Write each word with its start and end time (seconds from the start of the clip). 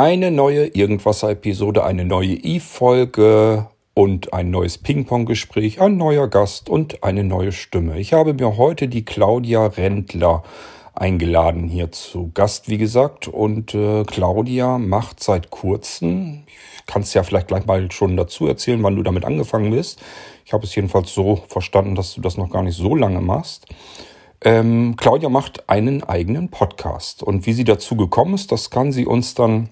Eine 0.00 0.30
neue 0.30 0.66
Irgendwasser-Episode, 0.66 1.82
eine 1.82 2.04
neue 2.04 2.34
I-Folge 2.34 3.66
und 3.94 4.32
ein 4.32 4.48
neues 4.48 4.78
Ping-Pong-Gespräch, 4.78 5.80
ein 5.80 5.96
neuer 5.96 6.28
Gast 6.28 6.68
und 6.70 7.02
eine 7.02 7.24
neue 7.24 7.50
Stimme. 7.50 7.98
Ich 7.98 8.12
habe 8.12 8.32
mir 8.32 8.56
heute 8.56 8.86
die 8.86 9.04
Claudia 9.04 9.66
Rendler 9.66 10.44
eingeladen 10.94 11.66
hier 11.66 11.90
zu 11.90 12.30
Gast, 12.32 12.68
wie 12.68 12.78
gesagt. 12.78 13.26
Und 13.26 13.74
äh, 13.74 14.04
Claudia 14.04 14.78
macht 14.78 15.20
seit 15.20 15.50
kurzem, 15.50 16.44
kannst 16.86 17.16
ja 17.16 17.24
vielleicht 17.24 17.48
gleich 17.48 17.66
mal 17.66 17.90
schon 17.90 18.16
dazu 18.16 18.46
erzählen, 18.46 18.80
wann 18.84 18.94
du 18.94 19.02
damit 19.02 19.24
angefangen 19.24 19.72
bist. 19.72 20.00
Ich 20.44 20.52
habe 20.52 20.64
es 20.64 20.76
jedenfalls 20.76 21.12
so 21.12 21.42
verstanden, 21.48 21.96
dass 21.96 22.14
du 22.14 22.20
das 22.20 22.36
noch 22.36 22.50
gar 22.50 22.62
nicht 22.62 22.76
so 22.76 22.94
lange 22.94 23.20
machst. 23.20 23.66
Ähm, 24.44 24.94
Claudia 24.94 25.28
macht 25.28 25.68
einen 25.68 26.04
eigenen 26.04 26.50
Podcast. 26.50 27.24
Und 27.24 27.46
wie 27.46 27.52
sie 27.52 27.64
dazu 27.64 27.96
gekommen 27.96 28.34
ist, 28.34 28.52
das 28.52 28.70
kann 28.70 28.92
sie 28.92 29.04
uns 29.04 29.34
dann 29.34 29.70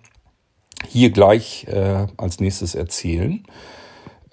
hier 0.88 1.10
gleich 1.10 1.66
äh, 1.68 2.06
als 2.16 2.40
nächstes 2.40 2.74
erzählen. 2.74 3.44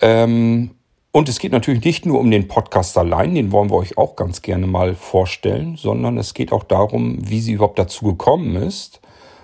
Ähm, 0.01 0.71
und 1.11 1.29
es 1.29 1.37
geht 1.37 1.51
natürlich 1.51 1.85
nicht 1.85 2.05
nur 2.07 2.19
um 2.19 2.31
den 2.31 2.47
Podcast 2.47 2.97
allein, 2.97 3.35
den 3.35 3.51
wollen 3.51 3.69
wir 3.69 3.77
euch 3.77 3.99
auch 3.99 4.15
ganz 4.15 4.41
gerne 4.41 4.65
mal 4.65 4.95
vorstellen, 4.95 5.75
sondern 5.75 6.17
es 6.17 6.33
geht 6.33 6.51
auch 6.51 6.63
darum, 6.63 7.29
wie 7.29 7.39
sie 7.39 7.51
überhaupt 7.53 7.77
dazu 7.77 8.05
gekommen 8.05 8.55
ist 8.55 8.99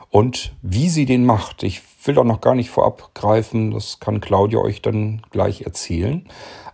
und 0.10 0.54
wie 0.64 0.90
sie 0.90 1.06
den 1.06 1.26
macht. 1.26 1.62
Ich 1.62 1.82
will 2.04 2.16
da 2.16 2.24
noch 2.24 2.42
gar 2.42 2.56
nicht 2.56 2.72
vorab 2.72 3.12
greifen, 3.14 3.72
das 3.72 4.00
kann 4.00 4.20
Claudia 4.20 4.60
euch 4.60 4.82
dann 4.82 5.22
gleich 5.30 5.62
erzählen. 5.62 6.28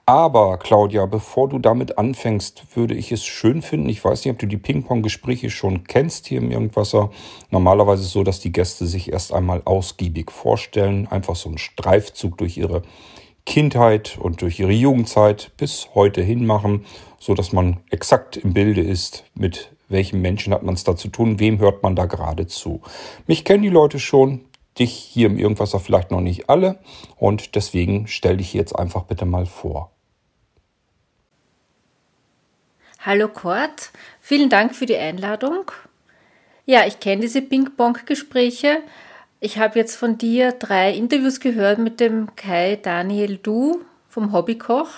Aber 0.07 0.59
Claudia, 0.59 1.07
bevor 1.07 1.49
du 1.49 1.57
damit 1.57 1.97
anfängst, 1.97 2.75
würde 2.75 2.93
ich 2.93 3.11
es 3.11 3.25
schön 3.25 3.63
finden. 3.63 3.89
Ich 3.89 4.05
weiß 4.05 4.23
nicht, 4.23 4.33
ob 4.33 4.37
du 4.37 4.45
die 4.45 4.57
Ping-Pong-Gespräche 4.57 5.49
schon 5.49 5.83
kennst 5.85 6.27
hier 6.27 6.37
im 6.37 6.51
Irgendwasser. 6.51 7.09
Normalerweise 7.49 8.01
ist 8.01 8.07
es 8.09 8.13
so, 8.13 8.21
dass 8.21 8.39
die 8.39 8.51
Gäste 8.51 8.85
sich 8.85 9.11
erst 9.11 9.33
einmal 9.33 9.63
ausgiebig 9.65 10.29
vorstellen. 10.29 11.07
Einfach 11.07 11.35
so 11.35 11.49
einen 11.49 11.57
Streifzug 11.57 12.37
durch 12.37 12.55
ihre 12.55 12.83
Kindheit 13.47 14.19
und 14.21 14.41
durch 14.41 14.59
ihre 14.59 14.73
Jugendzeit 14.73 15.51
bis 15.57 15.89
heute 15.95 16.21
hin 16.21 16.45
machen, 16.45 16.85
so 17.17 17.33
dass 17.33 17.51
man 17.51 17.77
exakt 17.89 18.37
im 18.37 18.53
Bilde 18.53 18.81
ist, 18.81 19.23
mit 19.33 19.71
welchem 19.89 20.21
Menschen 20.21 20.53
hat 20.53 20.61
man 20.61 20.75
es 20.75 20.83
da 20.83 20.95
zu 20.95 21.07
tun, 21.07 21.39
wem 21.39 21.57
hört 21.57 21.81
man 21.81 21.95
da 21.95 22.05
gerade 22.05 22.45
zu. 22.45 22.81
Mich 23.25 23.43
kennen 23.43 23.63
die 23.63 23.69
Leute 23.69 23.97
schon, 23.97 24.41
dich 24.77 24.93
hier 24.93 25.27
im 25.27 25.39
Irgendwasser 25.39 25.79
vielleicht 25.79 26.11
noch 26.11 26.21
nicht 26.21 26.49
alle 26.49 26.79
und 27.17 27.55
deswegen 27.55 28.07
stell 28.07 28.37
dich 28.37 28.53
jetzt 28.53 28.73
einfach 28.73 29.03
bitte 29.03 29.25
mal 29.25 29.47
vor. 29.47 29.94
Hallo 33.05 33.27
Kurt, 33.27 33.91
vielen 34.19 34.49
Dank 34.49 34.73
für 34.73 34.87
die 34.87 34.97
Einladung. 34.97 35.71
Ja, 36.65 36.87
ich 36.87 36.99
kenne 36.99 37.21
diese 37.21 37.43
Ping-Pong-Gespräche. 37.43 38.79
Ich 39.39 39.59
habe 39.59 39.77
jetzt 39.77 39.95
von 39.95 40.17
dir 40.17 40.53
drei 40.53 40.91
Interviews 40.91 41.39
gehört 41.39 41.77
mit 41.77 41.99
dem 41.99 42.35
Kai 42.35 42.79
Daniel 42.81 43.37
Du 43.37 43.81
vom 44.09 44.31
Hobbykoch, 44.31 44.89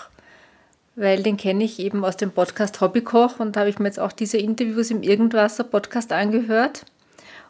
weil 0.95 1.21
den 1.21 1.35
kenne 1.35 1.65
ich 1.65 1.79
eben 1.79 2.05
aus 2.05 2.15
dem 2.15 2.31
Podcast 2.31 2.79
Hobbykoch 2.79 3.41
und 3.41 3.57
habe 3.57 3.67
ich 3.67 3.77
mir 3.77 3.87
jetzt 3.87 3.99
auch 3.99 4.13
diese 4.13 4.37
Interviews 4.37 4.89
im 4.89 5.03
Irgendwasser 5.03 5.65
Podcast 5.65 6.13
angehört. 6.13 6.85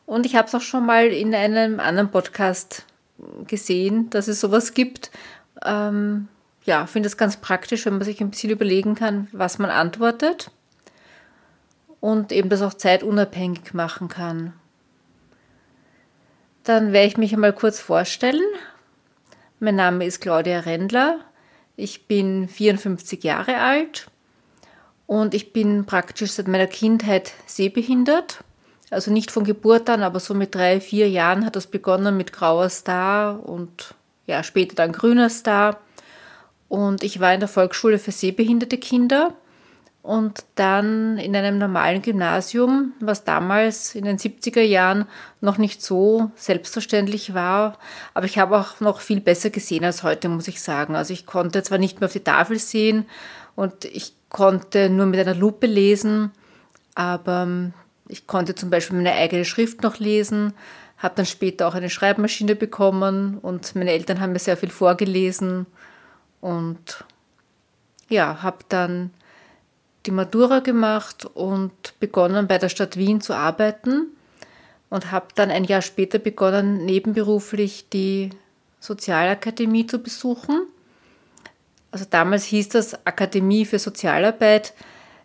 Und 0.08 0.26
ich 0.26 0.36
habe 0.36 0.48
es 0.48 0.56
auch 0.56 0.62
schon 0.62 0.88
mal 0.88 1.06
in 1.06 1.36
einem 1.36 1.80
anderen 1.80 2.10
Podcast 2.10 2.84
gesehen, 3.46 4.10
dass 4.10 4.28
es 4.28 4.40
sowas 4.40 4.74
gibt. 4.74 5.12
Ähm, 5.64 6.30
ja, 6.68 6.86
finde 6.86 7.08
es 7.08 7.16
ganz 7.16 7.38
praktisch, 7.38 7.86
wenn 7.86 7.94
man 7.94 8.04
sich 8.04 8.20
ein 8.20 8.30
bisschen 8.30 8.50
überlegen 8.50 8.94
kann, 8.94 9.30
was 9.32 9.58
man 9.58 9.72
antwortet 9.72 10.52
und 12.02 12.34
eben 12.34 12.50
das 12.50 12.62
auch 12.62 12.74
zeitunabhängig 12.74 13.74
machen 13.74 14.10
kann. 14.10 14.54
Dann 16.66 16.92
werde 16.92 17.08
ich 17.08 17.18
mich 17.18 17.34
einmal 17.34 17.54
kurz 17.54 17.80
vorstellen. 17.80 18.44
Mein 19.62 19.76
Name 19.76 20.06
ist 20.06 20.20
Claudia 20.20 20.60
Rendler. 20.60 21.22
Ich 21.78 22.06
bin 22.06 22.50
54 22.50 23.24
Jahre 23.24 23.60
alt 23.60 24.08
und 25.06 25.34
ich 25.34 25.54
bin 25.54 25.86
praktisch 25.86 26.32
seit 26.32 26.50
meiner 26.50 26.68
Kindheit 26.68 27.32
sehbehindert. 27.46 28.44
Also 28.90 29.12
nicht 29.12 29.32
von 29.32 29.46
Geburt 29.46 29.90
an, 29.90 30.04
aber 30.04 30.20
so 30.20 30.34
mit 30.34 30.54
drei, 30.54 30.82
vier 30.82 31.10
Jahren 31.10 31.46
hat 31.46 31.56
das 31.56 31.68
begonnen 31.68 32.18
mit 32.18 32.34
grauer 32.34 32.70
Star 32.70 33.48
und 33.48 33.96
ja, 34.26 34.44
später 34.44 34.76
dann 34.76 34.92
grüner 34.92 35.30
Star. 35.30 35.80
Und 36.70 37.04
ich 37.04 37.20
war 37.20 37.34
in 37.34 37.40
der 37.40 37.50
Volksschule 37.50 38.00
für 38.00 38.12
sehbehinderte 38.12 38.78
Kinder 38.78 39.34
und 40.08 40.46
dann 40.56 41.18
in 41.18 41.36
einem 41.36 41.58
normalen 41.58 42.02
Gymnasium, 42.02 42.94
was 43.02 43.26
damals 43.26 43.94
in 43.94 44.06
den 44.06 44.18
70er 44.18 44.62
Jahren 44.62 45.06
noch 45.42 45.58
nicht 45.58 45.82
so 45.82 46.32
selbstverständlich 46.36 47.34
war. 47.34 47.78
Aber 48.14 48.26
ich 48.26 48.38
habe 48.38 48.58
auch 48.58 48.80
noch 48.80 49.02
viel 49.02 49.20
besser 49.20 49.50
gesehen 49.50 49.84
als 49.84 50.04
heute, 50.04 50.30
muss 50.30 50.48
ich 50.48 50.62
sagen. 50.62 50.96
Also 50.96 51.12
ich 51.12 51.26
konnte 51.26 51.62
zwar 51.62 51.78
nicht 51.78 52.00
mehr 52.00 52.08
auf 52.08 52.14
die 52.14 52.22
Tafel 52.22 52.58
sehen 52.58 53.06
und 53.56 53.84
ich 53.84 54.14
konnte 54.30 54.90
nur 54.90 55.08
mit 55.08 55.20
einer 55.20 55.36
Lupe 55.36 55.68
lesen, 55.68 56.32
aber 56.96 57.72
ich 58.08 58.28
konnte 58.28 58.56
zum 58.56 58.70
Beispiel 58.70 58.96
meine 58.96 59.14
eigene 59.14 59.44
Schrift 59.44 59.84
noch 59.84 60.00
lesen, 60.00 60.54
habe 60.98 61.16
dann 61.16 61.26
später 61.26 61.68
auch 61.68 61.76
eine 61.76 61.90
Schreibmaschine 61.90 62.56
bekommen 62.56 63.40
und 63.40 63.76
meine 63.76 63.92
Eltern 63.92 64.22
haben 64.22 64.32
mir 64.32 64.40
sehr 64.40 64.56
viel 64.56 64.70
vorgelesen 64.70 65.66
und 66.48 67.04
ja, 68.08 68.42
habe 68.42 68.60
dann 68.70 69.12
die 70.06 70.12
Matura 70.12 70.60
gemacht 70.60 71.26
und 71.26 72.00
begonnen 72.00 72.48
bei 72.48 72.58
der 72.58 72.70
Stadt 72.70 72.96
Wien 72.96 73.20
zu 73.20 73.34
arbeiten 73.34 74.06
und 74.90 75.12
habe 75.12 75.28
dann 75.36 75.52
ein 75.52 75.66
Jahr 75.66 75.82
später 75.82 76.20
begonnen, 76.20 76.86
nebenberuflich 76.86 77.90
die 77.90 78.30
Sozialakademie 78.80 79.88
zu 79.88 80.00
besuchen. 80.00 80.62
Also 81.92 82.06
damals 82.10 82.46
hieß 82.46 82.70
das 82.70 83.06
Akademie 83.06 83.66
für 83.66 83.80
Sozialarbeit. 83.80 84.74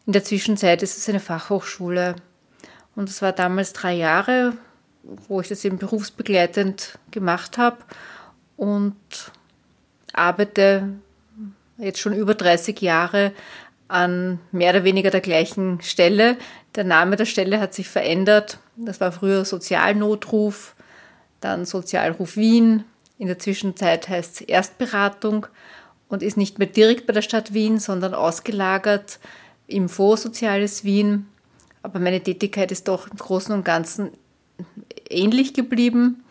In 0.06 0.14
der 0.14 0.24
Zwischenzeit 0.24 0.82
ist 0.82 0.98
es 0.98 1.08
eine 1.08 1.20
Fachhochschule. 1.20 2.16
Und 2.96 3.08
es 3.08 3.22
war 3.22 3.30
damals 3.30 3.72
drei 3.72 3.94
Jahre, 3.94 4.54
wo 5.28 5.40
ich 5.40 5.46
das 5.46 5.64
eben 5.64 5.78
berufsbegleitend 5.78 6.98
gemacht 7.12 7.58
habe 7.58 7.78
und 8.56 8.96
arbeite 10.12 10.88
jetzt 11.78 12.00
schon 12.00 12.12
über 12.12 12.34
30 12.34 12.80
Jahre 12.80 13.32
an 13.88 14.38
mehr 14.52 14.70
oder 14.70 14.84
weniger 14.84 15.10
der 15.10 15.20
gleichen 15.20 15.80
Stelle. 15.82 16.36
Der 16.74 16.84
Name 16.84 17.16
der 17.16 17.26
Stelle 17.26 17.60
hat 17.60 17.74
sich 17.74 17.88
verändert. 17.88 18.58
Das 18.76 19.00
war 19.00 19.12
früher 19.12 19.44
Sozialnotruf, 19.44 20.74
dann 21.40 21.66
Sozialruf 21.66 22.36
Wien. 22.36 22.84
In 23.18 23.28
der 23.28 23.38
Zwischenzeit 23.38 24.08
heißt 24.08 24.40
es 24.40 24.40
Erstberatung 24.40 25.46
und 26.08 26.22
ist 26.22 26.36
nicht 26.36 26.58
mehr 26.58 26.68
direkt 26.68 27.06
bei 27.06 27.12
der 27.12 27.22
Stadt 27.22 27.52
Wien, 27.52 27.78
sondern 27.78 28.14
ausgelagert 28.14 29.18
im 29.66 29.88
Fonds 29.88 30.22
Soziales 30.22 30.84
Wien. 30.84 31.26
Aber 31.82 31.98
meine 31.98 32.22
Tätigkeit 32.22 32.72
ist 32.72 32.88
doch 32.88 33.08
im 33.08 33.16
Großen 33.16 33.54
und 33.54 33.64
Ganzen 33.64 34.10
ähnlich 35.10 35.52
geblieben. 35.54 36.24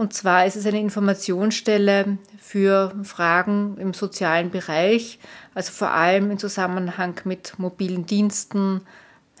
Und 0.00 0.14
zwar 0.14 0.46
ist 0.46 0.56
es 0.56 0.64
eine 0.64 0.80
Informationsstelle 0.80 2.16
für 2.38 2.94
Fragen 3.02 3.76
im 3.76 3.92
sozialen 3.92 4.48
Bereich, 4.48 5.18
also 5.54 5.72
vor 5.72 5.90
allem 5.90 6.30
im 6.30 6.38
Zusammenhang 6.38 7.20
mit 7.24 7.58
mobilen 7.58 8.06
Diensten, 8.06 8.80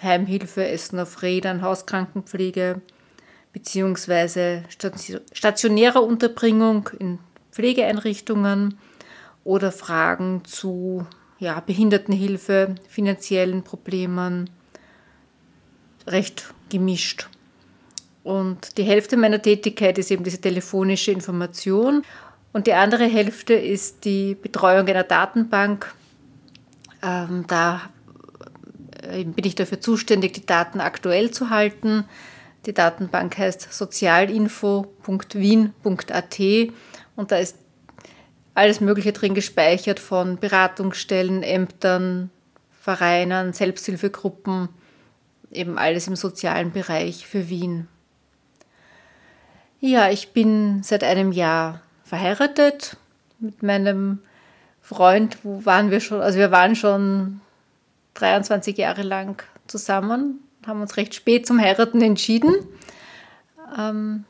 Heimhilfe, 0.02 0.68
Essen 0.68 1.00
auf 1.00 1.22
Rädern, 1.22 1.62
Hauskrankenpflege 1.62 2.82
beziehungsweise 3.54 4.64
stationärer 5.32 6.02
Unterbringung 6.02 6.90
in 6.98 7.20
Pflegeeinrichtungen 7.52 8.76
oder 9.44 9.72
Fragen 9.72 10.44
zu 10.44 11.06
ja, 11.38 11.58
Behindertenhilfe, 11.60 12.74
finanziellen 12.86 13.62
Problemen, 13.62 14.50
recht 16.06 16.52
gemischt. 16.68 17.30
Und 18.22 18.76
die 18.76 18.82
Hälfte 18.82 19.16
meiner 19.16 19.40
Tätigkeit 19.40 19.96
ist 19.98 20.10
eben 20.10 20.24
diese 20.24 20.40
telefonische 20.40 21.10
Information 21.10 22.02
und 22.52 22.66
die 22.66 22.74
andere 22.74 23.06
Hälfte 23.06 23.54
ist 23.54 24.04
die 24.04 24.34
Betreuung 24.34 24.86
einer 24.88 25.04
Datenbank. 25.04 25.94
Ähm, 27.02 27.46
da 27.46 27.88
äh, 29.02 29.24
bin 29.24 29.46
ich 29.46 29.54
dafür 29.54 29.80
zuständig, 29.80 30.34
die 30.34 30.44
Daten 30.44 30.80
aktuell 30.80 31.30
zu 31.30 31.48
halten. 31.50 32.04
Die 32.66 32.74
Datenbank 32.74 33.38
heißt 33.38 33.72
sozialinfo.wien.at 33.72 36.40
und 37.16 37.32
da 37.32 37.38
ist 37.38 37.56
alles 38.54 38.82
Mögliche 38.82 39.12
drin 39.12 39.34
gespeichert 39.34 39.98
von 39.98 40.36
Beratungsstellen, 40.36 41.42
Ämtern, 41.42 42.28
Vereinen, 42.80 43.54
Selbsthilfegruppen, 43.54 44.68
eben 45.50 45.78
alles 45.78 46.06
im 46.08 46.16
sozialen 46.16 46.72
Bereich 46.72 47.26
für 47.26 47.48
Wien. 47.48 47.88
Ja, 49.82 50.10
ich 50.10 50.32
bin 50.34 50.82
seit 50.82 51.02
einem 51.02 51.32
Jahr 51.32 51.80
verheiratet 52.04 52.98
mit 53.38 53.62
meinem 53.62 54.18
Freund. 54.82 55.38
Wo 55.42 55.64
waren 55.64 55.90
wir 55.90 56.00
schon? 56.00 56.20
Also 56.20 56.38
wir 56.38 56.50
waren 56.50 56.76
schon 56.76 57.40
23 58.14 58.76
Jahre 58.76 59.02
lang 59.02 59.42
zusammen, 59.66 60.40
haben 60.66 60.82
uns 60.82 60.98
recht 60.98 61.14
spät 61.14 61.46
zum 61.46 61.58
Heiraten 61.58 62.02
entschieden. 62.02 62.54
Ähm, 63.78 64.24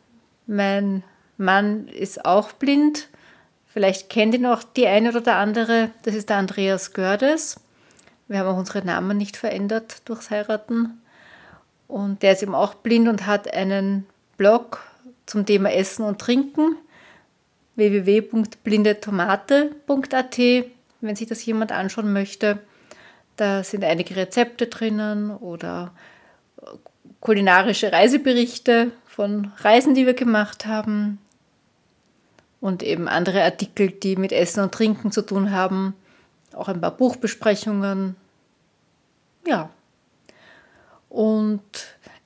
mein 0.47 1.02
Mann 1.37 1.88
ist 1.88 2.25
auch 2.25 2.53
blind. 2.53 3.08
Vielleicht 3.67 4.08
kennt 4.08 4.35
ihn 4.37 4.46
auch 4.46 4.62
die 4.62 4.87
eine 4.87 5.12
oder 5.17 5.35
andere. 5.35 5.91
Das 6.05 6.14
ist 6.14 6.29
der 6.29 6.37
Andreas 6.37 6.93
Gördes. 6.93 7.58
Wir 8.29 8.38
haben 8.38 8.49
auch 8.49 8.58
unsere 8.58 8.85
Namen 8.85 9.17
nicht 9.17 9.37
verändert 9.37 10.03
durchs 10.05 10.31
Heiraten. 10.31 11.03
Und 11.88 12.23
der 12.23 12.32
ist 12.35 12.43
eben 12.44 12.55
auch 12.55 12.75
blind 12.75 13.08
und 13.08 13.26
hat 13.26 13.53
einen 13.53 14.06
Blog 14.37 14.81
zum 15.31 15.47
Thema 15.47 15.73
Essen 15.73 16.05
und 16.05 16.19
Trinken 16.19 16.77
www.blindetomate.at, 17.77 20.38
wenn 21.00 21.17
sich 21.17 21.29
das 21.29 21.47
jemand 21.47 21.73
anschauen 21.73 22.12
möchte. 22.12 22.59
Da 23.37 23.62
sind 23.62 23.85
einige 23.85 24.17
Rezepte 24.17 24.67
drinnen 24.67 25.31
oder 25.31 25.93
kulinarische 27.21 27.93
Reiseberichte 27.93 28.91
von 29.06 29.53
Reisen, 29.59 29.94
die 29.94 30.05
wir 30.05 30.15
gemacht 30.15 30.67
haben 30.67 31.21
und 32.61 32.82
eben 32.82 33.06
andere 33.09 33.44
Artikel, 33.44 33.93
die 33.93 34.17
mit 34.17 34.32
Essen 34.32 34.65
und 34.65 34.73
Trinken 34.73 35.12
zu 35.12 35.23
tun 35.23 35.53
haben, 35.53 35.94
auch 36.53 36.67
ein 36.67 36.81
paar 36.81 36.97
Buchbesprechungen. 36.97 38.17
Ja. 39.47 39.71
Und 41.09 41.61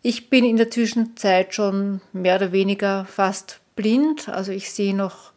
ich 0.06 0.29
bin 0.29 0.45
in 0.45 0.59
der 0.59 0.71
Zwischenzeit 0.71 1.55
schon 1.55 2.03
mehr 2.12 2.37
oder 2.37 2.53
weniger 2.53 3.06
fast 3.06 3.61
blind, 3.75 4.29
also 4.29 4.53
ich 4.53 4.71
sehe 4.71 4.95
noch 4.95 5.33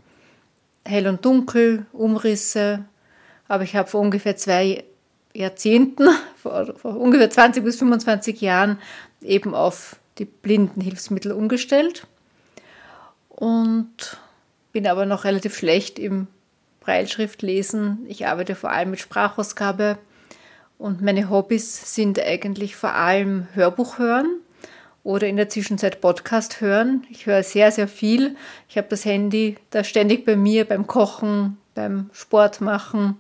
hell 0.84 1.08
und 1.08 1.24
dunkel, 1.24 1.86
Umrisse, 1.94 2.84
aber 3.48 3.64
ich 3.64 3.78
habe 3.78 3.90
vor 3.90 4.02
ungefähr 4.02 4.36
zwei 4.36 4.84
Jahrzehnten, 5.34 6.10
vor, 6.36 6.76
vor, 6.76 6.98
ungefähr 6.98 7.30
20 7.30 7.64
bis 7.64 7.78
25 7.78 8.42
Jahren, 8.42 8.78
eben 9.22 9.56
auf 9.56 9.96
die 10.18 10.26
Blindenhilfsmittel 10.26 11.32
umgestellt. 11.32 12.06
Und 13.30 14.18
bin 14.74 14.86
aber 14.86 15.06
noch 15.06 15.24
relativ 15.24 15.56
schlecht 15.56 15.98
im 15.98 16.28
Breilschriftlesen. 16.82 18.06
Ich 18.10 18.28
arbeite 18.28 18.56
vor 18.56 18.72
allem 18.72 18.92
mit 18.92 19.00
Sprachausgabe. 19.00 19.98
Und 20.78 21.02
meine 21.02 21.30
Hobbys 21.30 21.96
sind 21.96 22.20
eigentlich 22.20 22.76
vor 22.76 22.94
allem 22.94 23.48
Hörbuch 23.54 23.98
hören 23.98 24.42
oder 25.08 25.26
in 25.26 25.38
der 25.38 25.48
Zwischenzeit 25.48 26.02
Podcast 26.02 26.60
hören. 26.60 27.08
Ich 27.10 27.28
höre 27.28 27.42
sehr, 27.42 27.72
sehr 27.72 27.88
viel. 27.88 28.36
Ich 28.68 28.78
habe 28.78 28.90
das 28.90 29.06
Handy 29.06 29.56
da 29.70 29.86
ständig 29.86 30.26
bei 30.26 30.36
mir 30.36 30.66
beim 30.66 30.86
Kochen, 30.86 31.58
beim 31.76 32.10
Sport 32.12 32.60
machen, 32.60 33.16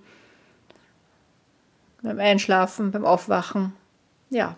beim 2.01 2.19
Einschlafen, 2.19 2.91
beim 2.91 3.05
Aufwachen. 3.05 3.71
Ja. 4.29 4.57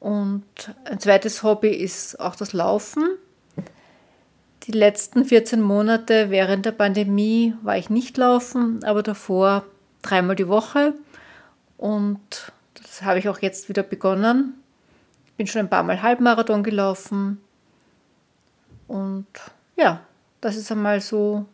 Und 0.00 0.42
ein 0.84 0.98
zweites 0.98 1.44
Hobby 1.44 1.70
ist 1.70 2.18
auch 2.18 2.34
das 2.34 2.52
Laufen. 2.52 3.04
Die 4.64 4.72
letzten 4.72 5.26
14 5.26 5.60
Monate 5.60 6.30
während 6.30 6.66
der 6.66 6.72
Pandemie 6.72 7.54
war 7.62 7.78
ich 7.78 7.88
nicht 7.88 8.16
laufen, 8.16 8.82
aber 8.82 9.04
davor 9.04 9.64
dreimal 10.02 10.34
die 10.34 10.48
Woche. 10.48 10.94
Und 11.76 12.52
das 12.74 13.02
habe 13.02 13.20
ich 13.20 13.28
auch 13.28 13.38
jetzt 13.38 13.68
wieder 13.68 13.84
begonnen 13.84 14.60
bin 15.36 15.46
schon 15.46 15.60
ein 15.60 15.70
paar 15.70 15.82
Mal 15.82 16.02
Halbmarathon 16.02 16.62
gelaufen. 16.62 17.40
Und 18.88 19.26
ja, 19.76 20.00
das 20.40 20.56
ist 20.56 20.70
einmal 20.70 21.00
so 21.00 21.46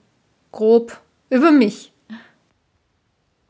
grob 0.50 1.00
über 1.30 1.50
mich. 1.50 1.92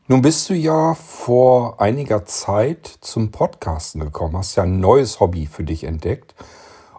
Nun 0.08 0.20
bist 0.20 0.50
du 0.50 0.54
ja 0.54 0.94
vor 0.94 1.80
einiger 1.80 2.24
Zeit 2.24 2.86
zum 3.00 3.30
Podcasten 3.30 4.00
gekommen, 4.00 4.36
hast 4.36 4.56
ja 4.56 4.64
ein 4.64 4.80
neues 4.80 5.20
Hobby 5.20 5.46
für 5.46 5.64
dich 5.64 5.84
entdeckt. 5.84 6.34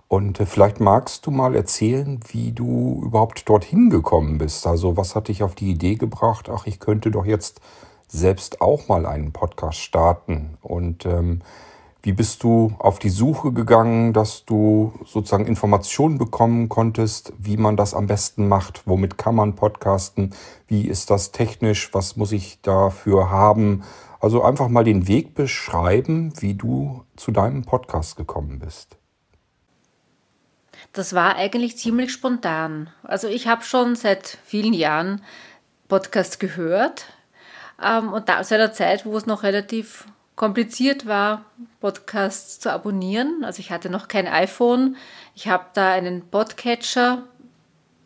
Und 0.07 0.39
äh, 0.39 0.45
vielleicht 0.45 0.79
magst 0.79 1.25
du 1.25 1.31
mal 1.31 1.55
erzählen, 1.55 2.19
wie 2.27 2.51
du 2.51 3.01
überhaupt 3.03 3.49
dorthin 3.49 3.89
gekommen 3.89 4.37
bist. 4.37 4.65
Also 4.67 4.95
was 4.95 5.15
hat 5.15 5.27
dich 5.27 5.43
auf 5.43 5.55
die 5.55 5.71
Idee 5.71 5.95
gebracht, 5.95 6.49
ach, 6.49 6.65
ich 6.65 6.79
könnte 6.79 7.11
doch 7.11 7.25
jetzt 7.25 7.61
selbst 8.07 8.61
auch 8.61 8.87
mal 8.87 9.05
einen 9.05 9.31
Podcast 9.31 9.79
starten. 9.79 10.57
Und 10.61 11.05
ähm, 11.05 11.41
wie 12.05 12.11
bist 12.11 12.43
du 12.43 12.75
auf 12.79 12.99
die 12.99 13.09
Suche 13.09 13.53
gegangen, 13.53 14.11
dass 14.11 14.43
du 14.43 14.93
sozusagen 15.05 15.47
Informationen 15.47 16.17
bekommen 16.17 16.67
konntest, 16.67 17.31
wie 17.37 17.55
man 17.55 17.77
das 17.77 17.93
am 17.93 18.07
besten 18.07 18.49
macht? 18.49 18.81
Womit 18.85 19.17
kann 19.17 19.35
man 19.35 19.55
podcasten? 19.55 20.35
Wie 20.67 20.85
ist 20.85 21.09
das 21.09 21.31
technisch? 21.31 21.93
Was 21.93 22.17
muss 22.17 22.33
ich 22.33 22.59
dafür 22.61 23.29
haben? 23.29 23.83
Also 24.19 24.43
einfach 24.43 24.67
mal 24.67 24.83
den 24.83 25.07
Weg 25.07 25.33
beschreiben, 25.33 26.33
wie 26.41 26.55
du 26.55 27.05
zu 27.15 27.31
deinem 27.31 27.63
Podcast 27.63 28.17
gekommen 28.17 28.59
bist. 28.59 28.97
Das 30.91 31.13
war 31.13 31.37
eigentlich 31.37 31.77
ziemlich 31.77 32.11
spontan. 32.11 32.89
Also 33.03 33.29
ich 33.29 33.47
habe 33.47 33.63
schon 33.63 33.95
seit 33.95 34.37
vielen 34.43 34.73
Jahren 34.73 35.21
Podcasts 35.87 36.37
gehört 36.37 37.05
ähm, 37.81 38.11
und 38.11 38.27
da, 38.27 38.43
seit 38.43 38.59
der 38.59 38.73
Zeit, 38.73 39.05
wo 39.05 39.15
es 39.15 39.25
noch 39.25 39.43
relativ 39.43 40.05
kompliziert 40.35 41.05
war, 41.05 41.45
Podcasts 41.79 42.59
zu 42.59 42.71
abonnieren. 42.71 43.43
Also 43.43 43.59
ich 43.59 43.71
hatte 43.71 43.89
noch 43.89 44.07
kein 44.07 44.27
iPhone. 44.27 44.95
Ich 45.35 45.47
habe 45.47 45.65
da 45.73 45.91
einen 45.91 46.27
Podcatcher 46.29 47.23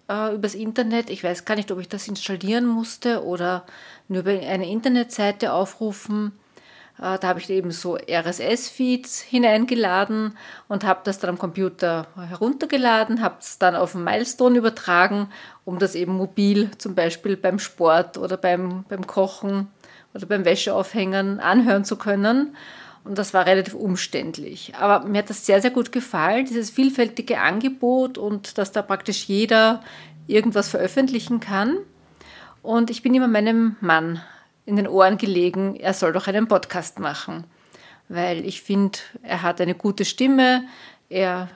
äh, 0.10 0.34
übers 0.36 0.56
Internet. 0.56 1.10
Ich 1.10 1.24
weiß 1.24 1.46
gar 1.46 1.56
nicht, 1.56 1.72
ob 1.72 1.80
ich 1.80 1.90
das 1.90 2.08
installieren 2.08 2.66
musste 2.66 3.24
oder 3.24 3.66
nur 4.08 4.22
über 4.22 4.32
eine 4.32 4.70
Internetseite 4.70 5.54
aufrufen. 5.54 6.34
Äh, 7.00 7.20
da 7.20 7.28
habe 7.28 7.40
ich 7.40 7.50
eben 7.50 7.72
so 7.72 7.98
RSS-Feeds 7.98 9.22
hineingeladen 9.22 10.38
und 10.68 10.84
habe 10.84 11.02
das 11.04 11.20
dann 11.20 11.32
am 11.32 11.38
Computer 11.38 12.08
heruntergeladen, 12.18 13.22
habe 13.22 13.38
es 13.40 13.58
dann 13.58 13.76
auf 13.76 13.96
einen 13.96 14.04
Milestone 14.04 14.58
übertragen, 14.58 15.30
um 15.64 15.80
das 15.80 15.96
eben 15.96 16.14
mobil 16.14 16.72
zum 16.78 16.96
Beispiel 16.96 17.38
beim 17.38 17.60
Sport 17.60 18.18
oder 18.18 18.38
beim, 18.38 18.84
beim 18.90 19.06
Kochen 19.06 19.68
oder 20.18 20.25
beim 20.25 20.46
Wäscheaufhängen 20.46 21.40
anhören 21.40 21.86
zu 21.86 21.96
können. 21.96 22.56
Und 23.04 23.18
das 23.18 23.34
war 23.34 23.46
relativ 23.46 23.74
umständlich. 23.74 24.74
Aber 24.78 25.08
mir 25.08 25.19
hat 25.19 25.30
das 25.30 25.46
sehr, 25.46 25.62
sehr 25.62 25.72
gut 25.72 25.92
gefallen, 25.92 26.46
dieses 26.46 26.72
vielfältige 26.72 27.40
Angebot 27.40 28.18
und 28.18 28.58
dass 28.58 28.72
da 28.72 28.81
praktisch 28.81 29.25
jeder 29.25 29.81
irgendwas 30.26 30.68
veröffentlichen 30.68 31.40
kann. 31.40 31.78
Und 32.64 32.90
ich 32.90 33.04
bin 33.04 33.14
immer 33.14 33.30
meinem 33.30 33.78
Mann 33.80 34.21
in 34.66 34.76
den 34.76 34.88
Ohren 34.88 35.18
gelegen, 35.18 35.78
er 35.78 35.94
soll 35.94 36.12
doch 36.12 36.28
einen 36.28 36.47
Podcast 36.50 37.00
machen. 37.00 37.45
Weil 38.09 38.45
ich 38.45 38.62
finde, 38.62 39.00
er 39.21 39.42
hat 39.42 39.62
eine 39.62 39.76
gute 39.76 40.04
Stimme, 40.04 40.64
er 41.09 41.47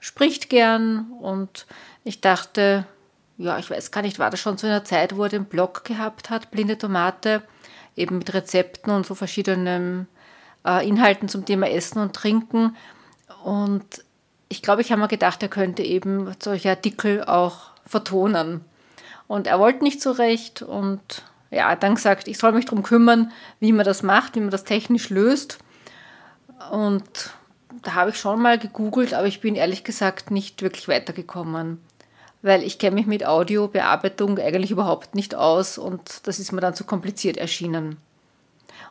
spricht 0.00 0.48
gern 0.48 1.12
und 1.20 1.66
ich 2.02 2.20
dachte, 2.20 2.86
ja, 3.36 3.58
ich 3.58 3.70
weiß 3.70 3.92
gar 3.92 4.02
nicht, 4.02 4.18
war 4.18 4.30
das 4.30 4.40
schon 4.40 4.58
zu 4.58 4.66
einer 4.66 4.84
Zeit, 4.84 5.16
wo 5.16 5.24
er 5.24 5.28
den 5.28 5.44
Blog 5.44 5.84
gehabt 5.84 6.30
hat, 6.30 6.50
Blinde 6.50 6.78
Tomate 6.78 7.42
eben 7.98 8.18
mit 8.18 8.32
Rezepten 8.32 8.92
und 8.92 9.06
so 9.06 9.14
verschiedenen 9.14 10.08
äh, 10.66 10.86
Inhalten 10.86 11.28
zum 11.28 11.44
Thema 11.44 11.68
Essen 11.68 12.00
und 12.00 12.14
Trinken. 12.14 12.76
Und 13.44 14.04
ich 14.48 14.62
glaube, 14.62 14.82
ich 14.82 14.90
habe 14.90 15.00
mir 15.00 15.08
gedacht, 15.08 15.42
er 15.42 15.48
könnte 15.48 15.82
eben 15.82 16.34
solche 16.42 16.70
Artikel 16.70 17.24
auch 17.24 17.70
vertonen. 17.86 18.62
Und 19.26 19.46
er 19.46 19.58
wollte 19.58 19.84
nicht 19.84 20.00
so 20.00 20.12
recht 20.12 20.62
und 20.62 21.00
ja, 21.50 21.74
dann 21.76 21.94
gesagt, 21.94 22.28
ich 22.28 22.38
soll 22.38 22.52
mich 22.52 22.66
darum 22.66 22.82
kümmern, 22.82 23.32
wie 23.60 23.72
man 23.72 23.84
das 23.84 24.02
macht, 24.02 24.36
wie 24.36 24.40
man 24.40 24.50
das 24.50 24.64
technisch 24.64 25.10
löst. 25.10 25.58
Und 26.70 27.04
da 27.82 27.94
habe 27.94 28.10
ich 28.10 28.18
schon 28.18 28.40
mal 28.40 28.58
gegoogelt, 28.58 29.14
aber 29.14 29.26
ich 29.26 29.40
bin 29.40 29.54
ehrlich 29.54 29.84
gesagt 29.84 30.30
nicht 30.30 30.62
wirklich 30.62 30.88
weitergekommen 30.88 31.78
weil 32.42 32.62
ich 32.62 32.78
kenne 32.78 32.94
mich 32.94 33.06
mit 33.06 33.26
Audiobearbeitung 33.26 34.38
eigentlich 34.38 34.70
überhaupt 34.70 35.14
nicht 35.14 35.34
aus 35.34 35.78
und 35.78 36.26
das 36.26 36.38
ist 36.38 36.52
mir 36.52 36.60
dann 36.60 36.74
zu 36.74 36.84
kompliziert 36.84 37.36
erschienen. 37.36 37.96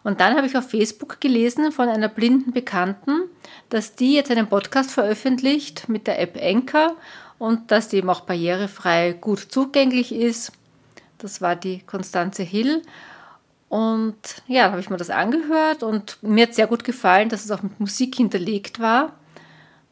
Und 0.03 0.21
dann 0.21 0.35
habe 0.35 0.47
ich 0.47 0.57
auf 0.57 0.69
Facebook 0.69 1.19
gelesen 1.19 1.71
von 1.71 1.89
einer 1.89 2.09
blinden 2.09 2.51
Bekannten, 2.51 3.23
dass 3.69 3.95
die 3.95 4.13
jetzt 4.13 4.31
einen 4.31 4.47
Podcast 4.47 4.91
veröffentlicht 4.91 5.89
mit 5.89 6.07
der 6.07 6.19
App 6.19 6.37
Anchor 6.41 6.95
und 7.39 7.71
dass 7.71 7.89
die 7.89 7.97
eben 7.97 8.09
auch 8.09 8.21
barrierefrei 8.21 9.13
gut 9.13 9.39
zugänglich 9.39 10.13
ist. 10.13 10.51
Das 11.17 11.41
war 11.41 11.55
die 11.55 11.79
Konstanze 11.79 12.43
Hill. 12.43 12.83
Und 13.69 14.15
ja, 14.47 14.71
habe 14.71 14.79
ich 14.79 14.89
mir 14.89 14.97
das 14.97 15.09
angehört 15.09 15.83
und 15.83 16.19
mir 16.21 16.43
hat 16.43 16.55
sehr 16.55 16.67
gut 16.67 16.83
gefallen, 16.83 17.27
dass 17.27 17.43
es 17.43 17.51
auch 17.51 17.63
mit 17.63 17.79
Musik 17.79 18.15
hinterlegt 18.15 18.79
war. 18.79 19.13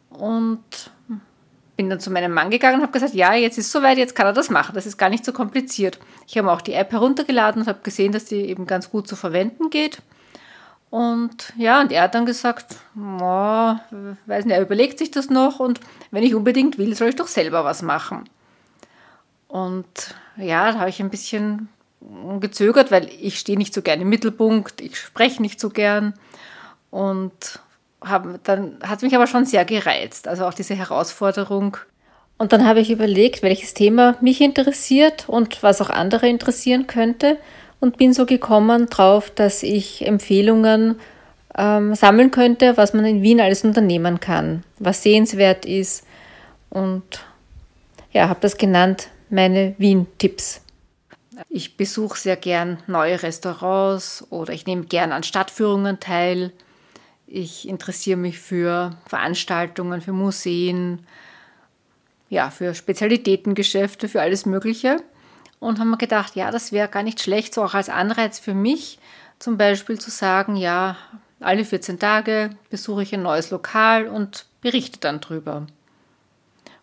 Und 0.10 0.64
bin 1.76 1.90
dann 1.90 2.00
zu 2.00 2.10
meinem 2.12 2.34
Mann 2.34 2.50
gegangen 2.50 2.78
und 2.78 2.82
habe 2.84 2.92
gesagt, 2.92 3.14
ja, 3.14 3.34
jetzt 3.34 3.58
ist 3.58 3.72
soweit, 3.72 3.98
jetzt 3.98 4.16
kann 4.16 4.26
er 4.26 4.34
das 4.34 4.50
machen. 4.50 4.76
Das 4.76 4.86
ist 4.86 4.98
gar 4.98 5.10
nicht 5.10 5.26
so 5.26 5.34
kompliziert. 5.34 6.00
Ich 6.28 6.38
habe 6.38 6.52
auch 6.52 6.62
die 6.62 6.74
App 6.74 6.92
heruntergeladen 6.92 7.62
und 7.62 7.68
habe 7.68 7.80
gesehen, 7.84 8.12
dass 8.12 8.26
die 8.26 8.42
eben 8.42 8.66
ganz 8.66 8.90
gut 8.90 9.08
zu 9.08 9.16
verwenden 9.16 9.70
geht. 9.70 10.02
Und 10.90 11.54
ja, 11.58 11.82
und 11.82 11.92
er 11.92 12.04
hat 12.04 12.16
dann 12.16 12.26
gesagt, 12.26 12.78
oh, 12.98 13.76
weiß 14.26 14.46
nicht, 14.46 14.56
er 14.56 14.62
überlegt 14.62 14.98
sich 15.00 15.12
das 15.12 15.30
noch 15.30 15.60
und 15.60 15.82
wenn 16.12 16.24
ich 16.24 16.36
unbedingt 16.36 16.78
will, 16.78 16.96
soll 16.96 17.10
ich 17.10 17.16
doch 17.16 17.28
selber 17.28 17.66
was 17.66 17.82
machen. 17.82 18.30
Und 19.48 20.16
ja, 20.38 20.72
da 20.72 20.80
habe 20.80 20.90
ich 20.90 21.02
ein 21.02 21.10
bisschen 21.10 21.70
gezögert, 22.40 22.92
weil 22.92 23.10
ich 23.20 23.40
stehe 23.40 23.58
nicht 23.58 23.74
so 23.74 23.82
gerne 23.82 24.04
im 24.04 24.10
Mittelpunkt, 24.10 24.80
ich 24.80 24.98
spreche 24.98 25.42
nicht 25.42 25.60
so 25.60 25.70
gern. 25.70 26.14
Und 26.92 27.60
hab, 28.08 28.44
dann 28.44 28.78
hat 28.84 28.98
es 28.98 29.04
mich 29.04 29.16
aber 29.16 29.28
schon 29.28 29.46
sehr 29.46 29.66
gereizt. 29.66 30.28
Also 30.28 30.46
auch 30.46 30.54
diese 30.54 30.76
Herausforderung. 30.76 31.78
Und 32.38 32.54
dann 32.54 32.66
habe 32.66 32.82
ich 32.82 32.92
überlegt, 32.92 33.44
welches 33.44 33.74
Thema 33.74 34.16
mich 34.22 34.42
interessiert 34.42 35.28
und 35.28 35.64
was 35.64 35.82
auch 35.82 35.90
andere 35.90 36.28
interessieren 36.28 36.88
könnte 36.88 37.38
und 37.80 37.98
bin 37.98 38.14
so 38.14 38.26
gekommen 38.26 38.88
drauf, 38.88 39.30
dass 39.30 39.64
ich 39.64 40.06
Empfehlungen 40.06 41.00
ähm, 41.58 41.96
sammeln 41.96 42.32
könnte, 42.32 42.78
was 42.78 42.94
man 42.94 43.06
in 43.06 43.22
Wien 43.22 43.40
alles 43.40 43.64
unternehmen 43.64 44.20
kann, 44.20 44.64
was 44.80 45.04
sehenswert 45.04 45.66
ist 45.66 46.06
und 46.70 47.04
ja, 48.12 48.28
habe 48.28 48.40
das 48.42 48.58
genannt 48.58 49.10
meine 49.30 49.76
Wien-Tipps. 49.78 50.62
Ich 51.50 51.78
besuche 51.78 52.18
sehr 52.18 52.36
gern 52.38 52.80
neue 52.88 53.22
Restaurants 53.22 54.26
oder 54.30 54.54
ich 54.54 54.66
nehme 54.66 54.86
gern 54.86 55.12
an 55.12 55.24
Stadtführungen 55.24 56.00
teil. 56.00 56.52
Ich 57.28 57.68
interessiere 57.68 58.18
mich 58.18 58.40
für 58.40 58.96
Veranstaltungen, 59.08 60.02
für 60.02 60.14
Museen, 60.14 61.06
ja, 62.30 62.50
für 62.50 62.76
Spezialitätengeschäfte, 62.76 64.08
für 64.08 64.22
alles 64.22 64.46
Mögliche. 64.46 65.02
Und 65.60 65.80
haben 65.80 65.90
mir 65.90 65.98
gedacht, 65.98 66.36
ja, 66.36 66.52
das 66.52 66.72
wäre 66.72 66.88
gar 66.88 67.04
nicht 67.04 67.22
schlecht, 67.22 67.54
so 67.54 67.64
auch 67.64 67.74
als 67.74 67.90
Anreiz 67.90 68.40
für 68.40 68.54
mich, 68.54 69.00
zum 69.40 69.58
Beispiel 69.58 70.00
zu 70.00 70.12
sagen, 70.12 70.56
ja, 70.56 70.98
alle 71.40 71.66
14 71.66 72.00
Tage 72.00 72.52
besuche 72.70 73.04
ich 73.04 73.14
ein 73.14 73.24
neues 73.24 73.52
Lokal 73.52 74.08
und 74.08 74.46
berichte 74.62 75.00
dann 75.00 75.22
drüber. 75.22 75.66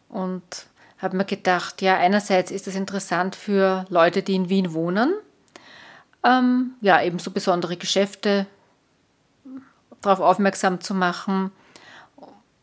Und 0.08 0.66
habe 0.98 1.16
mir 1.16 1.24
gedacht, 1.24 1.82
ja, 1.82 1.96
einerseits 1.96 2.50
ist 2.50 2.66
das 2.66 2.76
interessant 2.76 3.34
für 3.34 3.84
Leute, 3.88 4.22
die 4.22 4.34
in 4.34 4.48
Wien 4.48 4.72
wohnen. 4.72 5.14
Ähm, 6.24 6.74
ja, 6.80 7.02
eben 7.02 7.18
so 7.18 7.30
besondere 7.30 7.76
Geschäfte 7.76 8.46
darauf 10.02 10.20
aufmerksam 10.20 10.80
zu 10.80 10.94
machen. 10.94 11.50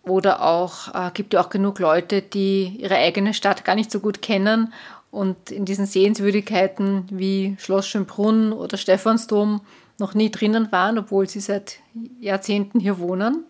Oder 0.04 0.44
auch, 0.44 0.94
äh, 0.94 1.12
gibt 1.14 1.34
ja 1.34 1.42
auch 1.42 1.50
genug 1.50 1.80
Leute, 1.80 2.22
die 2.22 2.78
ihre 2.80 2.96
eigene 2.96 3.34
Stadt 3.34 3.66
gar 3.66 3.76
nicht 3.76 3.92
so 3.92 4.00
gut 4.00 4.22
kennen 4.22 4.74
und 5.12 5.52
in 5.52 5.66
diesen 5.66 5.86
Sehenswürdigkeiten 5.86 7.06
wie 7.10 7.56
Schloss 7.60 7.88
Schönbrunn 7.88 8.54
oder 8.54 8.78
Stephansdom 8.78 9.62
noch 9.98 10.14
nie 10.14 10.32
drinnen 10.32 10.72
waren, 10.72 10.98
obwohl 10.98 11.28
sie 11.28 11.40
seit 11.40 11.78
Jahrzehnten 12.20 12.80
hier 12.80 13.00
wohnen. 13.00 13.44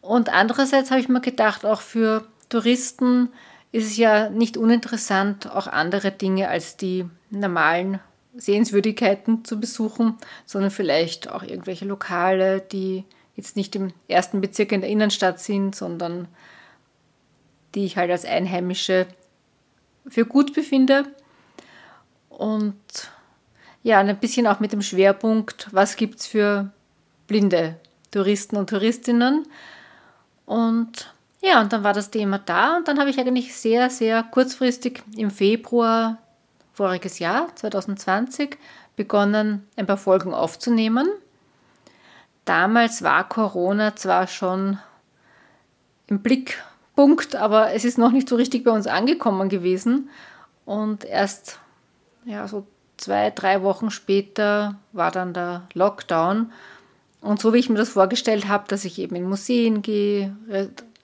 Und 0.00 0.32
andererseits 0.32 0.90
habe 0.90 1.00
ich 1.00 1.08
mir 1.08 1.20
gedacht, 1.20 1.66
auch 1.66 1.80
für 1.80 2.24
Touristen 2.48 3.30
ist 3.72 3.86
es 3.86 3.96
ja 3.96 4.30
nicht 4.30 4.56
uninteressant, 4.56 5.50
auch 5.50 5.66
andere 5.66 6.10
Dinge 6.10 6.48
als 6.48 6.76
die 6.76 7.04
normalen 7.30 8.00
Sehenswürdigkeiten 8.38 9.44
zu 9.44 9.60
besuchen, 9.60 10.16
sondern 10.46 10.70
vielleicht 10.70 11.30
auch 11.30 11.42
irgendwelche 11.42 11.84
Lokale, 11.84 12.60
die 12.60 13.04
jetzt 13.36 13.56
nicht 13.56 13.76
im 13.76 13.92
ersten 14.08 14.40
Bezirk 14.40 14.72
in 14.72 14.80
der 14.80 14.90
Innenstadt 14.90 15.40
sind, 15.40 15.74
sondern 15.74 16.28
die 17.74 17.84
ich 17.84 17.96
halt 17.96 18.10
als 18.10 18.24
Einheimische 18.24 19.06
für 20.06 20.24
gut 20.24 20.54
befinde. 20.54 21.04
Und 22.28 22.76
ja, 23.82 23.98
ein 23.98 24.18
bisschen 24.18 24.46
auch 24.46 24.60
mit 24.60 24.72
dem 24.72 24.82
Schwerpunkt, 24.82 25.68
was 25.72 25.96
gibt 25.96 26.20
es 26.20 26.26
für 26.26 26.70
blinde 27.26 27.76
Touristen 28.10 28.56
und 28.56 28.70
Touristinnen. 28.70 29.46
Und 30.46 31.12
ja, 31.40 31.60
und 31.60 31.72
dann 31.72 31.84
war 31.84 31.92
das 31.92 32.10
Thema 32.10 32.38
da 32.38 32.78
und 32.78 32.88
dann 32.88 32.98
habe 32.98 33.10
ich 33.10 33.18
eigentlich 33.18 33.54
sehr, 33.54 33.90
sehr 33.90 34.22
kurzfristig 34.24 35.02
im 35.16 35.30
Februar 35.30 36.18
voriges 36.78 37.18
Jahr, 37.18 37.54
2020, 37.56 38.56
begonnen, 38.94 39.66
ein 39.76 39.86
paar 39.86 39.96
Folgen 39.96 40.32
aufzunehmen. 40.32 41.08
Damals 42.44 43.02
war 43.02 43.28
Corona 43.28 43.96
zwar 43.96 44.28
schon 44.28 44.78
im 46.06 46.20
Blickpunkt, 46.22 47.34
aber 47.34 47.72
es 47.72 47.84
ist 47.84 47.98
noch 47.98 48.12
nicht 48.12 48.28
so 48.28 48.36
richtig 48.36 48.64
bei 48.64 48.70
uns 48.70 48.86
angekommen 48.86 49.48
gewesen. 49.48 50.08
Und 50.64 51.04
erst 51.04 51.58
ja, 52.24 52.46
so 52.46 52.64
zwei, 52.96 53.30
drei 53.30 53.62
Wochen 53.62 53.90
später 53.90 54.76
war 54.92 55.10
dann 55.10 55.34
der 55.34 55.62
Lockdown. 55.74 56.52
Und 57.20 57.40
so 57.40 57.52
wie 57.52 57.58
ich 57.58 57.68
mir 57.68 57.78
das 57.78 57.88
vorgestellt 57.88 58.46
habe, 58.46 58.68
dass 58.68 58.84
ich 58.84 59.00
eben 59.00 59.16
in 59.16 59.28
Museen 59.28 59.82
gehe, 59.82 60.36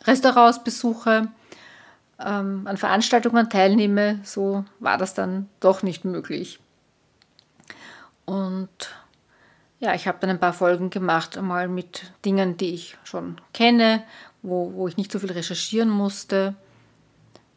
Restaurants 0.04 0.62
besuche, 0.62 1.28
ähm, 2.18 2.66
an 2.66 2.76
Veranstaltungen 2.76 3.48
teilnehme, 3.48 4.20
so 4.22 4.64
war 4.80 4.98
das 4.98 5.14
dann 5.14 5.48
doch 5.60 5.82
nicht 5.82 6.04
möglich. 6.04 6.60
Und 8.24 8.68
ja, 9.80 9.94
ich 9.94 10.06
habe 10.08 10.18
dann 10.20 10.30
ein 10.30 10.40
paar 10.40 10.52
Folgen 10.52 10.90
gemacht, 10.90 11.36
einmal 11.36 11.68
mit 11.68 12.12
Dingen, 12.24 12.56
die 12.56 12.74
ich 12.74 12.96
schon 13.04 13.40
kenne, 13.52 14.02
wo, 14.42 14.72
wo 14.74 14.88
ich 14.88 14.96
nicht 14.96 15.12
so 15.12 15.18
viel 15.18 15.32
recherchieren 15.32 15.90
musste. 15.90 16.54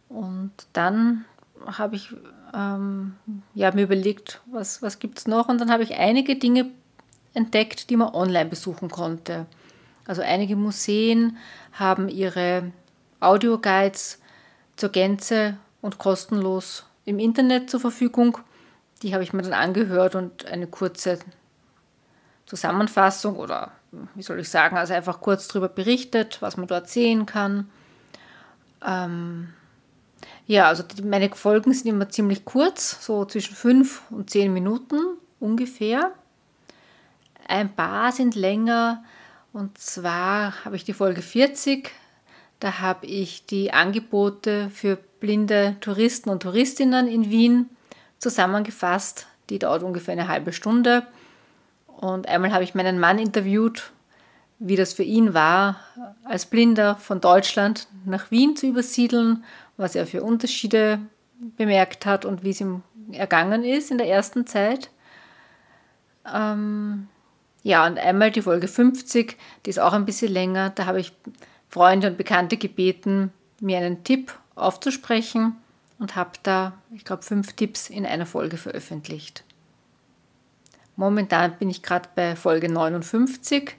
Und 0.09 0.51
dann 0.73 1.25
habe 1.65 1.95
ich 1.95 2.13
ähm, 2.53 3.15
ja, 3.53 3.71
mir 3.73 3.83
überlegt, 3.83 4.41
was, 4.45 4.81
was 4.81 4.99
gibt 4.99 5.19
es 5.19 5.27
noch. 5.27 5.47
Und 5.47 5.61
dann 5.61 5.71
habe 5.71 5.83
ich 5.83 5.95
einige 5.95 6.35
Dinge 6.35 6.69
entdeckt, 7.33 7.89
die 7.89 7.97
man 7.97 8.13
online 8.13 8.49
besuchen 8.49 8.89
konnte. 8.89 9.45
Also 10.05 10.21
einige 10.21 10.55
Museen 10.55 11.37
haben 11.73 12.09
ihre 12.09 12.71
Audioguides 13.19 14.19
zur 14.77 14.89
Gänze 14.89 15.57
und 15.81 15.97
kostenlos 15.97 16.85
im 17.05 17.19
Internet 17.19 17.69
zur 17.69 17.79
Verfügung. 17.79 18.37
Die 19.01 19.13
habe 19.13 19.23
ich 19.23 19.33
mir 19.33 19.41
dann 19.43 19.53
angehört 19.53 20.15
und 20.15 20.45
eine 20.45 20.67
kurze 20.67 21.19
Zusammenfassung 22.45 23.35
oder 23.35 23.71
wie 24.15 24.23
soll 24.23 24.39
ich 24.39 24.49
sagen, 24.49 24.77
also 24.77 24.93
einfach 24.93 25.21
kurz 25.21 25.47
darüber 25.47 25.69
berichtet, 25.69 26.41
was 26.41 26.57
man 26.57 26.67
dort 26.67 26.89
sehen 26.89 27.25
kann. 27.25 27.69
Ähm, 28.85 29.49
ja, 30.45 30.67
also 30.67 30.83
die, 30.83 31.01
meine 31.01 31.29
Folgen 31.29 31.73
sind 31.73 31.87
immer 31.87 32.09
ziemlich 32.09 32.45
kurz, 32.45 33.05
so 33.05 33.25
zwischen 33.25 33.55
fünf 33.55 34.01
und 34.09 34.29
zehn 34.29 34.53
Minuten 34.53 34.99
ungefähr. 35.39 36.11
Ein 37.47 37.73
paar 37.75 38.11
sind 38.11 38.35
länger 38.35 39.03
und 39.53 39.77
zwar 39.77 40.65
habe 40.65 40.75
ich 40.75 40.83
die 40.83 40.93
Folge 40.93 41.21
40. 41.21 41.91
Da 42.59 42.79
habe 42.79 43.05
ich 43.05 43.45
die 43.45 43.71
Angebote 43.71 44.69
für 44.69 44.97
blinde 45.19 45.75
Touristen 45.81 46.29
und 46.29 46.43
Touristinnen 46.43 47.07
in 47.07 47.29
Wien 47.29 47.69
zusammengefasst. 48.17 49.27
Die 49.49 49.59
dauert 49.59 49.83
ungefähr 49.83 50.13
eine 50.13 50.27
halbe 50.27 50.53
Stunde. 50.53 51.05
Und 51.85 52.27
einmal 52.27 52.51
habe 52.53 52.63
ich 52.63 52.75
meinen 52.75 52.99
Mann 52.99 53.19
interviewt, 53.19 53.91
wie 54.59 54.75
das 54.75 54.93
für 54.93 55.03
ihn 55.03 55.33
war, 55.33 55.79
als 56.23 56.47
Blinder 56.47 56.95
von 56.95 57.21
Deutschland 57.21 57.87
nach 58.05 58.31
Wien 58.31 58.55
zu 58.55 58.67
übersiedeln, 58.67 59.43
was 59.77 59.95
er 59.95 60.07
für 60.07 60.23
Unterschiede 60.23 60.99
bemerkt 61.39 62.05
hat 62.05 62.25
und 62.25 62.43
wie 62.43 62.49
es 62.49 62.61
ihm 62.61 62.81
ergangen 63.11 63.63
ist 63.63 63.91
in 63.91 63.99
der 63.99 64.07
ersten 64.07 64.47
Zeit. 64.47 64.89
Ähm, 66.33 67.07
ja, 67.63 67.85
und 67.85 67.99
einmal 67.99 68.31
die 68.31 68.41
Folge 68.41 68.67
50, 68.67 69.37
die 69.65 69.69
ist 69.69 69.79
auch 69.79 69.93
ein 69.93 70.05
bisschen 70.05 70.31
länger. 70.31 70.71
Da 70.71 70.85
habe 70.85 70.99
ich 70.99 71.13
Freunde 71.69 72.07
und 72.07 72.17
Bekannte 72.17 72.57
gebeten, 72.57 73.31
mir 73.59 73.77
einen 73.77 74.03
Tipp 74.03 74.33
aufzusprechen 74.55 75.55
und 75.99 76.15
habe 76.15 76.31
da, 76.43 76.73
ich 76.93 77.05
glaube, 77.05 77.23
fünf 77.23 77.53
Tipps 77.53 77.89
in 77.89 78.05
einer 78.05 78.25
Folge 78.25 78.57
veröffentlicht. 78.57 79.43
Momentan 80.95 81.57
bin 81.57 81.69
ich 81.69 81.83
gerade 81.83 82.09
bei 82.15 82.35
Folge 82.35 82.71
59 82.71 83.75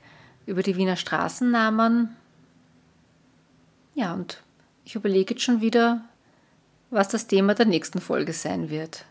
über 0.46 0.62
die 0.62 0.76
Wiener 0.76 0.96
Straßennamen. 0.96 2.16
Ja, 3.94 4.14
und 4.14 4.42
ich 4.84 4.94
überlege 4.94 5.34
jetzt 5.34 5.42
schon 5.42 5.60
wieder, 5.60 6.02
was 6.90 7.08
das 7.08 7.26
Thema 7.26 7.54
der 7.54 7.66
nächsten 7.66 8.00
Folge 8.00 8.32
sein 8.32 8.70
wird. 8.70 9.04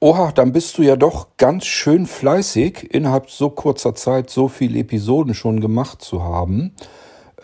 Oha, 0.00 0.32
dann 0.32 0.52
bist 0.52 0.76
du 0.78 0.82
ja 0.82 0.96
doch 0.96 1.28
ganz 1.36 1.66
schön 1.66 2.06
fleißig, 2.06 2.94
innerhalb 2.94 3.30
so 3.30 3.50
kurzer 3.50 3.94
Zeit 3.94 4.30
so 4.30 4.48
viele 4.48 4.78
Episoden 4.80 5.34
schon 5.34 5.60
gemacht 5.60 6.02
zu 6.02 6.22
haben. 6.22 6.72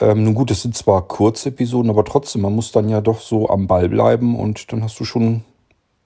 Ähm, 0.00 0.24
nun 0.24 0.34
gut, 0.34 0.50
es 0.50 0.62
sind 0.62 0.76
zwar 0.76 1.06
Kurzepisoden, 1.06 1.90
aber 1.90 2.04
trotzdem, 2.04 2.42
man 2.42 2.54
muss 2.54 2.72
dann 2.72 2.88
ja 2.88 3.00
doch 3.00 3.20
so 3.20 3.48
am 3.48 3.66
Ball 3.66 3.88
bleiben 3.88 4.38
und 4.38 4.72
dann 4.72 4.82
hast 4.82 4.98
du 4.98 5.04
schon 5.04 5.44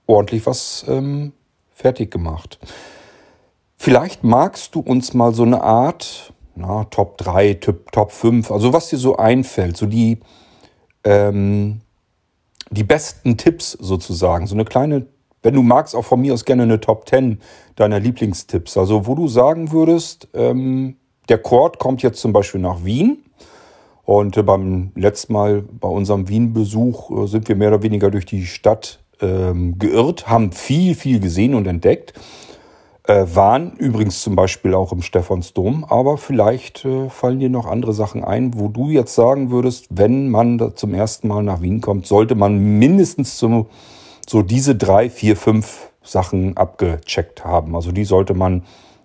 ordentlich 0.06 0.46
was 0.46 0.84
ähm, 0.88 1.32
fertig 1.70 2.10
gemacht. 2.10 2.58
Vielleicht 3.76 4.24
magst 4.24 4.74
du 4.74 4.80
uns 4.80 5.14
mal 5.14 5.34
so 5.34 5.42
eine 5.42 5.62
Art, 5.62 6.32
na, 6.54 6.84
Top 6.84 7.18
3, 7.18 7.54
Top, 7.54 7.92
Top 7.92 8.12
5, 8.12 8.50
also 8.50 8.72
was 8.72 8.88
dir 8.88 8.96
so 8.96 9.16
einfällt, 9.16 9.76
so 9.76 9.86
die, 9.86 10.18
ähm, 11.04 11.82
die 12.70 12.84
besten 12.84 13.36
Tipps 13.36 13.72
sozusagen, 13.72 14.46
so 14.46 14.54
eine 14.54 14.64
kleine, 14.64 15.06
wenn 15.42 15.54
du 15.54 15.62
magst, 15.62 15.94
auch 15.94 16.04
von 16.04 16.20
mir 16.20 16.32
aus 16.34 16.44
gerne 16.44 16.64
eine 16.64 16.80
Top 16.80 17.08
10 17.08 17.40
deiner 17.76 18.00
Lieblingstipps. 18.00 18.76
Also 18.76 19.06
wo 19.06 19.14
du 19.14 19.28
sagen 19.28 19.70
würdest, 19.70 20.28
ähm, 20.34 20.96
der 21.28 21.38
Chord 21.38 21.78
kommt 21.78 22.02
jetzt 22.02 22.20
zum 22.20 22.32
Beispiel 22.32 22.60
nach 22.60 22.84
Wien. 22.84 23.22
Und 24.06 24.36
äh, 24.38 24.42
beim 24.42 24.92
letzten 24.94 25.34
Mal 25.34 25.62
bei 25.62 25.88
unserem 25.88 26.28
Wien-Besuch 26.28 27.10
äh, 27.10 27.26
sind 27.26 27.48
wir 27.48 27.56
mehr 27.56 27.68
oder 27.68 27.82
weniger 27.82 28.10
durch 28.10 28.24
die 28.24 28.46
Stadt 28.46 29.00
ähm, 29.20 29.78
geirrt, 29.78 30.28
haben 30.28 30.52
viel, 30.52 30.94
viel 30.94 31.20
gesehen 31.20 31.54
und 31.54 31.66
entdeckt. 31.66 32.14
äh, 33.06 33.24
waren. 33.34 33.72
Übrigens 33.76 34.22
zum 34.22 34.36
Beispiel 34.36 34.74
auch 34.74 34.92
im 34.92 35.02
Stephansdom. 35.02 35.84
Aber 35.84 36.18
vielleicht 36.18 36.84
äh, 36.84 37.08
fallen 37.08 37.38
dir 37.38 37.50
noch 37.50 37.66
andere 37.66 37.92
Sachen 37.92 38.24
ein, 38.24 38.58
wo 38.58 38.68
du 38.68 38.90
jetzt 38.90 39.14
sagen 39.14 39.50
würdest, 39.50 39.86
wenn 39.90 40.28
man 40.28 40.72
zum 40.74 40.94
ersten 40.94 41.28
Mal 41.28 41.42
nach 41.42 41.62
Wien 41.62 41.80
kommt, 41.80 42.06
sollte 42.06 42.34
man 42.34 42.58
mindestens 42.58 43.38
so, 43.38 43.66
so 44.28 44.42
diese 44.42 44.74
drei, 44.74 45.10
vier, 45.10 45.36
fünf 45.36 45.90
Sachen 46.02 46.56
abgecheckt 46.56 47.44
haben. 47.44 47.74
Also 47.74 47.92
die 47.92 48.04
sollte 48.04 48.34
man 48.34 48.64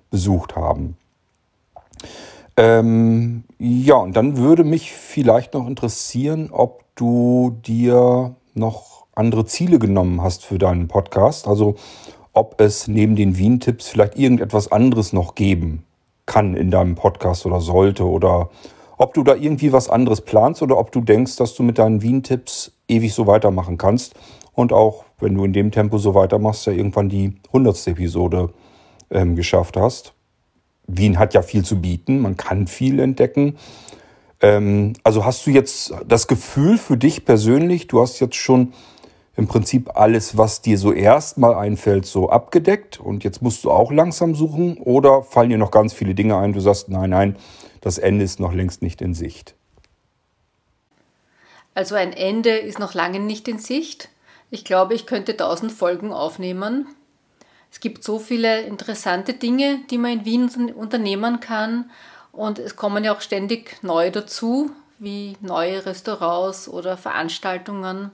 besucht 0.10 0.56
haben. 0.56 0.98
Ähm, 2.62 3.44
ja, 3.58 3.96
und 3.96 4.16
dann 4.16 4.38
würde 4.38 4.64
mich 4.64 4.92
vielleicht 4.92 5.56
noch 5.56 5.66
interessieren, 5.66 6.50
ob 6.52 6.84
du 6.94 7.58
dir 7.66 8.36
noch 8.54 9.08
andere 9.16 9.46
Ziele 9.46 9.80
genommen 9.80 10.22
hast 10.22 10.46
für 10.46 10.60
deinen 10.60 10.88
Podcast. 10.88 11.48
Also 11.48 11.74
ob 12.34 12.62
es 12.62 12.88
neben 12.88 13.16
den 13.16 13.36
Wien-Tipps 13.36 13.88
vielleicht 13.88 14.16
irgendetwas 14.16 14.72
anderes 14.72 15.12
noch 15.12 15.34
geben 15.34 15.86
kann 16.28 16.56
in 16.56 16.70
deinem 16.70 16.94
Podcast 16.94 17.48
oder 17.48 17.62
sollte 17.62 18.06
oder 18.06 18.52
ob 19.00 19.16
du 19.16 19.24
da 19.24 19.34
irgendwie 19.34 19.74
was 19.74 19.90
anderes 19.90 20.22
planst 20.22 20.62
oder 20.62 20.78
ob 20.78 20.92
du 20.92 21.02
denkst, 21.02 21.38
dass 21.38 21.56
du 21.56 21.64
mit 21.64 21.80
deinen 21.80 22.04
Wien-Tipps 22.04 22.74
ewig 22.88 23.16
so 23.16 23.26
weitermachen 23.26 23.80
kannst 23.80 24.14
und 24.54 24.72
auch, 24.72 25.06
wenn 25.20 25.34
du 25.34 25.46
in 25.46 25.54
dem 25.54 25.72
Tempo 25.72 25.98
so 25.98 26.14
weitermachst, 26.14 26.68
ja 26.68 26.74
irgendwann 26.74 27.10
die 27.10 27.34
hundertste 27.52 27.92
Episode 27.92 28.54
ähm, 29.10 29.36
geschafft 29.36 29.78
hast. 29.78 30.14
Wien 30.88 31.20
hat 31.20 31.34
ja 31.34 31.42
viel 31.42 31.64
zu 31.64 31.82
bieten, 31.82 32.20
man 32.20 32.38
kann 32.38 32.68
viel 32.68 33.00
entdecken. 33.00 33.58
Ähm, 34.42 34.94
also 35.04 35.26
hast 35.26 35.46
du 35.46 35.52
jetzt 35.52 35.94
das 36.08 36.28
Gefühl 36.28 36.78
für 36.78 36.98
dich 36.98 37.26
persönlich, 37.26 37.88
du 37.88 38.02
hast 38.02 38.20
jetzt 38.20 38.36
schon 38.36 38.74
im 39.38 39.48
Prinzip 39.48 39.96
alles, 39.96 40.38
was 40.38 40.62
dir 40.62 40.78
so 40.78 40.92
erstmal 40.92 41.56
einfällt, 41.56 42.06
so 42.06 42.30
abgedeckt 42.30 43.00
und 43.00 43.24
jetzt 43.24 43.42
musst 43.42 43.64
du 43.64 43.72
auch 43.72 43.92
langsam 43.92 44.36
suchen 44.36 44.78
oder 44.78 45.24
fallen 45.24 45.50
dir 45.50 45.58
noch 45.58 45.72
ganz 45.72 45.94
viele 45.94 46.16
Dinge 46.16 46.38
ein, 46.38 46.54
du 46.54 46.60
sagst, 46.60 46.90
nein, 46.90 47.12
nein, 47.12 47.36
das 47.80 47.98
Ende 47.98 48.26
ist 48.26 48.40
noch 48.40 48.54
längst 48.54 48.82
nicht 48.82 49.02
in 49.02 49.14
Sicht. 49.14 49.56
Also 51.74 51.96
ein 51.96 52.12
Ende 52.12 52.50
ist 52.50 52.80
noch 52.80 52.94
lange 52.94 53.20
nicht 53.20 53.48
in 53.48 53.58
Sicht. 53.58 54.10
Ich 54.50 54.66
glaube, 54.66 54.94
ich 54.94 55.06
könnte 55.06 55.38
tausend 55.38 55.72
Folgen 55.72 56.12
aufnehmen. 56.12 56.88
Es 57.72 57.80
gibt 57.80 58.04
so 58.04 58.20
viele 58.20 58.62
interessante 58.62 59.34
Dinge, 59.34 59.80
die 59.90 59.98
man 59.98 60.12
in 60.12 60.26
Wien 60.26 60.74
unternehmen 60.74 61.40
kann 61.40 61.90
und 62.32 62.60
es 62.60 62.76
kommen 62.76 63.04
ja 63.04 63.14
auch 63.14 63.22
ständig 63.22 63.82
neue 63.82 64.12
dazu, 64.12 64.72
wie 65.00 65.38
neue 65.42 65.86
Restaurants 65.86 66.68
oder 66.68 66.98
Veranstaltungen. 66.98 68.12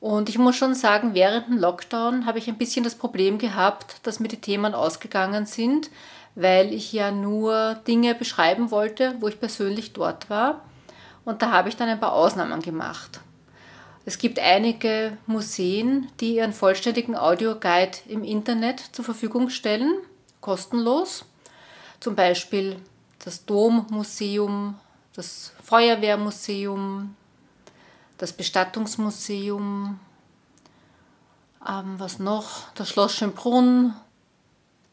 Und 0.00 0.28
ich 0.28 0.38
muss 0.38 0.56
schon 0.56 0.74
sagen, 0.74 1.14
während 1.14 1.48
dem 1.48 1.58
Lockdown 1.58 2.26
habe 2.26 2.38
ich 2.38 2.48
ein 2.48 2.58
bisschen 2.58 2.84
das 2.84 2.94
Problem 2.94 3.38
gehabt, 3.38 3.96
dass 4.04 4.20
mir 4.20 4.28
die 4.28 4.40
Themen 4.40 4.74
ausgegangen 4.74 5.46
sind, 5.46 5.90
weil 6.34 6.72
ich 6.72 6.92
ja 6.92 7.10
nur 7.10 7.76
Dinge 7.86 8.14
beschreiben 8.14 8.70
wollte, 8.70 9.14
wo 9.20 9.28
ich 9.28 9.40
persönlich 9.40 9.94
dort 9.94 10.28
war. 10.28 10.60
Und 11.24 11.42
da 11.42 11.50
habe 11.50 11.70
ich 11.70 11.76
dann 11.76 11.88
ein 11.88 11.98
paar 11.98 12.12
Ausnahmen 12.12 12.60
gemacht. 12.60 13.20
Es 14.06 14.18
gibt 14.18 14.38
einige 14.38 15.18
Museen, 15.26 16.08
die 16.20 16.36
ihren 16.36 16.52
vollständigen 16.52 17.16
Audioguide 17.16 17.98
im 18.06 18.22
Internet 18.22 18.78
zur 18.92 19.04
Verfügung 19.04 19.50
stellen, 19.50 19.98
kostenlos. 20.40 21.24
Zum 21.98 22.14
Beispiel 22.14 22.80
das 23.24 23.44
Dommuseum, 23.46 24.78
das 25.12 25.52
Feuerwehrmuseum, 25.60 27.16
das 28.16 28.32
Bestattungsmuseum, 28.32 29.98
ähm, 31.68 31.94
was 31.98 32.20
noch, 32.20 32.72
das 32.74 32.90
Schloss 32.90 33.16
Schönbrunn, 33.16 33.92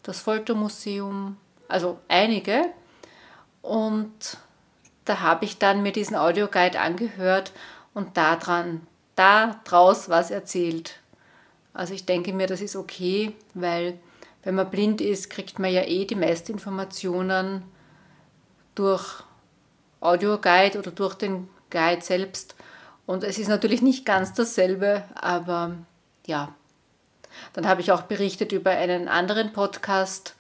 das 0.02 0.22
Foltermuseum, 0.22 1.38
also 1.68 2.00
einige. 2.08 2.66
Und 3.62 4.38
da 5.06 5.20
habe 5.20 5.46
ich 5.46 5.60
dann 5.60 5.84
mir 5.84 5.92
diesen 5.92 6.16
Audioguide 6.16 6.80
angehört 6.80 7.52
und 7.94 8.18
daran, 8.18 8.88
da 9.16 9.60
draus 9.64 10.10
was 10.10 10.32
erzählt. 10.32 11.00
Also 11.74 11.94
ich 11.94 12.06
denke 12.06 12.34
mir, 12.34 12.48
das 12.48 12.62
ist 12.62 12.76
okay, 12.76 13.34
weil 13.54 13.98
wenn 14.44 14.56
man 14.56 14.70
blind 14.70 15.02
ist, 15.02 15.30
kriegt 15.30 15.60
man 15.60 15.72
ja 15.72 15.84
eh 15.84 16.06
die 16.06 16.16
meisten 16.16 16.54
Informationen 16.54 17.64
durch 18.76 19.24
Audioguide 20.02 20.78
oder 20.80 20.92
durch 20.92 21.16
den 21.16 21.50
Guide 21.70 22.02
selbst. 22.02 22.56
Und 23.06 23.24
es 23.24 23.38
ist 23.38 23.48
natürlich 23.48 23.82
nicht 23.82 24.06
ganz 24.06 24.34
dasselbe, 24.34 25.04
aber 25.16 25.76
ja. 26.26 26.54
Dann 27.54 27.68
habe 27.68 27.82
ich 27.82 27.92
auch 27.92 28.04
berichtet 28.04 28.52
über 28.52 28.72
einen 28.72 29.08
anderen 29.08 29.54
Podcast, 29.54 30.36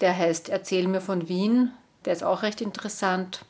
der 0.00 0.16
heißt 0.16 0.48
Erzähl 0.48 0.88
mir 0.88 1.00
von 1.00 1.28
Wien. 1.28 1.70
Der 2.04 2.12
ist 2.12 2.24
auch 2.24 2.42
recht 2.42 2.60
interessant. 2.60 3.44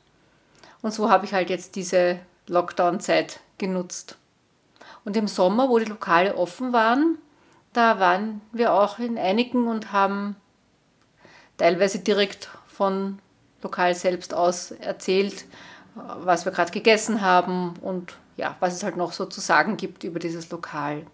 Und 0.83 0.93
so 0.93 1.11
habe 1.11 1.25
ich 1.25 1.33
halt 1.33 1.49
jetzt 1.49 1.77
diese 1.77 2.19
Lockdown-Zeit 2.47 3.41
genutzt. 3.59 4.17
Und 5.05 5.17
im 5.17 5.29
Sommer, 5.29 5.69
wo 5.69 5.79
die 5.79 5.85
Lokale 5.85 6.37
offen 6.37 6.73
waren, 6.73 7.19
da 7.73 7.99
waren 7.99 8.41
wir 8.53 8.73
auch 8.73 8.99
in 8.99 9.19
einigen 9.19 9.67
und 9.67 9.93
haben 9.93 10.37
teilweise 11.57 11.99
direkt 11.99 12.49
von 12.67 13.19
Lokal 13.63 13.95
selbst 13.95 14.35
aus 14.35 14.71
erzählt, 14.71 15.45
was 15.95 16.45
wir 16.45 16.53
gerade 16.53 16.71
gegessen 16.71 17.21
haben 17.21 17.75
und 17.81 18.15
ja, 18.37 18.57
was 18.61 18.75
es 18.75 18.83
halt 18.83 18.97
noch 18.97 19.13
so 19.13 19.27
zu 19.27 19.41
sagen 19.41 19.77
gibt 19.77 20.05
über 20.05 20.19
dieses 20.19 20.51
Lokal. 20.51 21.07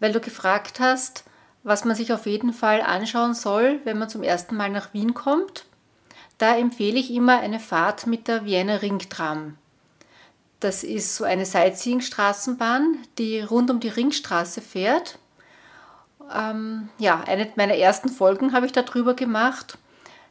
Weil 0.00 0.12
du 0.12 0.20
gefragt 0.20 0.80
hast, 0.80 1.24
was 1.62 1.84
man 1.84 1.96
sich 1.96 2.12
auf 2.12 2.26
jeden 2.26 2.52
Fall 2.52 2.80
anschauen 2.80 3.34
soll, 3.34 3.80
wenn 3.84 3.98
man 3.98 4.08
zum 4.08 4.22
ersten 4.22 4.56
Mal 4.56 4.70
nach 4.70 4.94
Wien 4.94 5.14
kommt, 5.14 5.64
da 6.38 6.56
empfehle 6.56 6.98
ich 6.98 7.12
immer 7.12 7.40
eine 7.40 7.60
Fahrt 7.60 8.06
mit 8.06 8.28
der 8.28 8.44
Wiener 8.44 8.82
Ringtram. 8.82 9.56
Das 10.60 10.82
ist 10.82 11.14
so 11.14 11.24
eine 11.24 11.46
Sightseeing-Straßenbahn, 11.46 12.98
die 13.18 13.40
rund 13.40 13.70
um 13.70 13.80
die 13.80 13.88
Ringstraße 13.88 14.60
fährt. 14.60 15.18
Ähm, 16.34 16.88
ja, 16.98 17.22
eine 17.26 17.50
meiner 17.56 17.76
ersten 17.76 18.08
Folgen 18.08 18.52
habe 18.52 18.66
ich 18.66 18.72
darüber 18.72 19.14
gemacht 19.14 19.78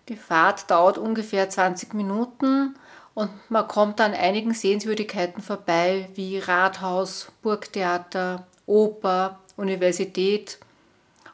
die 0.09 0.15
Fahrt 0.15 0.71
dauert 0.71 0.97
ungefähr 0.97 1.49
20 1.49 1.93
Minuten 1.93 2.75
und 3.13 3.29
man 3.49 3.67
kommt 3.67 3.99
an 3.99 4.13
einigen 4.13 4.53
Sehenswürdigkeiten 4.53 5.41
vorbei, 5.41 6.07
wie 6.15 6.39
Rathaus, 6.39 7.31
Burgtheater, 7.41 8.45
Oper, 8.65 9.39
Universität. 9.57 10.59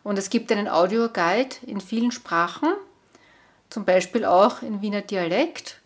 Und 0.04 0.18
es 0.18 0.30
gibt 0.30 0.52
einen 0.52 0.68
Audioguide 0.68 1.56
in 1.68 1.82
vielen 1.82 2.12
Sprachen, 2.12 2.74
zum 3.70 3.86
Beispiel 3.86 4.26
auch 4.26 4.62
in 4.62 4.82
Wiener 4.82 5.02
Dialekt. 5.02 5.82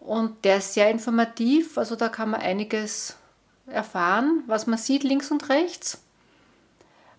Und 0.00 0.44
der 0.44 0.58
ist 0.58 0.74
sehr 0.74 0.90
informativ, 0.90 1.76
also 1.76 1.96
da 1.96 2.08
kann 2.08 2.30
man 2.30 2.40
einiges 2.40 3.16
erfahren, 3.66 4.42
was 4.46 4.66
man 4.66 4.78
sieht 4.78 5.02
links 5.02 5.30
und 5.30 5.48
rechts. 5.48 6.02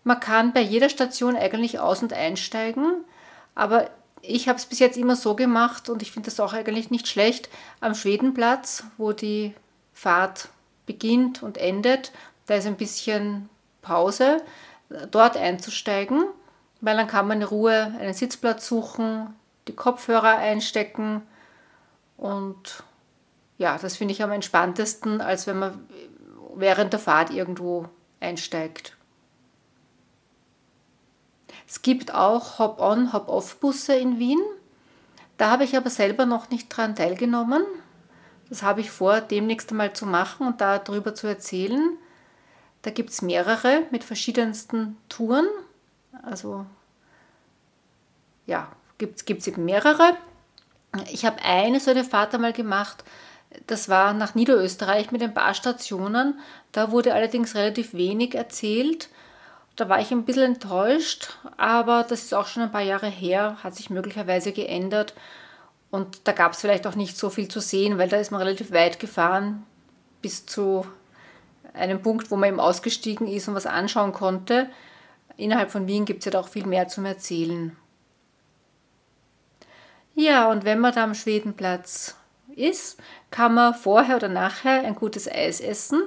Man 0.04 0.20
kann 0.20 0.54
bei 0.54 0.62
jeder 0.62 0.90
Station 0.90 1.36
eigentlich 1.36 1.80
aus- 1.80 2.02
und 2.02 2.14
einsteigen, 2.14 3.04
aber 3.54 3.90
ich 4.22 4.48
habe 4.48 4.58
es 4.58 4.66
bis 4.66 4.80
jetzt 4.80 4.98
immer 4.98 5.16
so 5.16 5.36
gemacht 5.36 5.90
und 5.90 6.02
ich 6.02 6.12
finde 6.12 6.30
das 6.30 6.40
auch 6.40 6.54
eigentlich 6.54 6.90
nicht 6.90 7.08
schlecht. 7.08 7.50
Am 7.80 7.96
Schwedenplatz, 7.96 8.84
wo 8.98 9.14
die 9.14 9.54
Fahrt 9.94 10.50
beginnt 10.86 11.44
und 11.44 11.58
endet, 11.58 12.12
da 12.48 12.56
ist 12.56 12.66
ein 12.66 12.76
bisschen 12.76 13.50
Pause, 13.82 14.42
dort 15.12 15.38
einzusteigen, 15.38 16.26
weil 16.82 16.98
dann 16.98 17.08
kann 17.08 17.28
man 17.28 17.42
in 17.42 17.48
Ruhe 17.48 17.94
einen 18.00 18.14
Sitzplatz 18.14 18.68
suchen, 18.68 19.34
die 19.68 19.76
Kopfhörer 19.76 20.38
einstecken 20.38 21.22
und 22.20 22.84
ja, 23.58 23.78
das 23.78 23.98
finde 23.98 24.14
ich 24.14 24.22
am 24.24 24.32
entspanntesten, 24.32 25.22
als 25.22 25.48
wenn 25.48 25.60
man 25.60 25.88
während 26.56 26.92
der 26.94 27.00
Fahrt 27.00 27.32
irgendwo 27.32 27.88
einsteigt. 28.20 28.98
Es 31.68 31.82
gibt 31.82 32.14
auch 32.14 32.60
Hop-on, 32.60 33.14
Hop-off-Busse 33.14 33.96
in 33.96 34.20
Wien. 34.20 34.40
Da 35.38 35.52
habe 35.52 35.64
ich 35.64 35.78
aber 35.78 35.90
selber 35.90 36.26
noch 36.26 36.50
nicht 36.50 36.68
dran 36.70 36.96
teilgenommen. 36.96 37.64
Das 38.50 38.64
habe 38.64 38.82
ich 38.82 38.92
vor, 38.92 39.22
demnächst 39.22 39.72
einmal 39.72 39.94
zu 39.94 40.06
machen 40.06 40.48
und 40.48 40.60
darüber 40.60 41.16
zu 41.16 41.28
erzählen. 41.28 41.98
Da 42.82 42.92
gibt 42.92 43.12
es 43.12 43.22
mehrere 43.22 43.84
mit 43.92 44.04
verschiedensten 44.04 44.98
Touren. 45.08 45.48
Also 46.24 46.66
ja, 48.46 48.70
gibt 48.98 49.22
es 49.30 49.48
eben 49.48 49.64
mehrere. 49.64 50.18
Ich 51.12 51.26
habe 51.26 51.42
eine 51.44 51.80
so 51.80 51.92
eine 51.92 52.04
Fahrt 52.04 52.34
einmal 52.34 52.54
gemacht. 52.54 53.04
Das 53.68 53.90
war 53.90 54.14
nach 54.14 54.36
Niederösterreich 54.36 55.12
mit 55.12 55.22
ein 55.24 55.34
paar 55.34 55.54
Stationen. 55.54 56.40
Da 56.72 56.92
wurde 56.92 57.14
allerdings 57.14 57.56
relativ 57.56 57.94
wenig 57.94 58.36
erzählt. 58.36 59.10
Da 59.76 59.88
war 59.88 60.02
ich 60.02 60.12
ein 60.12 60.26
bisschen 60.26 60.44
enttäuscht, 60.44 61.38
aber 61.56 62.04
das 62.04 62.24
ist 62.24 62.34
auch 62.34 62.48
schon 62.48 62.64
ein 62.64 62.72
paar 62.72 62.82
Jahre 62.82 63.08
her, 63.08 63.58
hat 63.64 63.76
sich 63.76 63.90
möglicherweise 63.90 64.52
geändert. 64.52 65.14
Und 65.90 66.28
da 66.28 66.34
gab 66.34 66.52
es 66.52 66.62
vielleicht 66.62 66.86
auch 66.86 66.96
nicht 66.96 67.18
so 67.18 67.30
viel 67.30 67.48
zu 67.48 67.62
sehen, 67.62 67.98
weil 67.98 68.10
da 68.10 68.18
ist 68.18 68.32
man 68.32 68.42
relativ 68.42 68.72
weit 68.72 69.00
gefahren 69.00 69.66
bis 70.22 70.46
zu 70.46 70.86
einem 71.74 72.02
Punkt, 72.02 72.30
wo 72.30 72.36
man 72.36 72.50
eben 72.50 72.60
ausgestiegen 72.60 73.28
ist 73.28 73.48
und 73.48 73.56
was 73.56 73.66
anschauen 73.66 74.12
konnte. 74.12 74.68
innerhalb 75.38 75.72
von 75.72 75.88
Wien 75.88 76.04
gibt 76.04 76.26
es 76.26 76.34
ja 76.34 76.40
auch 76.40 76.50
viel 76.50 76.66
mehr 76.66 76.90
zum 76.90 77.06
Erzählen. 77.06 77.76
Ja, 80.20 80.52
und 80.52 80.66
wenn 80.66 80.80
man 80.80 80.94
da 80.94 81.06
am 81.06 81.16
Schwedenplatz 81.16 82.18
ist, 82.54 83.00
kann 83.32 83.54
man 83.54 83.74
vorher 83.74 84.18
oder 84.18 84.28
nachher 84.28 84.84
ein 84.84 84.96
gutes 84.96 85.32
Eis 85.32 85.62
essen. 85.62 86.02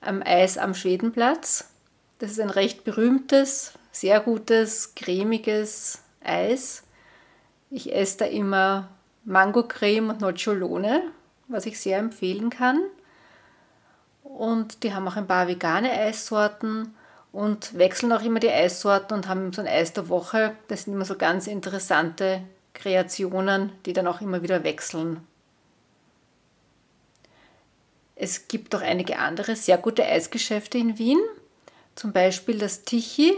Am 0.00 0.20
Eis 0.24 0.58
am 0.58 0.74
Schwedenplatz. 0.74 1.70
Das 2.18 2.32
ist 2.32 2.40
ein 2.40 2.50
recht 2.50 2.82
berühmtes, 2.82 3.74
sehr 3.92 4.18
gutes, 4.18 4.96
cremiges 4.96 6.02
Eis. 6.24 6.82
Ich 7.70 7.94
esse 7.94 8.18
da 8.18 8.24
immer 8.24 8.88
Mangocreme 9.22 10.10
und 10.10 10.20
Nocciolone, 10.20 11.02
was 11.46 11.66
ich 11.66 11.78
sehr 11.78 11.98
empfehlen 12.00 12.50
kann. 12.50 12.80
Und 14.24 14.82
die 14.82 14.92
haben 14.92 15.06
auch 15.06 15.16
ein 15.16 15.28
paar 15.28 15.46
vegane 15.46 15.92
Eissorten 15.92 16.96
und 17.30 17.78
wechseln 17.78 18.12
auch 18.12 18.22
immer 18.22 18.40
die 18.40 18.50
Eissorten 18.50 19.14
und 19.14 19.28
haben 19.28 19.52
so 19.52 19.62
ein 19.62 19.68
Eis 19.68 19.92
der 19.92 20.08
Woche. 20.08 20.56
Das 20.66 20.82
sind 20.82 20.94
immer 20.94 21.04
so 21.04 21.16
ganz 21.16 21.46
interessante 21.46 22.42
Kreationen, 22.74 23.72
die 23.86 23.92
dann 23.92 24.06
auch 24.06 24.20
immer 24.20 24.42
wieder 24.42 24.64
wechseln. 24.64 25.26
Es 28.16 28.46
gibt 28.48 28.74
auch 28.74 28.82
einige 28.82 29.18
andere 29.18 29.56
sehr 29.56 29.78
gute 29.78 30.04
Eisgeschäfte 30.04 30.78
in 30.78 30.98
Wien, 30.98 31.18
zum 31.94 32.12
Beispiel 32.12 32.58
das 32.58 32.84
Tichy, 32.84 33.34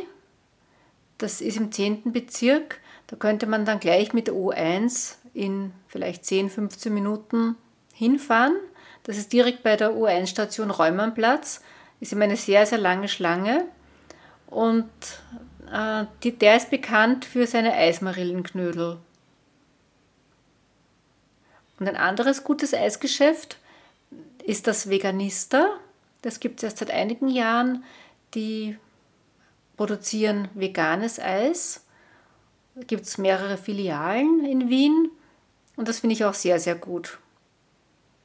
das 1.19 1.41
ist 1.41 1.57
im 1.57 1.73
10. 1.73 2.13
Bezirk. 2.13 2.81
Da 3.07 3.17
könnte 3.17 3.47
man 3.47 3.65
dann 3.65 3.81
gleich 3.81 4.13
mit 4.13 4.27
der 4.27 4.35
U1 4.35 5.15
in 5.33 5.73
vielleicht 5.89 6.25
10, 6.25 6.51
15 6.51 6.93
Minuten 6.93 7.57
hinfahren. 7.95 8.57
Das 9.05 9.17
ist 9.17 9.33
direkt 9.33 9.63
bei 9.63 9.77
der 9.77 9.93
U1-Station 9.93 10.71
Räumannplatz. 10.71 11.63
Ist 12.01 12.13
immer 12.13 12.25
eine 12.25 12.37
sehr, 12.37 12.67
sehr 12.67 12.79
lange 12.79 13.09
Schlange. 13.09 13.65
Und 14.47 14.91
äh, 15.73 16.05
die, 16.23 16.33
der 16.37 16.57
ist 16.57 16.71
bekannt 16.71 17.25
für 17.25 17.47
seine 17.47 17.73
Eismarillenknödel. 17.75 18.99
Und 21.79 21.89
ein 21.89 21.97
anderes 21.97 22.45
gutes 22.45 22.75
Eisgeschäft 22.75 23.59
ist 24.45 24.67
das 24.67 24.89
Veganista. 24.89 25.69
Das 26.23 26.41
gibt 26.41 26.61
es 26.61 26.65
erst 26.65 26.79
seit 26.79 26.91
einigen 26.91 27.29
Jahren. 27.29 27.85
Die 28.35 28.77
produzieren 29.77 30.49
veganes 30.55 31.19
Eis. 31.19 31.85
Da 32.75 32.83
gibt 32.83 33.07
es 33.07 33.19
mehrere 33.19 33.57
Filialen 33.57 34.45
in 34.45 34.69
Wien 34.69 35.11
und 35.77 35.89
das 35.89 36.01
finde 36.01 36.15
ich 36.15 36.25
auch 36.25 36.35
sehr, 36.35 36.59
sehr 36.59 36.75
gut. 36.75 37.19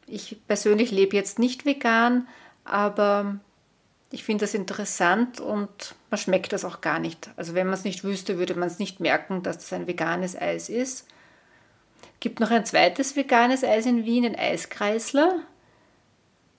Ich 0.08 0.38
persönlich 0.48 0.92
lebe 0.92 1.16
jetzt 1.16 1.40
nicht 1.40 1.66
vegan, 1.66 2.28
aber 2.66 3.40
ich 4.10 4.24
finde 4.24 4.44
das 4.44 4.54
interessant 4.54 5.40
und 5.40 5.96
man 6.10 6.18
schmeckt 6.18 6.52
das 6.52 6.66
auch 6.66 6.82
gar 6.82 7.00
nicht. 7.00 7.30
Also 7.38 7.54
wenn 7.54 7.68
man 7.68 7.76
es 7.76 7.86
nicht 7.86 8.04
wüsste, 8.04 8.38
würde 8.38 8.56
man 8.56 8.68
es 8.68 8.80
nicht 8.80 9.00
merken, 9.00 9.44
dass 9.44 9.58
das 9.58 9.72
ein 9.72 9.88
veganes 9.88 10.36
Eis 10.36 10.68
ist. 10.68 11.08
Gibt 12.22 12.40
noch 12.40 12.52
ein 12.52 12.66
zweites 12.66 13.16
veganes 13.16 13.64
Eis 13.64 13.88
in 13.88 14.06
Wien, 14.06 14.26
ein 14.26 14.38
Eiskreisler. 14.38 15.40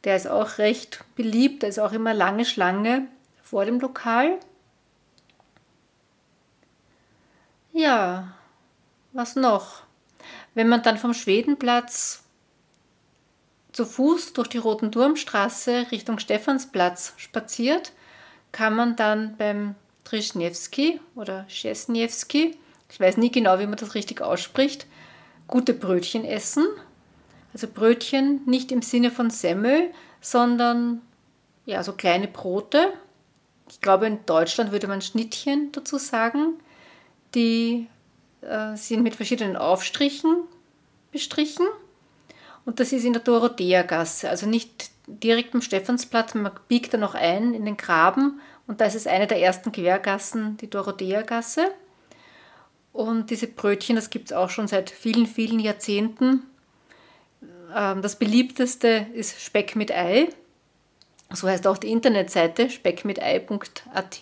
Der 0.03 0.17
ist 0.17 0.27
auch 0.27 0.59
recht 0.59 1.05
beliebt, 1.15 1.63
da 1.63 1.69
ist 1.69 1.79
auch 1.79 1.93
immer 1.93 2.13
lange 2.13 2.45
Schlange 2.45 3.07
vor 3.43 3.65
dem 3.65 3.79
Lokal. 3.79 4.41
Ja, 7.73 8.35
was 9.13 9.37
noch? 9.37 9.85
Wenn 10.55 10.69
man 10.69 10.83
dann 10.83 10.99
vom 10.99 11.15
Schwedenplatz 11.15 12.25
zu 13.71 13.87
Fuß 13.87 14.33
durch 14.33 14.49
die 14.49 14.59
Roten 14.59 14.91
Turmstraße 14.91 15.87
Richtung 15.93 16.19
Stephansplatz 16.19 17.15
spaziert, 17.17 17.93
kann 18.51 18.75
man 18.75 18.97
dann 18.97 19.37
beim 19.37 19.77
Trischniewski 20.03 21.01
oder 21.15 21.47
Szesniewski, 21.49 22.59
ich 22.91 22.99
weiß 23.01 23.17
nie 23.17 23.31
genau, 23.31 23.61
wie 23.61 23.67
man 23.67 23.77
das 23.77 23.95
richtig 23.95 24.21
ausspricht, 24.21 24.87
gute 25.47 25.75
Brötchen 25.75 26.25
essen. 26.25 26.67
Also 27.53 27.67
Brötchen 27.69 28.43
nicht 28.47 28.73
im 28.73 28.83
Sinne 28.83 29.11
von 29.11 29.31
Semmel, 29.31 29.91
sondern 30.21 31.03
ja, 31.67 31.83
so 31.83 31.93
kleine 31.93 32.29
Brote. 32.29 32.93
Ich 33.69 33.81
glaube, 33.81 34.07
in 34.07 34.25
Deutschland 34.27 34.73
würde 34.73 34.89
man 34.89 35.03
Schnittchen 35.03 35.71
dazu 35.73 35.99
sagen. 35.99 36.55
Die 37.35 37.87
äh, 38.43 38.77
sind 38.77 39.03
mit 39.03 39.15
verschiedenen 39.15 39.57
Aufstrichen 39.57 40.45
bestrichen. 41.11 41.67
Und 42.65 42.81
das 42.81 42.93
ist 42.93 43.05
in 43.05 43.13
der 43.13 43.23
Dorothea-Gasse, 43.23 44.31
also 44.31 44.47
nicht 44.47 44.91
direkt 45.07 45.55
am 45.55 45.63
Stephansplatz, 45.63 46.35
man 46.35 46.53
biegt 46.69 46.95
da 46.95 46.99
noch 46.99 47.15
ein 47.15 47.55
in 47.55 47.65
den 47.65 47.77
Graben 47.77 48.41
und 48.67 48.81
da 48.81 48.85
ist 48.85 48.95
es 48.95 49.07
eine 49.07 49.27
der 49.27 49.41
ersten 49.41 49.73
Quergassen, 49.73 50.57
die 50.59 50.71
Dorothea-Gasse. 50.71 51.73
Und 52.93 53.31
diese 53.31 53.47
Brötchen, 53.47 53.97
das 53.97 54.11
gibt 54.11 54.27
es 54.27 54.33
auch 54.37 54.51
schon 54.51 54.69
seit 54.69 54.91
vielen, 54.91 55.27
vielen 55.27 55.61
Jahrzehnten. 55.61 56.43
Ähm, 57.75 58.03
das 58.03 58.17
beliebteste 58.17 59.07
ist 59.15 59.41
Speck 59.41 59.77
mit 59.77 59.91
Ei. 59.91 60.29
So 61.33 61.49
heißt 61.49 61.67
auch 61.67 61.79
die 61.79 61.91
Internetseite 61.91 62.69
speckmitei.at. 62.69 64.21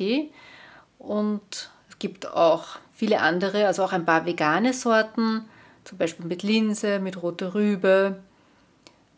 Und 0.99 1.71
es 1.89 1.99
gibt 1.99 2.29
auch 2.29 2.79
viele 2.95 3.21
andere, 3.21 3.67
also 3.67 3.83
auch 3.83 3.93
ein 3.93 4.05
paar 4.05 4.27
vegane 4.27 4.73
Sorten, 4.73 5.45
zum 5.85 5.99
Beispiel 5.99 6.27
mit 6.27 6.43
Linse, 6.43 7.01
mit 7.01 7.21
roter 7.23 7.55
Rübe. 7.55 8.21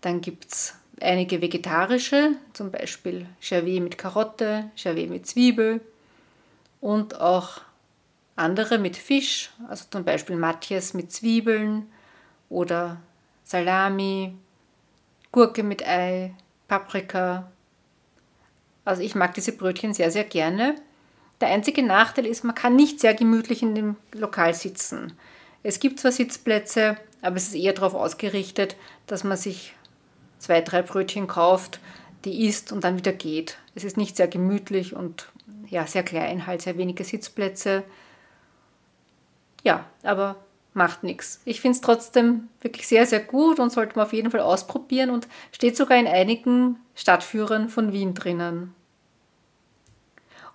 Dann 0.01 0.21
gibt 0.21 0.53
es 0.53 0.75
einige 1.01 1.43
vegetarische, 1.43 2.31
zum 2.55 2.71
Beispiel 2.71 3.27
Charvet 3.41 3.83
mit 3.83 3.99
Karotte, 3.99 4.71
Charvet 4.77 5.11
mit 5.11 5.27
Zwiebel 5.27 5.81
und 6.81 7.21
auch 7.21 7.61
andere 8.37 8.79
mit 8.79 8.97
Fisch, 8.97 9.51
also 9.69 9.85
zum 9.91 10.05
Beispiel 10.05 10.37
Matjes 10.37 10.95
mit 10.95 11.13
Zwiebeln 11.13 11.87
oder 12.49 13.01
Salami, 13.45 14.35
Gurke 15.31 15.63
mit 15.63 15.87
Ei, 15.87 16.35
Paprika. 16.69 17.51
Also 18.85 19.03
ich 19.03 19.15
mag 19.15 19.35
diese 19.35 19.53
Brötchen 19.53 19.95
sehr, 19.95 20.11
sehr 20.11 20.25
gerne. 20.25 20.75
Der 21.41 21.49
einzige 21.49 21.83
Nachteil 21.83 22.27
ist, 22.27 22.45
man 22.45 22.55
kann 22.55 22.77
nicht 22.77 23.01
sehr 23.01 23.15
gemütlich 23.15 23.63
in 23.63 23.75
dem 23.75 23.97
Lokal 24.13 24.55
sitzen. 24.55 25.13
Es 25.63 25.81
gibt 25.81 26.01
zwar 26.01 26.13
Sitzplätze, 26.13 26.97
aber 27.21 27.37
es 27.37 27.49
ist 27.49 27.55
eher 27.55 27.73
darauf 27.73 27.95
ausgerichtet, 27.95 28.77
dass 29.07 29.25
man 29.25 29.37
sich 29.37 29.75
zwei, 30.39 30.61
drei 30.61 30.83
Brötchen 30.83 31.27
kauft, 31.27 31.81
die 32.25 32.47
isst 32.47 32.73
und 32.73 32.85
dann 32.85 32.97
wieder 32.97 33.13
geht. 33.13 33.59
Es 33.75 33.85
ist 33.85 33.97
nicht 33.97 34.17
sehr 34.17 34.29
gemütlich 34.29 34.95
und 34.95 35.29
ja, 35.69 35.87
sehr 35.87 36.03
klein, 36.03 36.47
halt 36.47 36.63
sehr 36.63 36.77
wenige 36.77 37.05
Sitzplätze. 37.05 37.85
Ja, 39.63 39.85
aber 40.03 40.37
macht 40.75 41.03
nichts. 41.03 41.41
Ich 41.45 41.61
finde 41.61 41.77
es 41.77 41.81
trotzdem 41.83 42.49
wirklich 42.61 42.87
sehr, 42.89 43.07
sehr 43.07 43.21
gut 43.21 43.59
und 43.61 43.71
sollte 43.71 43.97
man 43.97 44.07
auf 44.07 44.13
jeden 44.13 44.31
Fall 44.31 44.41
ausprobieren 44.41 45.11
und 45.11 45.29
steht 45.53 45.77
sogar 45.77 45.99
in 45.99 46.07
einigen 46.07 46.79
Stadtführern 46.95 47.69
von 47.69 47.93
Wien 47.93 48.15
drinnen. 48.15 48.75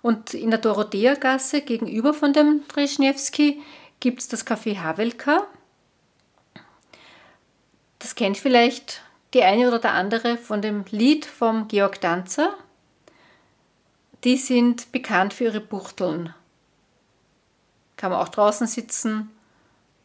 Und 0.02 0.34
in 0.34 0.50
der 0.50 0.60
Dorothea-Gasse 0.60 1.62
gegenüber 1.62 2.14
von 2.14 2.32
dem 2.32 2.62
Dreschniewski 2.68 3.60
gibt 4.00 4.20
es 4.20 4.28
das 4.28 4.46
Café 4.46 4.78
Havelka. 4.78 5.46
Das 7.98 8.14
kennt 8.14 8.36
vielleicht 8.38 9.02
die 9.34 9.42
eine 9.42 9.68
oder 9.68 9.78
der 9.78 9.92
andere 9.92 10.38
von 10.38 10.62
dem 10.62 10.84
Lied 10.90 11.26
vom 11.26 11.68
Georg 11.68 12.00
Danzer. 12.00 12.54
Die 14.24 14.36
sind 14.36 14.90
bekannt 14.92 15.34
für 15.34 15.44
ihre 15.44 15.60
Buchteln. 15.60 16.34
Kann 17.98 18.12
man 18.12 18.20
auch 18.20 18.30
draußen 18.30 18.66
sitzen 18.66 19.28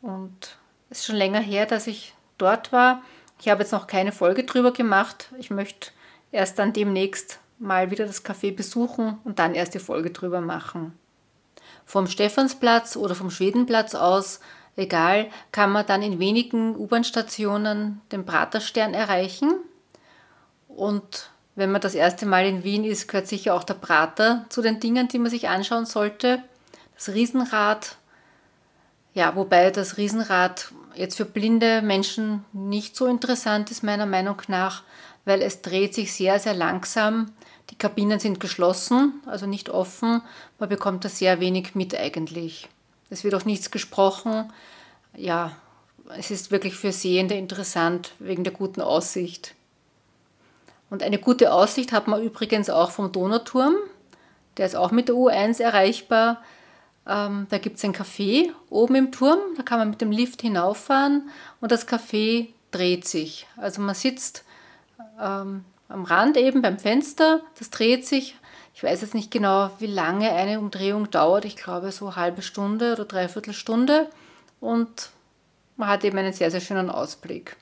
und 0.01 0.57
es 0.89 0.99
ist 0.99 1.05
schon 1.05 1.15
länger 1.15 1.39
her, 1.39 1.65
dass 1.65 1.87
ich 1.87 2.13
dort 2.37 2.73
war. 2.73 3.01
Ich 3.39 3.47
habe 3.47 3.63
jetzt 3.63 3.71
noch 3.71 3.87
keine 3.87 4.11
Folge 4.11 4.43
drüber 4.43 4.73
gemacht. 4.73 5.29
Ich 5.39 5.49
möchte 5.49 5.91
erst 6.31 6.59
dann 6.59 6.73
demnächst 6.73 7.39
mal 7.59 7.91
wieder 7.91 8.05
das 8.05 8.25
Café 8.25 8.53
besuchen 8.53 9.19
und 9.23 9.39
dann 9.39 9.55
erst 9.55 9.73
die 9.73 9.79
Folge 9.79 10.11
drüber 10.11 10.41
machen. 10.41 10.97
Vom 11.85 12.07
Stephansplatz 12.07 12.95
oder 12.97 13.15
vom 13.15 13.29
Schwedenplatz 13.29 13.95
aus, 13.95 14.39
egal, 14.75 15.27
kann 15.51 15.71
man 15.71 15.85
dann 15.85 16.01
in 16.01 16.19
wenigen 16.19 16.75
U-Bahn-Stationen 16.75 18.01
den 18.11 18.25
Praterstern 18.25 18.93
erreichen. 18.93 19.53
Und 20.67 21.29
wenn 21.55 21.71
man 21.71 21.81
das 21.81 21.93
erste 21.95 22.25
Mal 22.25 22.45
in 22.45 22.63
Wien 22.63 22.83
ist, 22.83 23.07
gehört 23.07 23.27
sicher 23.27 23.53
auch 23.53 23.63
der 23.63 23.75
Prater 23.75 24.45
zu 24.49 24.61
den 24.61 24.79
Dingen, 24.79 25.07
die 25.07 25.19
man 25.19 25.29
sich 25.29 25.47
anschauen 25.47 25.85
sollte. 25.85 26.41
Das 26.95 27.09
Riesenrad, 27.09 27.97
ja, 29.13 29.35
wobei 29.35 29.71
das 29.71 29.97
Riesenrad 29.97 30.71
jetzt 30.95 31.17
für 31.17 31.25
blinde 31.25 31.81
Menschen 31.81 32.45
nicht 32.53 32.95
so 32.95 33.05
interessant 33.05 33.71
ist, 33.71 33.83
meiner 33.83 34.05
Meinung 34.05 34.41
nach, 34.47 34.83
weil 35.25 35.41
es 35.41 35.61
dreht 35.61 35.93
sich 35.93 36.13
sehr, 36.13 36.39
sehr 36.39 36.53
langsam. 36.53 37.31
Die 37.69 37.77
Kabinen 37.77 38.19
sind 38.19 38.39
geschlossen, 38.39 39.21
also 39.25 39.45
nicht 39.45 39.69
offen. 39.69 40.21
Man 40.59 40.69
bekommt 40.69 41.05
da 41.05 41.09
sehr 41.09 41.39
wenig 41.39 41.75
mit 41.75 41.97
eigentlich. 41.97 42.69
Es 43.09 43.23
wird 43.23 43.35
auch 43.35 43.45
nichts 43.45 43.71
gesprochen. 43.71 44.51
Ja, 45.15 45.55
es 46.17 46.31
ist 46.31 46.51
wirklich 46.51 46.75
für 46.75 46.91
Sehende 46.91 47.35
interessant 47.35 48.11
wegen 48.19 48.43
der 48.43 48.53
guten 48.53 48.81
Aussicht. 48.81 49.55
Und 50.89 51.01
eine 51.01 51.17
gute 51.17 51.53
Aussicht 51.53 51.91
hat 51.91 52.07
man 52.07 52.21
übrigens 52.21 52.69
auch 52.69 52.91
vom 52.91 53.11
Donauturm. 53.11 53.75
Der 54.57 54.65
ist 54.65 54.75
auch 54.75 54.91
mit 54.91 55.07
der 55.07 55.15
U1 55.15 55.61
erreichbar. 55.61 56.43
Ähm, 57.05 57.47
da 57.49 57.57
gibt 57.57 57.77
es 57.77 57.83
ein 57.83 57.93
Café 57.93 58.51
oben 58.69 58.95
im 58.95 59.11
Turm, 59.11 59.39
da 59.57 59.63
kann 59.63 59.79
man 59.79 59.89
mit 59.89 60.01
dem 60.01 60.11
Lift 60.11 60.41
hinauffahren 60.41 61.29
und 61.59 61.71
das 61.71 61.87
Café 61.87 62.47
dreht 62.71 63.07
sich. 63.07 63.47
Also 63.57 63.81
man 63.81 63.95
sitzt 63.95 64.45
ähm, 65.19 65.65
am 65.89 66.03
Rand 66.05 66.37
eben 66.37 66.61
beim 66.61 66.79
Fenster, 66.79 67.41
das 67.59 67.69
dreht 67.69 68.07
sich. 68.07 68.35
Ich 68.75 68.83
weiß 68.83 69.01
jetzt 69.01 69.13
nicht 69.13 69.31
genau, 69.31 69.69
wie 69.79 69.87
lange 69.87 70.31
eine 70.31 70.59
Umdrehung 70.59 71.11
dauert. 71.11 71.45
Ich 71.45 71.55
glaube 71.55 71.91
so 71.91 72.07
eine 72.07 72.15
halbe 72.15 72.41
Stunde 72.41 72.93
oder 72.93 73.05
dreiviertel 73.05 73.53
Stunde. 73.53 74.09
Und 74.59 75.11
man 75.77 75.89
hat 75.89 76.03
eben 76.03 76.17
einen 76.17 76.33
sehr, 76.33 76.49
sehr 76.49 76.61
schönen 76.61 76.89
Ausblick. 76.89 77.55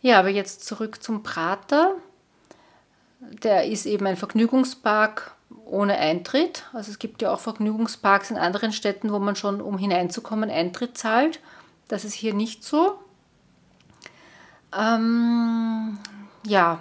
Ja, 0.00 0.18
aber 0.20 0.28
jetzt 0.28 0.64
zurück 0.64 1.02
zum 1.02 1.22
Prater. 1.22 1.96
Der 3.20 3.66
ist 3.66 3.86
eben 3.86 4.06
ein 4.06 4.16
Vergnügungspark 4.16 5.34
ohne 5.64 5.96
Eintritt. 5.96 6.64
Also 6.72 6.90
es 6.90 6.98
gibt 6.98 7.22
ja 7.22 7.32
auch 7.32 7.40
Vergnügungsparks 7.40 8.30
in 8.30 8.36
anderen 8.36 8.72
Städten, 8.72 9.12
wo 9.12 9.18
man 9.18 9.36
schon, 9.36 9.60
um 9.60 9.78
hineinzukommen, 9.78 10.50
Eintritt 10.50 10.98
zahlt. 10.98 11.40
Das 11.88 12.04
ist 12.04 12.14
hier 12.14 12.34
nicht 12.34 12.64
so. 12.64 12.98
Ähm, 14.76 15.98
ja, 16.46 16.80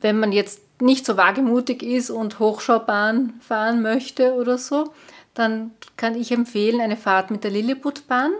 wenn 0.00 0.18
man 0.18 0.32
jetzt 0.32 0.60
nicht 0.80 1.06
so 1.06 1.16
wagemutig 1.16 1.82
ist 1.82 2.10
und 2.10 2.38
Hochschaubahn 2.38 3.34
fahren 3.40 3.80
möchte 3.82 4.34
oder 4.34 4.58
so, 4.58 4.92
dann 5.34 5.72
kann 5.96 6.14
ich 6.14 6.32
empfehlen 6.32 6.80
eine 6.80 6.96
Fahrt 6.96 7.30
mit 7.30 7.44
der 7.44 7.50
Lilliputbahn. 7.50 8.32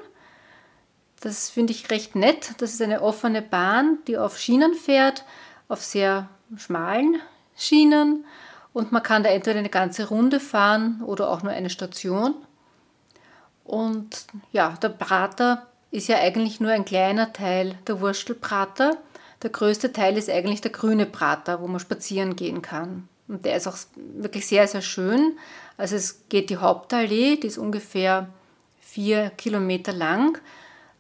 Das 1.21 1.49
finde 1.51 1.73
ich 1.73 1.91
recht 1.91 2.15
nett. 2.15 2.55
Das 2.59 2.73
ist 2.73 2.83
eine 2.83 3.03
offene 3.03 3.43
Bahn, 3.43 3.99
die 4.07 4.19
auf 4.19 4.39
Schienen 4.39 4.75
fährt, 4.75 5.25
auf 5.69 5.83
sehr 5.83 6.29
schmalen 6.57 7.21
Schienen. 7.57 8.25
Und 8.77 8.93
man 8.93 9.03
kann 9.03 9.23
da 9.23 9.31
entweder 9.31 9.59
eine 9.59 9.71
ganze 9.71 10.07
Runde 10.07 10.39
fahren 10.39 11.01
oder 11.03 11.31
auch 11.31 11.43
nur 11.43 11.51
eine 11.51 11.71
Station. 11.71 12.35
Und 13.65 14.27
ja, 14.53 14.77
der 14.83 14.91
Prater 14.91 15.67
ist 15.91 16.09
ja 16.09 16.19
eigentlich 16.19 16.61
nur 16.61 16.73
ein 16.73 16.85
kleiner 16.85 17.33
Teil 17.33 17.79
der 17.87 18.03
Wurstelprater. 18.03 18.99
Der 19.43 19.49
größte 19.49 19.95
Teil 19.95 20.19
ist 20.19 20.29
eigentlich 20.29 20.61
der 20.61 20.73
grüne 20.73 21.07
Prater, 21.07 21.63
wo 21.63 21.67
man 21.69 21.81
spazieren 21.81 22.37
gehen 22.37 22.61
kann. 22.61 23.09
Und 23.29 23.47
der 23.47 23.57
ist 23.57 23.67
auch 23.67 23.79
wirklich 23.95 24.47
sehr, 24.47 24.69
sehr 24.69 24.83
schön. 24.83 25.39
Also 25.79 25.97
es 25.97 26.29
geht 26.29 26.51
die 26.51 26.59
Hauptallee, 26.59 27.37
die 27.37 27.47
ist 27.47 27.57
ungefähr 27.57 28.29
vier 28.79 29.31
Kilometer 29.39 29.95
lang. 29.95 30.37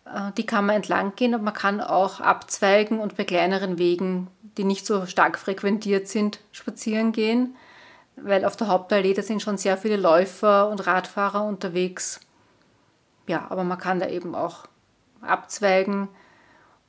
Äh, 0.06 0.32
die 0.38 0.46
kann 0.46 0.64
man 0.64 0.76
entlang 0.76 1.14
gehen 1.14 1.34
und 1.34 1.44
man 1.44 1.52
kann 1.52 1.82
auch 1.82 2.20
abzweigen 2.20 3.00
und 3.00 3.18
bei 3.18 3.24
kleineren 3.24 3.76
Wegen, 3.76 4.28
die 4.56 4.64
nicht 4.64 4.86
so 4.86 5.04
stark 5.04 5.38
frequentiert 5.38 6.08
sind, 6.08 6.40
spazieren 6.52 7.12
gehen. 7.12 7.54
Weil 8.16 8.44
auf 8.44 8.56
der 8.56 8.68
Hauptallee, 8.68 9.14
da 9.14 9.22
sind 9.22 9.42
schon 9.42 9.58
sehr 9.58 9.76
viele 9.76 9.96
Läufer 9.96 10.68
und 10.68 10.86
Radfahrer 10.86 11.44
unterwegs. 11.44 12.20
Ja, 13.26 13.46
aber 13.50 13.64
man 13.64 13.78
kann 13.78 14.00
da 14.00 14.08
eben 14.08 14.34
auch 14.34 14.66
abzweigen 15.20 16.08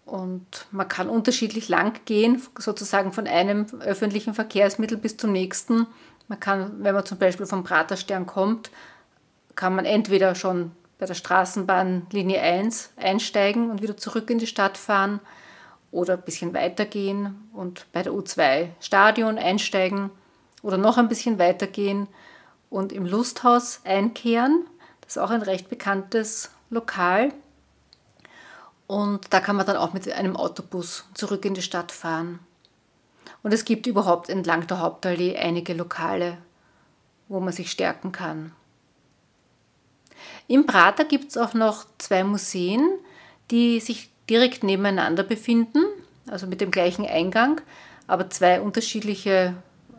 und 0.05 0.67
man 0.71 0.87
kann 0.87 1.09
unterschiedlich 1.09 1.67
lang 1.67 1.99
gehen, 2.05 2.41
sozusagen 2.57 3.11
von 3.11 3.27
einem 3.27 3.65
öffentlichen 3.81 4.33
Verkehrsmittel 4.33 4.97
bis 4.97 5.17
zum 5.17 5.31
nächsten. 5.31 5.87
Man 6.27 6.39
kann, 6.39 6.83
wenn 6.83 6.95
man 6.95 7.05
zum 7.05 7.17
Beispiel 7.17 7.45
vom 7.45 7.63
Praterstern 7.63 8.25
kommt, 8.25 8.71
kann 9.55 9.75
man 9.75 9.85
entweder 9.85 10.35
schon 10.35 10.71
bei 10.99 11.05
der 11.05 11.13
Straßenbahn 11.13 12.07
Linie 12.11 12.41
1 12.41 12.91
einsteigen 12.95 13.69
und 13.69 13.81
wieder 13.81 13.97
zurück 13.97 14.29
in 14.29 14.39
die 14.39 14.47
Stadt 14.47 14.77
fahren 14.77 15.19
oder 15.91 16.13
ein 16.13 16.21
bisschen 16.21 16.53
weitergehen 16.53 17.49
und 17.53 17.85
bei 17.91 18.03
der 18.03 18.13
U2 18.13 18.69
Stadion 18.79 19.37
einsteigen 19.37 20.09
oder 20.61 20.77
noch 20.77 20.97
ein 20.97 21.09
bisschen 21.09 21.39
weitergehen 21.39 22.07
und 22.69 22.91
im 22.91 23.05
Lusthaus 23.05 23.81
einkehren. 23.83 24.65
Das 25.01 25.15
ist 25.15 25.21
auch 25.21 25.29
ein 25.29 25.41
recht 25.41 25.69
bekanntes 25.69 26.51
Lokal. 26.69 27.33
Und 28.87 29.33
da 29.33 29.39
kann 29.39 29.55
man 29.55 29.65
dann 29.65 29.77
auch 29.77 29.93
mit 29.93 30.09
einem 30.11 30.35
Autobus 30.35 31.05
zurück 31.13 31.45
in 31.45 31.53
die 31.53 31.61
Stadt 31.61 31.91
fahren. 31.91 32.39
Und 33.43 33.53
es 33.53 33.65
gibt 33.65 33.87
überhaupt 33.87 34.29
entlang 34.29 34.67
der 34.67 34.79
Hauptallee 34.79 35.37
einige 35.37 35.73
Lokale, 35.73 36.37
wo 37.27 37.39
man 37.39 37.53
sich 37.53 37.71
stärken 37.71 38.11
kann. 38.11 38.53
Im 40.47 40.65
Prater 40.65 41.03
gibt 41.03 41.29
es 41.29 41.37
auch 41.37 41.53
noch 41.53 41.85
zwei 41.97 42.23
Museen, 42.23 42.87
die 43.51 43.79
sich 43.79 44.09
direkt 44.29 44.63
nebeneinander 44.63 45.23
befinden, 45.23 45.83
also 46.27 46.47
mit 46.47 46.61
dem 46.61 46.71
gleichen 46.71 47.05
Eingang, 47.05 47.61
aber 48.07 48.29
zwei 48.29 48.61
unterschiedliche 48.61 49.55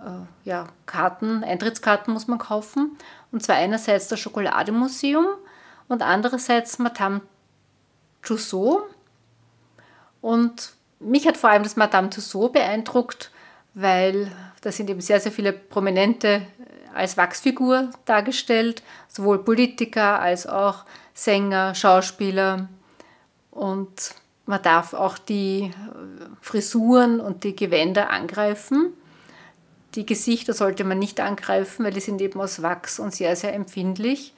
äh, 0.09 0.49
ja, 0.49 0.67
Karten, 0.87 1.45
Eintrittskarten 1.45 2.13
muss 2.13 2.27
man 2.27 2.39
kaufen. 2.39 2.97
Und 3.31 3.43
zwar 3.43 3.57
einerseits 3.57 4.09
das 4.09 4.21
Schokolademuseum 4.21 5.27
und 5.89 6.03
andererseits 6.03 6.79
Madame 6.79 7.21
Tussaud. 8.23 8.83
Und 10.21 10.73
mich 10.99 11.27
hat 11.27 11.37
vor 11.37 11.51
allem 11.51 11.63
das 11.63 11.77
Madame 11.77 12.11
Tussaud 12.11 12.53
beeindruckt, 12.53 13.31
weil 13.75 14.33
da 14.63 14.73
sind 14.73 14.91
eben 14.91 15.01
sehr, 15.01 15.21
sehr 15.21 15.33
viele 15.33 15.53
Prominente 15.53 16.43
als 16.95 17.17
Wachsfigur 17.17 17.91
dargestellt, 18.07 18.83
sowohl 19.07 19.45
Politiker 19.45 20.21
als 20.21 20.47
auch 20.47 20.85
Sänger, 21.15 21.75
Schauspieler. 21.75 22.69
Und 23.51 24.15
man 24.47 24.63
darf 24.63 24.95
auch 24.95 25.19
die 25.19 25.71
Frisuren 26.41 27.21
und 27.21 27.45
die 27.45 27.55
Gewänder 27.55 28.11
angreifen. 28.11 28.95
Die 29.95 30.07
Gesichter 30.07 30.53
sollte 30.53 30.85
man 30.85 30.99
nicht 30.99 31.21
angreifen, 31.21 31.85
weil 31.85 31.93
die 31.93 32.01
sind 32.01 32.21
eben 32.21 32.41
aus 32.41 32.63
Wachs 32.63 32.99
und 32.99 33.15
sehr, 33.15 33.35
sehr 33.37 33.55
empfindlich. 33.55 34.35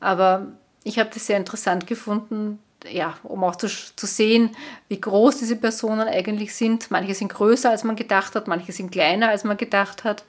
Aber 0.00 0.48
ich 0.84 0.98
habe 0.98 1.10
das 1.12 1.26
sehr 1.26 1.36
interessant 1.36 1.86
gefunden, 1.86 2.58
ja, 2.90 3.16
um 3.22 3.42
auch 3.44 3.56
zu, 3.56 3.68
zu 3.68 4.06
sehen, 4.06 4.50
wie 4.88 5.00
groß 5.00 5.38
diese 5.38 5.56
Personen 5.56 6.08
eigentlich 6.08 6.54
sind. 6.54 6.90
Manche 6.90 7.14
sind 7.14 7.32
größer, 7.32 7.70
als 7.70 7.84
man 7.84 7.96
gedacht 7.96 8.34
hat, 8.34 8.48
manche 8.48 8.72
sind 8.72 8.90
kleiner, 8.90 9.28
als 9.30 9.44
man 9.44 9.56
gedacht 9.56 10.04
hat. 10.04 10.24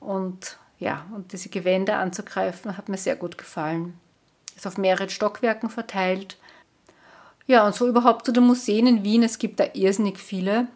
Und 0.00 0.58
ja, 0.78 1.06
und 1.14 1.32
diese 1.32 1.48
Gewände 1.48 1.94
anzugreifen, 1.94 2.76
hat 2.76 2.88
mir 2.88 2.96
sehr 2.96 3.16
gut 3.16 3.38
gefallen. 3.38 3.94
Ist 4.56 4.66
auf 4.66 4.78
mehreren 4.78 5.08
Stockwerken 5.08 5.70
verteilt. 5.70 6.36
Ja, 7.46 7.66
und 7.66 7.74
so 7.74 7.88
überhaupt 7.88 8.26
zu 8.26 8.32
den 8.32 8.44
Museen 8.44 8.86
in 8.86 9.04
Wien. 9.04 9.22
Es 9.22 9.38
gibt 9.38 9.60
da 9.60 9.64
irrsinnig 9.74 10.18
viele. 10.18 10.66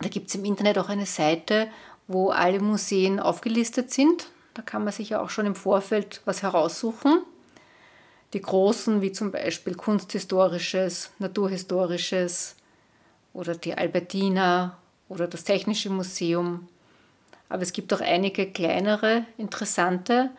Da 0.00 0.08
gibt 0.08 0.28
es 0.28 0.34
im 0.34 0.44
Internet 0.44 0.78
auch 0.78 0.88
eine 0.88 1.06
Seite, 1.06 1.68
wo 2.08 2.30
alle 2.30 2.60
Museen 2.60 3.20
aufgelistet 3.20 3.92
sind. 3.92 4.28
Da 4.54 4.62
kann 4.62 4.84
man 4.84 4.92
sich 4.92 5.10
ja 5.10 5.20
auch 5.20 5.30
schon 5.30 5.46
im 5.46 5.54
Vorfeld 5.54 6.22
was 6.24 6.42
heraussuchen. 6.42 7.22
Die 8.32 8.40
großen, 8.40 9.02
wie 9.02 9.12
zum 9.12 9.30
Beispiel 9.30 9.74
Kunsthistorisches, 9.74 11.10
Naturhistorisches 11.18 12.56
oder 13.32 13.54
die 13.54 13.76
Albertina 13.76 14.78
oder 15.08 15.28
das 15.28 15.44
Technische 15.44 15.90
Museum. 15.90 16.68
Aber 17.48 17.62
es 17.62 17.72
gibt 17.72 17.92
auch 17.94 18.00
einige 18.00 18.50
kleinere, 18.50 19.24
interessante, 19.38 20.30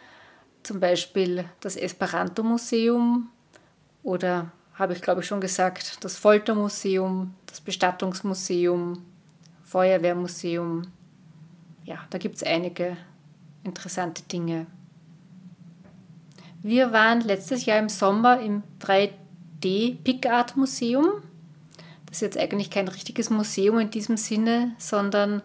zum 0.63 0.79
Beispiel 0.79 1.45
das 1.61 1.77
Esperanto-Museum 1.77 3.29
oder, 4.03 4.51
habe 4.73 4.93
ich 4.93 5.01
glaube 5.01 5.21
ich 5.21 5.27
schon 5.27 5.39
gesagt, 5.39 6.03
das 6.03 6.17
Foltermuseum, 6.17 7.33
das 7.45 7.61
Bestattungsmuseum, 7.61 9.05
Feuerwehrmuseum. 9.63 10.83
Ja, 11.87 11.99
da 12.09 12.17
gibt 12.17 12.35
es 12.35 12.43
einige 12.43 12.97
interessante 13.63 14.21
Dinge. 14.23 14.67
Wir 16.61 16.91
waren 16.91 17.21
letztes 17.21 17.65
Jahr 17.65 17.79
im 17.79 17.87
Sommer 17.87 18.41
im 18.41 18.61
3D 18.81 19.95
Picart 20.03 20.57
Museum. 20.57 21.23
Das 22.05 22.17
ist 22.17 22.21
jetzt 22.21 22.37
eigentlich 22.37 22.71
kein 22.71 22.89
richtiges 22.89 23.29
Museum 23.29 23.79
in 23.79 23.89
diesem 23.89 24.17
Sinne, 24.17 24.75
sondern 24.77 25.41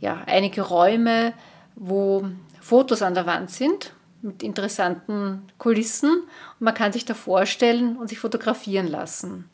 ja, 0.00 0.22
einige 0.24 0.62
Räume, 0.62 1.34
wo 1.74 2.26
Fotos 2.62 3.02
an 3.02 3.12
der 3.12 3.26
Wand 3.26 3.50
sind 3.50 3.92
mit 4.22 4.42
interessanten 4.42 5.42
Kulissen 5.58 6.10
und 6.10 6.60
man 6.60 6.72
kann 6.72 6.94
sich 6.94 7.04
da 7.04 7.12
vorstellen 7.12 7.98
und 7.98 8.08
sich 8.08 8.18
fotografieren 8.18 8.86
lassen. 8.86 9.50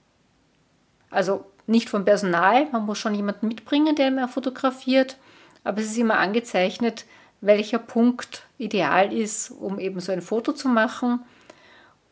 Also 1.11 1.45
nicht 1.67 1.89
vom 1.89 2.05
Personal, 2.05 2.71
man 2.71 2.87
muss 2.87 2.99
schon 2.99 3.17
jemanden 3.17 3.49
mitbringen, 3.49 3.97
der 3.97 4.13
mehr 4.13 4.29
fotografiert, 4.29 5.17
aber 5.65 5.81
es 5.81 5.87
ist 5.87 5.99
immer 5.99 6.19
angezeichnet, 6.19 7.07
welcher 7.41 7.79
Punkt 7.79 8.47
ideal 8.59 9.13
ist, 9.13 9.51
um 9.51 9.79
eben 9.79 10.01
so 10.01 10.13
ein 10.13 10.23
Foto 10.23 10.53
zu 10.53 10.69
machen. 10.69 11.21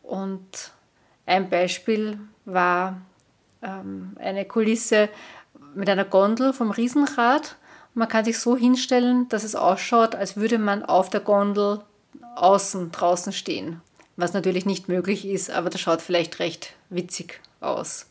Und 0.03 0.73
ein 1.27 1.49
Beispiel 1.49 2.19
war 2.45 3.01
ähm, 3.62 4.17
eine 4.19 4.45
Kulisse 4.45 5.09
mit 5.75 5.88
einer 5.88 6.05
Gondel 6.05 6.53
vom 6.53 6.71
Riesenrad. 6.71 7.57
Man 7.95 8.09
kann 8.09 8.25
sich 8.25 8.38
so 8.38 8.57
hinstellen, 8.57 9.29
dass 9.29 9.45
es 9.45 9.55
ausschaut, 9.55 10.15
als 10.15 10.37
würde 10.37 10.59
man 10.59 10.85
auf 10.85 11.11
der 11.11 11.21
Gondel 11.21 11.81
außen 12.37 12.91
draußen 12.91 13.33
stehen. 13.33 13.81
Was 14.17 14.35
natürlich 14.35 14.67
nicht 14.67 14.88
möglich 14.88 15.27
ist, 15.27 15.51
aber 15.51 15.71
das 15.71 15.81
schaut 15.81 16.03
vielleicht 16.03 16.38
recht 16.38 16.75
witzig 16.91 17.41
aus. 17.61 18.07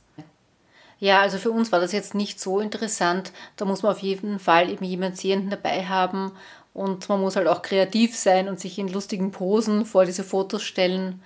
Ja, 1.02 1.20
also 1.22 1.38
für 1.38 1.52
uns 1.52 1.72
war 1.74 1.80
das 1.82 1.92
jetzt 1.92 2.16
nicht 2.16 2.40
so 2.40 2.60
interessant. 2.62 3.34
Da 3.58 3.66
muss 3.66 3.84
man 3.84 3.92
auf 3.92 4.00
jeden 4.00 4.40
Fall 4.40 4.70
eben 4.70 4.86
jemanden 4.86 5.18
Sehenden 5.18 5.50
dabei 5.50 5.86
haben 5.88 6.32
Und 6.74 7.10
man 7.10 7.22
muss 7.22 7.36
halt 7.36 7.48
auch 7.48 7.62
kreativ 7.64 8.18
sein 8.18 8.48
und 8.50 8.60
sich 8.60 8.80
in 8.80 8.88
lustigen 8.88 9.32
Posen 9.32 9.86
vor 9.86 10.06
diese 10.06 10.24
Fotos 10.24 10.64
stellen. 10.64 11.22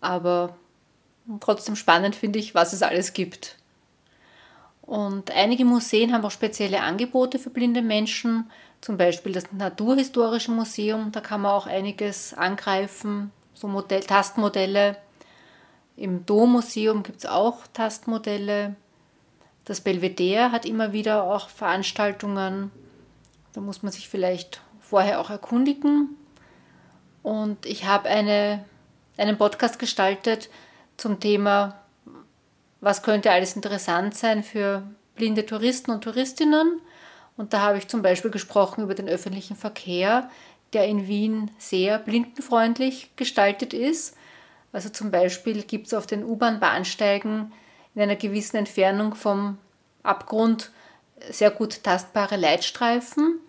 Aber 0.00 0.56
trotzdem 1.40 1.76
spannend 1.76 2.16
finde 2.16 2.38
ich, 2.40 2.54
was 2.54 2.72
es 2.72 2.82
alles 2.82 3.12
gibt. 3.14 3.56
Und 4.82 5.32
einige 5.32 5.64
Museen 5.64 6.12
haben 6.12 6.24
auch 6.24 6.30
spezielle 6.30 6.80
Angebote 6.82 7.38
für 7.38 7.50
blinde 7.50 7.82
Menschen, 7.82 8.50
zum 8.80 8.96
Beispiel 8.96 9.32
das 9.32 9.52
Naturhistorische 9.52 10.52
Museum, 10.52 11.10
da 11.12 11.20
kann 11.20 11.40
man 11.42 11.52
auch 11.52 11.66
einiges 11.66 12.34
angreifen, 12.34 13.32
so 13.54 13.66
Modell, 13.68 14.02
Tastmodelle. 14.02 14.96
Im 15.96 16.26
Dommuseum 16.26 17.02
gibt 17.02 17.18
es 17.18 17.26
auch 17.26 17.66
Tastmodelle. 17.72 18.76
Das 19.66 19.82
Belvedere 19.82 20.50
hat 20.52 20.64
immer 20.64 20.92
wieder 20.92 21.24
auch 21.24 21.50
Veranstaltungen. 21.50 22.70
Da 23.52 23.60
muss 23.60 23.82
man 23.82 23.92
sich 23.92 24.08
vielleicht 24.08 24.62
vorher 24.80 25.20
auch 25.20 25.28
erkundigen. 25.28 26.16
Und 27.22 27.66
ich 27.66 27.84
habe 27.84 28.08
eine, 28.08 28.64
einen 29.18 29.36
Podcast 29.36 29.78
gestaltet 29.78 30.48
zum 30.96 31.20
Thema 31.20 31.86
was 32.80 33.02
könnte 33.02 33.30
alles 33.30 33.56
interessant 33.56 34.14
sein 34.14 34.42
für 34.42 34.82
blinde 35.16 35.46
Touristen 35.46 35.90
und 35.90 36.04
Touristinnen. 36.04 36.80
Und 37.36 37.52
da 37.52 37.60
habe 37.60 37.78
ich 37.78 37.88
zum 37.88 38.02
Beispiel 38.02 38.30
gesprochen 38.30 38.84
über 38.84 38.94
den 38.94 39.08
öffentlichen 39.08 39.56
Verkehr, 39.56 40.30
der 40.72 40.86
in 40.86 41.06
Wien 41.08 41.50
sehr 41.58 41.98
blindenfreundlich 41.98 43.10
gestaltet 43.16 43.74
ist. 43.74 44.16
Also 44.72 44.88
zum 44.88 45.10
Beispiel 45.10 45.62
gibt 45.62 45.88
es 45.88 45.94
auf 45.94 46.06
den 46.06 46.24
U-Bahn-Bahnsteigen 46.24 47.52
in 47.96 48.02
einer 48.02 48.14
gewissen 48.14 48.56
Entfernung 48.56 49.16
vom 49.16 49.58
Abgrund 50.04 50.70
sehr 51.30 51.50
gut 51.50 51.82
tastbare 51.82 52.36
Leitstreifen. 52.36 53.40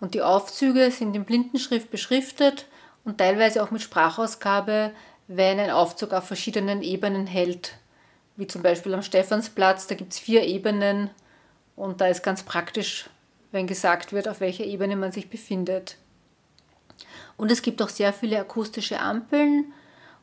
Und 0.00 0.14
die 0.14 0.22
Aufzüge 0.22 0.92
sind 0.92 1.16
in 1.16 1.24
Blindenschrift 1.24 1.90
beschriftet 1.90 2.66
und 3.04 3.18
teilweise 3.18 3.62
auch 3.62 3.72
mit 3.72 3.82
Sprachausgabe, 3.82 4.92
wenn 5.26 5.58
ein 5.58 5.70
Aufzug 5.70 6.12
auf 6.12 6.24
verschiedenen 6.24 6.82
Ebenen 6.82 7.26
hält 7.26 7.74
wie 8.36 8.46
zum 8.46 8.62
Beispiel 8.62 8.94
am 8.94 9.02
Stephansplatz, 9.02 9.86
da 9.86 9.94
gibt 9.94 10.12
es 10.12 10.18
vier 10.18 10.42
Ebenen 10.42 11.10
und 11.76 12.00
da 12.00 12.06
ist 12.06 12.22
ganz 12.22 12.42
praktisch, 12.42 13.10
wenn 13.50 13.66
gesagt 13.66 14.12
wird, 14.12 14.28
auf 14.28 14.40
welcher 14.40 14.64
Ebene 14.64 14.96
man 14.96 15.12
sich 15.12 15.28
befindet. 15.28 15.96
Und 17.36 17.50
es 17.50 17.62
gibt 17.62 17.82
auch 17.82 17.88
sehr 17.88 18.12
viele 18.12 18.38
akustische 18.40 19.00
Ampeln 19.00 19.72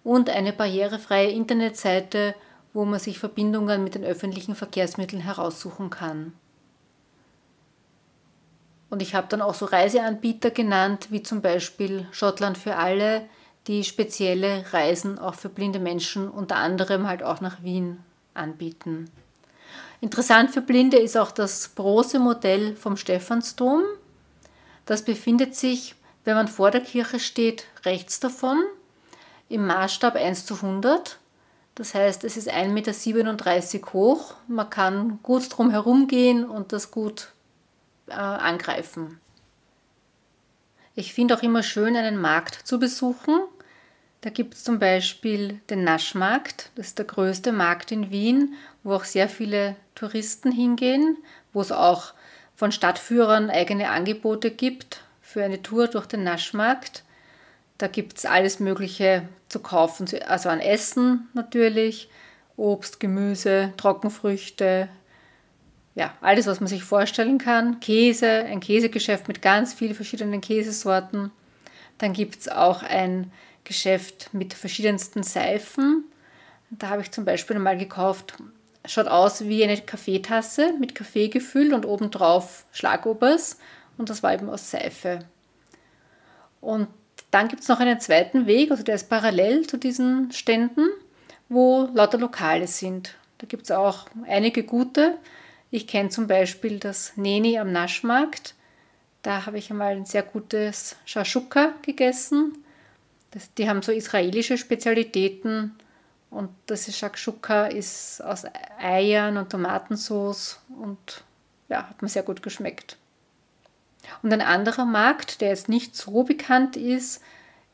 und 0.03 0.29
eine 0.29 0.53
barrierefreie 0.53 1.29
Internetseite, 1.29 2.33
wo 2.73 2.86
man 2.86 2.99
sich 2.99 3.19
Verbindungen 3.19 3.84
mit 3.84 3.95
den 3.95 4.03
öffentlichen 4.03 4.55
Verkehrsmitteln 4.55 5.21
heraussuchen 5.21 5.89
kann. 5.89 6.34
Und 8.89 9.01
ich 9.01 9.13
habe 9.13 9.27
dann 9.29 9.41
auch 9.41 9.53
so 9.53 9.65
Reiseanbieter 9.65 10.51
genannt, 10.51 11.08
wie 11.12 11.21
zum 11.21 11.41
Beispiel 11.41 12.08
Schottland 12.12 12.58
für 12.58 12.75
alle, 12.75 13.27
die 13.67 13.84
spezielle 13.84 14.65
Reisen 14.73 15.19
auch 15.19 15.36
für 15.36 15.49
blinde 15.49 15.79
Menschen 15.79 16.27
unter 16.29 16.55
anderem 16.55 17.08
halt 17.08 17.21
auch 17.21 17.39
nach 17.39 17.62
Wien 17.62 17.99
anbieten. 18.34 19.10
Interessant 20.01 20.51
für 20.51 20.62
Blinde 20.62 20.97
ist 20.97 21.17
auch 21.17 21.32
das 21.32 21.67
Bronzemodell 21.69 22.75
vom 22.75 22.97
Stephansdom. 22.97 23.84
Das 24.86 25.03
befindet 25.03 25.55
sich, 25.55 25.93
wenn 26.23 26.36
man 26.36 26.47
vor 26.47 26.71
der 26.71 26.82
Kirche 26.82 27.19
steht, 27.19 27.65
rechts 27.84 28.19
davon, 28.19 28.63
im 29.49 29.67
Maßstab 29.67 30.15
1 30.15 30.45
zu 30.45 30.55
100. 30.55 31.19
Das 31.75 31.93
heißt, 31.93 32.23
es 32.23 32.36
ist 32.36 32.51
1,37 32.51 32.67
Meter 33.73 33.93
hoch. 33.93 34.36
Man 34.47 34.69
kann 34.69 35.19
gut 35.23 35.43
drum 35.49 35.71
herum 35.71 36.08
gehen 36.08 36.43
und 36.43 36.73
das 36.73 36.91
gut 36.91 37.32
äh, 38.08 38.13
angreifen. 38.13 39.19
Ich 40.95 41.13
finde 41.13 41.38
auch 41.38 41.43
immer 41.43 41.63
schön, 41.63 41.95
einen 41.95 42.19
Markt 42.19 42.67
zu 42.67 42.79
besuchen. 42.79 43.39
Da 44.21 44.29
gibt 44.29 44.55
es 44.55 44.65
zum 44.65 44.79
Beispiel 44.79 45.62
den 45.69 45.86
Naschmarkt, 45.86 46.71
das 46.75 46.88
ist 46.88 46.97
der 46.97 47.05
größte 47.05 47.53
Markt 47.53 47.93
in 47.93 48.12
Wien, 48.12 48.55
wo 48.84 48.93
auch 48.93 49.05
sehr 49.05 49.29
viele 49.29 49.77
Touristen 49.95 50.51
hingehen, 50.51 51.17
wo 51.53 51.62
es 51.62 51.71
auch 51.71 52.13
von 52.53 52.73
Stadtführern 52.73 53.49
eigene 53.49 53.89
Angebote 53.89 54.51
gibt 54.51 55.01
für 55.21 55.41
eine 55.41 55.63
Tour 55.63 55.88
durch 55.88 56.05
den 56.05 56.25
Naschmarkt. 56.25 57.03
Da 57.79 57.87
gibt 57.87 58.17
es 58.17 58.25
alles 58.25 58.59
Mögliche 58.59 59.27
zu 59.47 59.59
kaufen, 59.59 60.05
also 60.27 60.49
an 60.49 60.59
Essen 60.59 61.29
natürlich, 61.33 62.09
Obst, 62.57 62.99
Gemüse, 62.99 63.73
Trockenfrüchte, 63.77 64.89
ja, 65.95 66.13
alles, 66.21 66.45
was 66.45 66.59
man 66.59 66.67
sich 66.67 66.83
vorstellen 66.83 67.37
kann. 67.37 67.79
Käse, 67.79 68.29
ein 68.29 68.59
Käsegeschäft 68.59 69.27
mit 69.27 69.41
ganz 69.41 69.73
vielen 69.73 69.95
verschiedenen 69.95 70.41
Käsesorten. 70.41 71.31
Dann 71.97 72.13
gibt 72.13 72.39
es 72.39 72.47
auch 72.49 72.83
ein 72.83 73.31
Geschäft 73.63 74.29
mit 74.33 74.53
verschiedensten 74.53 75.23
Seifen. 75.23 76.03
Da 76.69 76.89
habe 76.89 77.01
ich 77.01 77.11
zum 77.11 77.25
Beispiel 77.25 77.59
mal 77.59 77.77
gekauft, 77.77 78.35
schaut 78.85 79.07
aus 79.07 79.45
wie 79.45 79.63
eine 79.63 79.79
Kaffeetasse 79.79 80.73
mit 80.79 80.95
Kaffee 80.95 81.29
gefüllt 81.29 81.73
und 81.73 81.85
obendrauf 81.85 82.65
Schlagobers 82.73 83.57
und 83.97 84.09
das 84.09 84.21
war 84.21 84.33
eben 84.33 84.49
aus 84.49 84.69
Seife. 84.69 85.19
Und 86.61 86.87
dann 87.31 87.47
gibt 87.47 87.61
es 87.61 87.67
noch 87.67 87.79
einen 87.79 87.99
zweiten 87.99 88.47
Weg, 88.47 88.71
also 88.71 88.83
der 88.83 88.95
ist 88.95 89.09
parallel 89.09 89.67
zu 89.67 89.77
diesen 89.77 90.31
Ständen, 90.31 90.89
wo 91.47 91.89
lauter 91.93 92.17
Lokale 92.17 92.67
sind. 92.67 93.15
Da 93.37 93.47
gibt 93.47 93.63
es 93.63 93.71
auch 93.71 94.07
einige 94.27 94.63
gute. 94.63 95.17
Ich 95.71 95.87
kenne 95.87 96.09
zum 96.09 96.27
Beispiel 96.27 96.79
das 96.79 97.13
Neni 97.15 97.59
am 97.59 97.71
Naschmarkt. 97.71 98.55
Da 99.21 99.45
habe 99.45 99.57
ich 99.57 99.69
einmal 99.69 99.95
ein 99.95 100.05
sehr 100.05 100.23
gutes 100.23 100.95
Shashuka 101.05 101.73
gegessen. 101.81 102.63
Das, 103.31 103.53
die 103.53 103.69
haben 103.69 103.81
so 103.81 103.91
israelische 103.91 104.57
Spezialitäten 104.57 105.75
und 106.31 106.49
das 106.67 106.95
Shakshuka 106.95 107.67
ist 107.67 108.23
aus 108.23 108.43
Eiern 108.79 109.37
und 109.37 109.49
Tomatensauce 109.49 110.59
und 110.81 111.23
ja, 111.69 111.89
hat 111.89 112.01
mir 112.01 112.07
sehr 112.07 112.23
gut 112.23 112.41
geschmeckt. 112.41 112.97
Und 114.22 114.34
ein 114.34 114.41
anderer 114.41 114.86
Markt, 114.86 115.41
der 115.41 115.50
jetzt 115.50 115.69
nicht 115.69 115.95
so 115.95 116.24
bekannt 116.24 116.76
ist, 116.78 117.22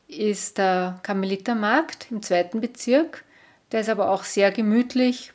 ist 0.08 0.58
der 0.58 1.00
Karmelitermarkt 1.02 2.10
im 2.10 2.22
zweiten 2.22 2.60
Bezirk. 2.60 3.24
Der 3.72 3.80
ist 3.80 3.88
aber 3.88 4.10
auch 4.10 4.24
sehr 4.24 4.52
gemütlich, 4.52 5.32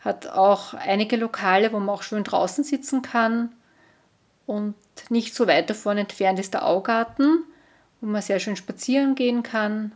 hat 0.00 0.28
auch 0.28 0.74
einige 0.74 1.16
Lokale, 1.16 1.72
wo 1.72 1.78
man 1.78 1.90
auch 1.90 2.02
schön 2.02 2.24
draußen 2.24 2.64
sitzen 2.64 3.02
kann. 3.02 3.52
Und 4.46 4.74
nicht 5.10 5.34
so 5.34 5.46
weit 5.46 5.68
davon 5.68 5.98
entfernt 5.98 6.38
ist 6.38 6.54
der 6.54 6.66
Augarten 6.66 7.44
wo 8.00 8.06
man 8.06 8.22
sehr 8.22 8.38
schön 8.38 8.56
spazieren 8.56 9.14
gehen 9.14 9.42
kann. 9.42 9.92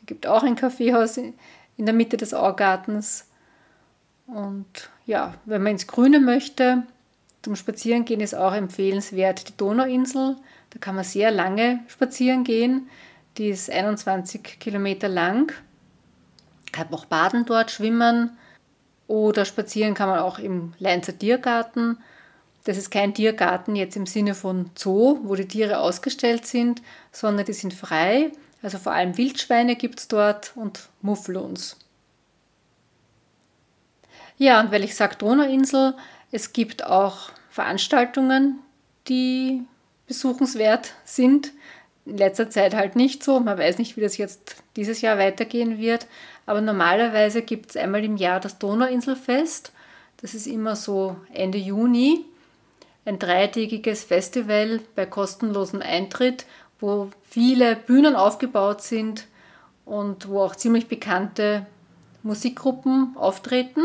Es 0.00 0.06
gibt 0.06 0.26
auch 0.26 0.42
ein 0.42 0.56
Kaffeehaus 0.56 1.16
in 1.16 1.34
der 1.78 1.94
Mitte 1.94 2.16
des 2.16 2.34
Augartens. 2.34 3.28
Und 4.26 4.90
ja, 5.04 5.34
wenn 5.44 5.62
man 5.62 5.72
ins 5.72 5.86
Grüne 5.86 6.20
möchte, 6.20 6.82
zum 7.46 7.54
Spazierengehen 7.54 8.20
ist 8.20 8.34
auch 8.34 8.54
empfehlenswert 8.54 9.48
die 9.48 9.56
Donauinsel. 9.56 10.34
Da 10.70 10.80
kann 10.80 10.96
man 10.96 11.04
sehr 11.04 11.30
lange 11.30 11.78
spazieren 11.86 12.42
gehen. 12.42 12.88
Die 13.38 13.50
ist 13.50 13.70
21 13.70 14.58
Kilometer 14.58 15.06
lang. 15.08 15.52
Kann 16.72 16.92
auch 16.92 17.04
baden 17.04 17.44
dort, 17.46 17.70
schwimmen. 17.70 18.36
Oder 19.06 19.44
spazieren 19.44 19.94
kann 19.94 20.08
man 20.08 20.18
auch 20.18 20.40
im 20.40 20.72
Leinzer 20.80 21.16
Tiergarten. 21.16 21.98
Das 22.64 22.76
ist 22.76 22.90
kein 22.90 23.14
Tiergarten 23.14 23.76
jetzt 23.76 23.94
im 23.94 24.06
Sinne 24.06 24.34
von 24.34 24.72
Zoo, 24.74 25.20
wo 25.22 25.36
die 25.36 25.46
Tiere 25.46 25.78
ausgestellt 25.78 26.46
sind, 26.46 26.82
sondern 27.12 27.46
die 27.46 27.52
sind 27.52 27.74
frei. 27.74 28.32
Also 28.60 28.78
vor 28.78 28.90
allem 28.90 29.16
Wildschweine 29.16 29.76
gibt 29.76 30.00
es 30.00 30.08
dort 30.08 30.50
und 30.56 30.88
Mufflons. 31.00 31.76
Ja, 34.36 34.58
und 34.58 34.72
weil 34.72 34.82
ich 34.82 34.96
sage 34.96 35.14
Donauinsel, 35.14 35.94
es 36.32 36.52
gibt 36.52 36.84
auch 36.84 37.30
Veranstaltungen, 37.56 38.60
die 39.08 39.62
besuchenswert 40.06 40.92
sind. 41.04 41.52
In 42.04 42.18
letzter 42.18 42.50
Zeit 42.50 42.74
halt 42.74 42.94
nicht 42.94 43.24
so. 43.24 43.40
Man 43.40 43.58
weiß 43.58 43.78
nicht, 43.78 43.96
wie 43.96 44.02
das 44.02 44.16
jetzt 44.16 44.56
dieses 44.76 45.00
Jahr 45.00 45.18
weitergehen 45.18 45.78
wird. 45.78 46.06
Aber 46.46 46.60
normalerweise 46.60 47.42
gibt 47.42 47.70
es 47.70 47.76
einmal 47.76 48.04
im 48.04 48.16
Jahr 48.16 48.38
das 48.38 48.58
Donauinselfest. 48.58 49.72
Das 50.18 50.34
ist 50.34 50.46
immer 50.46 50.76
so 50.76 51.16
Ende 51.32 51.58
Juni 51.58 52.24
ein 53.06 53.18
dreitägiges 53.18 54.04
Festival 54.04 54.80
bei 54.94 55.06
kostenlosem 55.06 55.80
Eintritt, 55.80 56.44
wo 56.80 57.08
viele 57.22 57.76
Bühnen 57.76 58.16
aufgebaut 58.16 58.82
sind 58.82 59.26
und 59.84 60.28
wo 60.28 60.42
auch 60.42 60.56
ziemlich 60.56 60.88
bekannte 60.88 61.64
Musikgruppen 62.22 63.16
auftreten. 63.16 63.82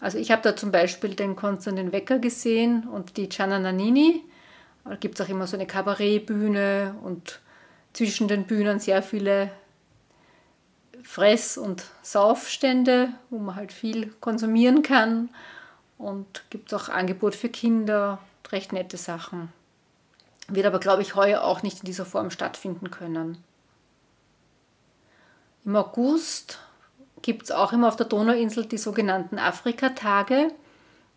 Also 0.00 0.18
ich 0.18 0.30
habe 0.30 0.42
da 0.42 0.56
zum 0.56 0.72
Beispiel 0.72 1.14
den 1.14 1.36
Konstantin 1.36 1.92
Wecker 1.92 2.18
gesehen 2.18 2.88
und 2.88 3.16
die 3.18 3.28
Gianna 3.28 3.58
Nannini. 3.58 4.24
Da 4.84 4.96
gibt 4.96 5.20
es 5.20 5.26
auch 5.26 5.30
immer 5.30 5.46
so 5.46 5.56
eine 5.56 5.66
Kabarettbühne 5.66 6.94
und 7.02 7.40
zwischen 7.92 8.26
den 8.26 8.44
Bühnen 8.46 8.80
sehr 8.80 9.02
viele 9.02 9.50
Fress- 11.02 11.58
und 11.58 11.84
Saufstände, 12.02 13.10
wo 13.28 13.38
man 13.38 13.56
halt 13.56 13.72
viel 13.72 14.08
konsumieren 14.20 14.82
kann 14.82 15.28
und 15.98 16.44
gibt 16.50 16.72
auch 16.72 16.88
Angebot 16.88 17.34
für 17.34 17.48
Kinder, 17.48 18.18
recht 18.50 18.72
nette 18.72 18.96
Sachen. 18.96 19.52
wird 20.48 20.66
aber, 20.66 20.80
glaube 20.80 21.02
ich, 21.02 21.14
heuer 21.14 21.42
auch 21.42 21.62
nicht 21.62 21.80
in 21.80 21.86
dieser 21.86 22.04
Form 22.04 22.30
stattfinden 22.30 22.90
können. 22.90 23.38
Im 25.64 25.76
August 25.76 26.58
gibt 27.22 27.44
es 27.44 27.50
auch 27.50 27.72
immer 27.72 27.88
auf 27.88 27.96
der 27.96 28.06
Donauinsel 28.06 28.66
die 28.66 28.78
sogenannten 28.78 29.38
Afrikatage. 29.38 30.52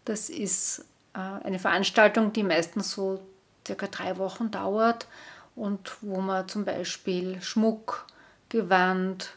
Das 0.05 0.29
ist 0.29 0.85
äh, 1.13 1.19
eine 1.19 1.59
Veranstaltung, 1.59 2.33
die 2.33 2.43
meistens 2.43 2.91
so 2.91 3.21
circa 3.65 3.87
drei 3.87 4.17
Wochen 4.17 4.51
dauert 4.51 5.07
und 5.55 5.97
wo 6.01 6.19
man 6.19 6.47
zum 6.47 6.65
Beispiel 6.65 7.41
Schmuck, 7.41 8.05
Gewand, 8.49 9.35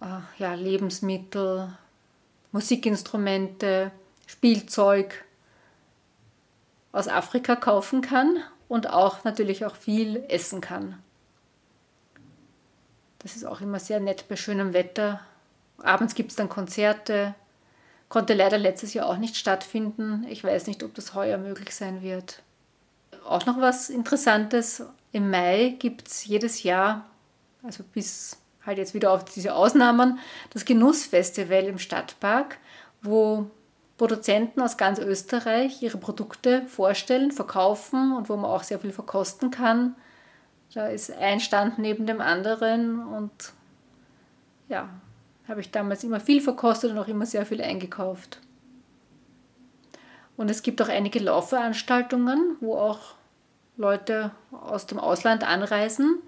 äh, 0.00 0.20
ja, 0.38 0.54
Lebensmittel, 0.54 1.72
Musikinstrumente, 2.52 3.90
Spielzeug 4.26 5.24
aus 6.92 7.08
Afrika 7.08 7.56
kaufen 7.56 8.00
kann 8.00 8.38
und 8.68 8.90
auch 8.90 9.24
natürlich 9.24 9.64
auch 9.64 9.76
viel 9.76 10.24
essen 10.28 10.60
kann. 10.60 11.02
Das 13.18 13.36
ist 13.36 13.44
auch 13.44 13.60
immer 13.60 13.80
sehr 13.80 14.00
nett 14.00 14.26
bei 14.28 14.36
schönem 14.36 14.72
Wetter. 14.72 15.20
Abends 15.82 16.14
gibt 16.14 16.30
es 16.30 16.36
dann 16.36 16.48
Konzerte. 16.48 17.34
Konnte 18.08 18.34
leider 18.34 18.58
letztes 18.58 18.94
Jahr 18.94 19.06
auch 19.06 19.18
nicht 19.18 19.36
stattfinden. 19.36 20.26
Ich 20.28 20.42
weiß 20.42 20.66
nicht, 20.66 20.82
ob 20.82 20.94
das 20.94 21.14
heuer 21.14 21.38
möglich 21.38 21.74
sein 21.74 22.02
wird. 22.02 22.42
Auch 23.24 23.46
noch 23.46 23.60
was 23.60 23.90
Interessantes. 23.90 24.82
Im 25.12 25.30
Mai 25.30 25.76
gibt 25.78 26.08
es 26.08 26.24
jedes 26.24 26.62
Jahr, 26.62 27.06
also 27.62 27.84
bis 27.92 28.38
halt 28.64 28.78
jetzt 28.78 28.94
wieder 28.94 29.12
auf 29.12 29.24
diese 29.24 29.54
Ausnahmen, 29.54 30.18
das 30.50 30.64
Genussfestival 30.64 31.64
im 31.64 31.78
Stadtpark, 31.78 32.58
wo 33.02 33.50
Produzenten 33.96 34.60
aus 34.62 34.76
ganz 34.76 34.98
Österreich 34.98 35.82
ihre 35.82 35.98
Produkte 35.98 36.66
vorstellen, 36.66 37.32
verkaufen 37.32 38.16
und 38.16 38.28
wo 38.28 38.36
man 38.36 38.50
auch 38.50 38.62
sehr 38.62 38.78
viel 38.78 38.92
verkosten 38.92 39.50
kann. 39.50 39.96
Da 40.74 40.88
ist 40.88 41.10
ein 41.10 41.40
Stand 41.40 41.78
neben 41.78 42.06
dem 42.06 42.20
anderen 42.20 43.04
und 43.04 43.32
ja, 44.68 44.88
habe 45.48 45.60
ich 45.60 45.70
damals 45.70 46.04
immer 46.04 46.20
viel 46.20 46.40
verkostet 46.40 46.90
und 46.90 46.98
auch 46.98 47.08
immer 47.08 47.26
sehr 47.26 47.46
viel 47.46 47.62
eingekauft. 47.62 48.38
Und 50.36 50.50
es 50.50 50.62
gibt 50.62 50.80
auch 50.80 50.88
einige 50.88 51.18
Laufveranstaltungen, 51.18 52.56
wo 52.60 52.76
auch 52.76 53.14
Leute 53.76 54.30
aus 54.52 54.86
dem 54.86 54.98
Ausland 54.98 55.42
anreisen. 55.42 56.18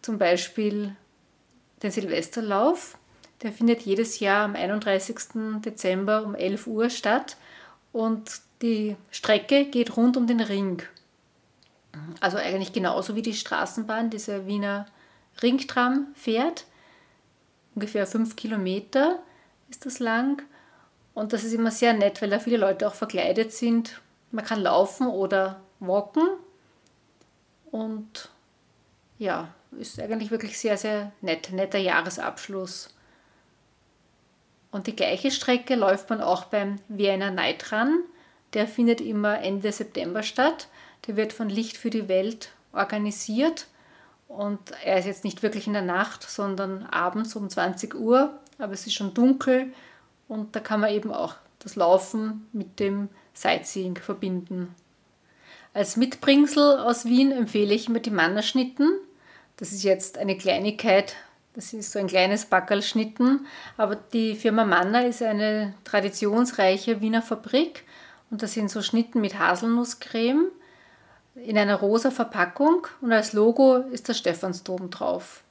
Zum 0.00 0.18
Beispiel 0.18 0.96
den 1.82 1.90
Silvesterlauf. 1.90 2.96
Der 3.42 3.52
findet 3.52 3.82
jedes 3.82 4.20
Jahr 4.20 4.44
am 4.44 4.54
31. 4.54 5.60
Dezember 5.64 6.24
um 6.24 6.34
11 6.34 6.66
Uhr 6.66 6.90
statt 6.90 7.36
und 7.92 8.40
die 8.62 8.96
Strecke 9.10 9.64
geht 9.64 9.96
rund 9.96 10.16
um 10.16 10.26
den 10.26 10.40
Ring. 10.40 10.82
Also 12.20 12.36
eigentlich 12.36 12.72
genauso 12.72 13.16
wie 13.16 13.22
die 13.22 13.34
Straßenbahn, 13.34 14.10
diese 14.10 14.46
Wiener 14.46 14.86
Ringtram 15.42 16.08
fährt. 16.14 16.64
Ungefähr 17.74 18.06
fünf 18.06 18.36
Kilometer 18.36 19.20
ist 19.68 19.86
das 19.86 19.98
lang. 19.98 20.42
Und 21.14 21.32
das 21.32 21.44
ist 21.44 21.52
immer 21.52 21.70
sehr 21.70 21.92
nett, 21.92 22.22
weil 22.22 22.30
da 22.30 22.38
viele 22.38 22.56
Leute 22.56 22.86
auch 22.86 22.94
verkleidet 22.94 23.52
sind. 23.52 24.00
Man 24.30 24.44
kann 24.44 24.60
laufen 24.60 25.06
oder 25.06 25.60
walken. 25.80 26.28
Und 27.70 28.30
ja, 29.18 29.48
ist 29.78 30.00
eigentlich 30.00 30.30
wirklich 30.30 30.58
sehr, 30.58 30.76
sehr 30.76 31.12
nett. 31.20 31.50
Netter 31.52 31.78
Jahresabschluss. 31.78 32.94
Und 34.70 34.86
die 34.86 34.96
gleiche 34.96 35.30
Strecke 35.30 35.74
läuft 35.74 36.10
man 36.10 36.20
auch 36.20 36.44
beim 36.44 36.76
Vienna 36.88 37.30
Night 37.30 37.72
Run. 37.72 38.04
Der 38.54 38.66
findet 38.66 39.00
immer 39.00 39.40
Ende 39.40 39.72
September 39.72 40.22
statt. 40.22 40.68
Der 41.06 41.16
wird 41.16 41.32
von 41.32 41.48
Licht 41.48 41.76
für 41.76 41.90
die 41.90 42.08
Welt 42.08 42.50
organisiert. 42.72 43.66
Und 44.30 44.60
er 44.84 44.96
ist 44.96 45.06
jetzt 45.06 45.24
nicht 45.24 45.42
wirklich 45.42 45.66
in 45.66 45.72
der 45.72 45.82
Nacht, 45.82 46.22
sondern 46.22 46.86
abends 46.86 47.34
um 47.34 47.50
20 47.50 47.96
Uhr. 47.96 48.38
Aber 48.58 48.72
es 48.72 48.86
ist 48.86 48.94
schon 48.94 49.12
dunkel 49.12 49.72
und 50.28 50.54
da 50.54 50.60
kann 50.60 50.78
man 50.78 50.92
eben 50.92 51.12
auch 51.12 51.34
das 51.58 51.74
Laufen 51.74 52.46
mit 52.52 52.78
dem 52.78 53.08
Sightseeing 53.34 53.96
verbinden. 53.96 54.72
Als 55.74 55.96
Mitbringsel 55.96 56.78
aus 56.78 57.06
Wien 57.06 57.32
empfehle 57.32 57.74
ich 57.74 57.88
mir 57.88 57.98
die 57.98 58.12
Mannerschnitten. 58.12 58.92
Das 59.56 59.72
ist 59.72 59.82
jetzt 59.82 60.16
eine 60.16 60.38
Kleinigkeit, 60.38 61.16
das 61.54 61.72
ist 61.72 61.90
so 61.90 61.98
ein 61.98 62.06
kleines 62.06 62.46
Backerlschnitten, 62.46 63.46
aber 63.76 63.96
die 63.96 64.36
Firma 64.36 64.64
Manner 64.64 65.06
ist 65.06 65.22
eine 65.22 65.74
traditionsreiche 65.82 67.00
Wiener 67.00 67.22
Fabrik 67.22 67.84
und 68.30 68.42
das 68.42 68.52
sind 68.52 68.70
so 68.70 68.80
Schnitten 68.80 69.20
mit 69.20 69.38
Haselnusscreme 69.38 70.46
in 71.34 71.56
einer 71.56 71.76
rosa 71.76 72.10
Verpackung 72.10 72.86
und 73.00 73.12
als 73.12 73.32
Logo 73.32 73.76
ist 73.76 74.08
der 74.08 74.14
Stephansdom 74.14 74.90
drauf. 74.90 75.42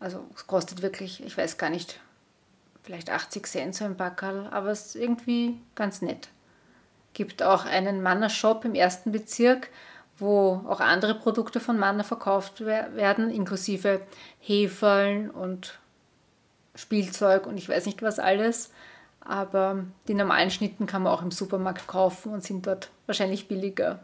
Also 0.00 0.24
es 0.34 0.46
kostet 0.46 0.82
wirklich, 0.82 1.24
ich 1.24 1.36
weiß 1.36 1.58
gar 1.58 1.70
nicht, 1.70 2.00
vielleicht 2.82 3.10
80 3.10 3.46
Cent 3.46 3.74
so 3.74 3.84
ein 3.84 3.96
Backerl, 3.96 4.46
aber 4.50 4.68
es 4.70 4.86
ist 4.86 4.96
irgendwie 4.96 5.60
ganz 5.74 6.02
nett. 6.02 6.28
Gibt 7.14 7.42
auch 7.42 7.64
einen 7.64 8.02
Manner 8.02 8.30
Shop 8.30 8.64
im 8.64 8.74
ersten 8.74 9.10
Bezirk, 9.10 9.70
wo 10.18 10.64
auch 10.68 10.80
andere 10.80 11.14
Produkte 11.14 11.60
von 11.60 11.78
Manner 11.78 12.04
verkauft 12.04 12.64
werden, 12.64 13.30
inklusive 13.30 14.00
Hefeln 14.40 15.30
und 15.30 15.78
Spielzeug 16.74 17.46
und 17.46 17.56
ich 17.56 17.68
weiß 17.68 17.86
nicht 17.86 18.02
was 18.02 18.18
alles. 18.18 18.70
Aber 19.20 19.84
die 20.06 20.14
normalen 20.14 20.50
Schnitten 20.50 20.86
kann 20.86 21.02
man 21.02 21.12
auch 21.12 21.22
im 21.22 21.30
Supermarkt 21.30 21.86
kaufen 21.86 22.32
und 22.32 22.44
sind 22.44 22.66
dort 22.66 22.90
wahrscheinlich 23.06 23.48
billiger. 23.48 24.00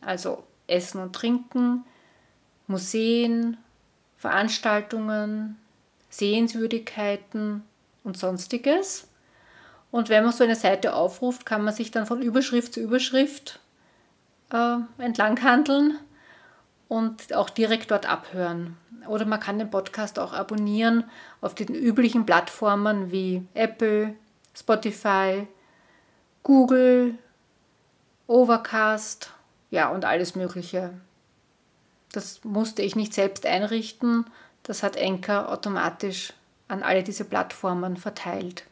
also 0.00 0.44
Essen 0.66 1.00
und 1.00 1.14
Trinken, 1.14 1.84
Museen, 2.66 3.58
Veranstaltungen, 4.22 5.56
Sehenswürdigkeiten 6.08 7.64
und 8.04 8.16
sonstiges. 8.16 9.08
Und 9.90 10.10
wenn 10.10 10.22
man 10.22 10.32
so 10.32 10.44
eine 10.44 10.54
Seite 10.54 10.94
aufruft, 10.94 11.44
kann 11.44 11.64
man 11.64 11.74
sich 11.74 11.90
dann 11.90 12.06
von 12.06 12.22
Überschrift 12.22 12.72
zu 12.72 12.78
Überschrift 12.78 13.58
äh, 14.52 14.76
entlang 14.98 15.42
handeln 15.42 15.98
und 16.86 17.34
auch 17.34 17.50
direkt 17.50 17.90
dort 17.90 18.08
abhören. 18.08 18.76
Oder 19.08 19.24
man 19.24 19.40
kann 19.40 19.58
den 19.58 19.70
Podcast 19.70 20.20
auch 20.20 20.32
abonnieren 20.32 21.02
auf 21.40 21.56
den 21.56 21.74
üblichen 21.74 22.24
Plattformen 22.24 23.10
wie 23.10 23.44
Apple, 23.54 24.14
Spotify, 24.54 25.48
Google, 26.44 27.18
Overcast, 28.28 29.32
ja 29.70 29.88
und 29.88 30.04
alles 30.04 30.36
Mögliche. 30.36 30.92
Das 32.12 32.40
musste 32.44 32.82
ich 32.82 32.94
nicht 32.94 33.14
selbst 33.14 33.46
einrichten, 33.46 34.26
das 34.62 34.82
hat 34.82 34.96
Enker 34.96 35.50
automatisch 35.50 36.34
an 36.68 36.82
alle 36.82 37.02
diese 37.02 37.24
Plattformen 37.24 37.96
verteilt. 37.96 38.64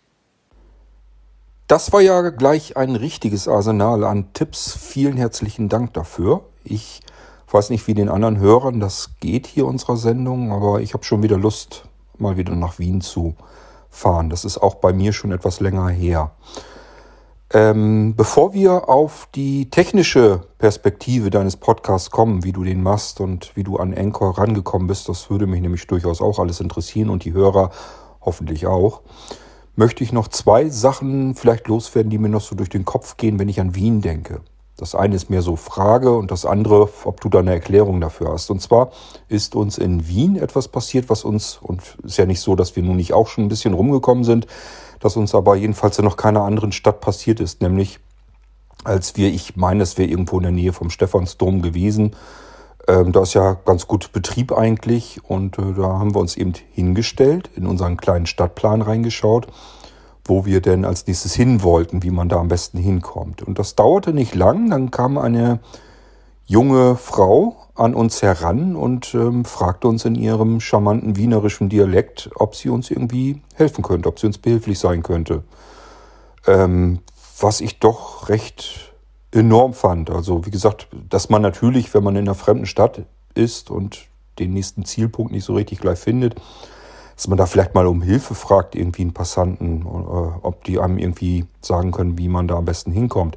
Das 1.66 1.92
war 1.92 2.00
ja 2.00 2.30
gleich 2.30 2.76
ein 2.76 2.96
richtiges 2.96 3.46
Arsenal 3.46 4.04
an 4.04 4.32
Tipps. 4.32 4.76
Vielen 4.76 5.16
herzlichen 5.16 5.68
Dank 5.68 5.94
dafür. 5.94 6.44
Ich 6.64 7.00
weiß 7.50 7.70
nicht, 7.70 7.86
wie 7.86 7.94
den 7.94 8.08
anderen 8.08 8.38
Hörern 8.38 8.80
das 8.80 9.10
geht 9.20 9.46
hier 9.46 9.66
unserer 9.66 9.96
Sendung, 9.96 10.52
aber 10.52 10.80
ich 10.80 10.94
habe 10.94 11.04
schon 11.04 11.22
wieder 11.22 11.38
Lust, 11.38 11.84
mal 12.18 12.36
wieder 12.36 12.54
nach 12.54 12.78
Wien 12.78 13.00
zu 13.00 13.36
fahren. 13.88 14.30
Das 14.30 14.44
ist 14.44 14.58
auch 14.58 14.76
bei 14.76 14.92
mir 14.92 15.12
schon 15.12 15.32
etwas 15.32 15.60
länger 15.60 15.88
her. 15.88 16.32
Ähm, 17.52 18.14
bevor 18.16 18.52
wir 18.52 18.88
auf 18.88 19.26
die 19.34 19.70
technische 19.70 20.42
Perspektive 20.58 21.30
deines 21.30 21.56
Podcasts 21.56 22.12
kommen, 22.12 22.44
wie 22.44 22.52
du 22.52 22.62
den 22.62 22.80
machst 22.80 23.20
und 23.20 23.56
wie 23.56 23.64
du 23.64 23.76
an 23.78 23.92
Anchor 23.92 24.38
rangekommen 24.38 24.86
bist, 24.86 25.08
das 25.08 25.30
würde 25.30 25.48
mich 25.48 25.60
nämlich 25.60 25.88
durchaus 25.88 26.20
auch 26.20 26.38
alles 26.38 26.60
interessieren 26.60 27.10
und 27.10 27.24
die 27.24 27.32
Hörer 27.32 27.70
hoffentlich 28.20 28.68
auch, 28.68 29.00
möchte 29.74 30.04
ich 30.04 30.12
noch 30.12 30.28
zwei 30.28 30.68
Sachen 30.68 31.34
vielleicht 31.34 31.66
loswerden, 31.66 32.10
die 32.10 32.18
mir 32.18 32.28
noch 32.28 32.40
so 32.40 32.54
durch 32.54 32.68
den 32.68 32.84
Kopf 32.84 33.16
gehen, 33.16 33.40
wenn 33.40 33.48
ich 33.48 33.60
an 33.60 33.74
Wien 33.74 34.00
denke. 34.00 34.42
Das 34.76 34.94
eine 34.94 35.16
ist 35.16 35.28
mehr 35.28 35.42
so 35.42 35.56
Frage 35.56 36.16
und 36.16 36.30
das 36.30 36.46
andere, 36.46 36.88
ob 37.04 37.20
du 37.20 37.28
da 37.28 37.40
eine 37.40 37.52
Erklärung 37.52 38.00
dafür 38.00 38.32
hast. 38.32 38.50
Und 38.50 38.62
zwar 38.62 38.92
ist 39.28 39.56
uns 39.56 39.76
in 39.76 40.06
Wien 40.06 40.36
etwas 40.36 40.68
passiert, 40.68 41.10
was 41.10 41.24
uns, 41.24 41.58
und 41.60 41.98
ist 42.04 42.16
ja 42.16 42.26
nicht 42.26 42.40
so, 42.40 42.54
dass 42.54 42.76
wir 42.76 42.82
nun 42.82 42.96
nicht 42.96 43.12
auch 43.12 43.26
schon 43.26 43.44
ein 43.44 43.48
bisschen 43.48 43.74
rumgekommen 43.74 44.24
sind, 44.24 44.46
dass 45.00 45.16
uns 45.16 45.34
aber 45.34 45.56
jedenfalls 45.56 45.98
in 45.98 46.04
noch 46.04 46.16
keiner 46.16 46.42
anderen 46.42 46.72
Stadt 46.72 47.00
passiert 47.00 47.40
ist, 47.40 47.62
nämlich 47.62 47.98
als 48.84 49.16
wir, 49.16 49.28
ich 49.28 49.56
meine, 49.56 49.82
es 49.82 49.98
wäre 49.98 50.08
irgendwo 50.08 50.36
in 50.38 50.44
der 50.44 50.52
Nähe 50.52 50.72
vom 50.72 50.90
Stephansdom 50.90 51.62
gewesen. 51.62 52.16
Ähm, 52.88 53.12
da 53.12 53.22
ist 53.22 53.34
ja 53.34 53.54
ganz 53.64 53.86
gut 53.86 54.12
Betrieb 54.12 54.52
eigentlich 54.52 55.20
und 55.24 55.58
äh, 55.58 55.74
da 55.76 55.98
haben 55.98 56.14
wir 56.14 56.20
uns 56.20 56.36
eben 56.36 56.54
hingestellt, 56.72 57.50
in 57.56 57.66
unseren 57.66 57.96
kleinen 57.96 58.26
Stadtplan 58.26 58.80
reingeschaut, 58.80 59.48
wo 60.24 60.46
wir 60.46 60.62
denn 60.62 60.84
als 60.84 61.06
nächstes 61.06 61.34
hin 61.34 61.62
wollten, 61.62 62.02
wie 62.02 62.10
man 62.10 62.28
da 62.28 62.38
am 62.38 62.48
besten 62.48 62.78
hinkommt. 62.78 63.42
Und 63.42 63.58
das 63.58 63.74
dauerte 63.74 64.12
nicht 64.12 64.34
lang, 64.34 64.70
dann 64.70 64.90
kam 64.90 65.18
eine 65.18 65.60
junge 66.50 66.96
Frau 66.96 67.54
an 67.76 67.94
uns 67.94 68.22
heran 68.22 68.74
und 68.74 69.14
ähm, 69.14 69.44
fragte 69.44 69.86
uns 69.86 70.04
in 70.04 70.16
ihrem 70.16 70.58
charmanten 70.58 71.14
wienerischen 71.14 71.68
Dialekt, 71.68 72.28
ob 72.34 72.56
sie 72.56 72.70
uns 72.70 72.90
irgendwie 72.90 73.40
helfen 73.54 73.84
könnte, 73.84 74.08
ob 74.08 74.18
sie 74.18 74.26
uns 74.26 74.36
behilflich 74.36 74.80
sein 74.80 75.04
könnte. 75.04 75.44
Ähm, 76.48 76.98
was 77.38 77.60
ich 77.60 77.78
doch 77.78 78.28
recht 78.28 78.92
enorm 79.30 79.74
fand. 79.74 80.10
Also 80.10 80.44
wie 80.44 80.50
gesagt, 80.50 80.88
dass 81.08 81.30
man 81.30 81.40
natürlich, 81.40 81.94
wenn 81.94 82.02
man 82.02 82.16
in 82.16 82.26
einer 82.26 82.34
fremden 82.34 82.66
Stadt 82.66 83.02
ist 83.34 83.70
und 83.70 84.08
den 84.40 84.52
nächsten 84.52 84.84
Zielpunkt 84.84 85.30
nicht 85.30 85.44
so 85.44 85.54
richtig 85.54 85.78
gleich 85.78 86.00
findet, 86.00 86.34
dass 87.14 87.28
man 87.28 87.38
da 87.38 87.46
vielleicht 87.46 87.76
mal 87.76 87.86
um 87.86 88.02
Hilfe 88.02 88.34
fragt, 88.34 88.74
irgendwie 88.74 89.02
einen 89.02 89.14
Passanten, 89.14 89.82
äh, 89.82 89.84
ob 89.86 90.64
die 90.64 90.80
einem 90.80 90.98
irgendwie 90.98 91.46
sagen 91.60 91.92
können, 91.92 92.18
wie 92.18 92.28
man 92.28 92.48
da 92.48 92.56
am 92.56 92.64
besten 92.64 92.90
hinkommt. 92.90 93.36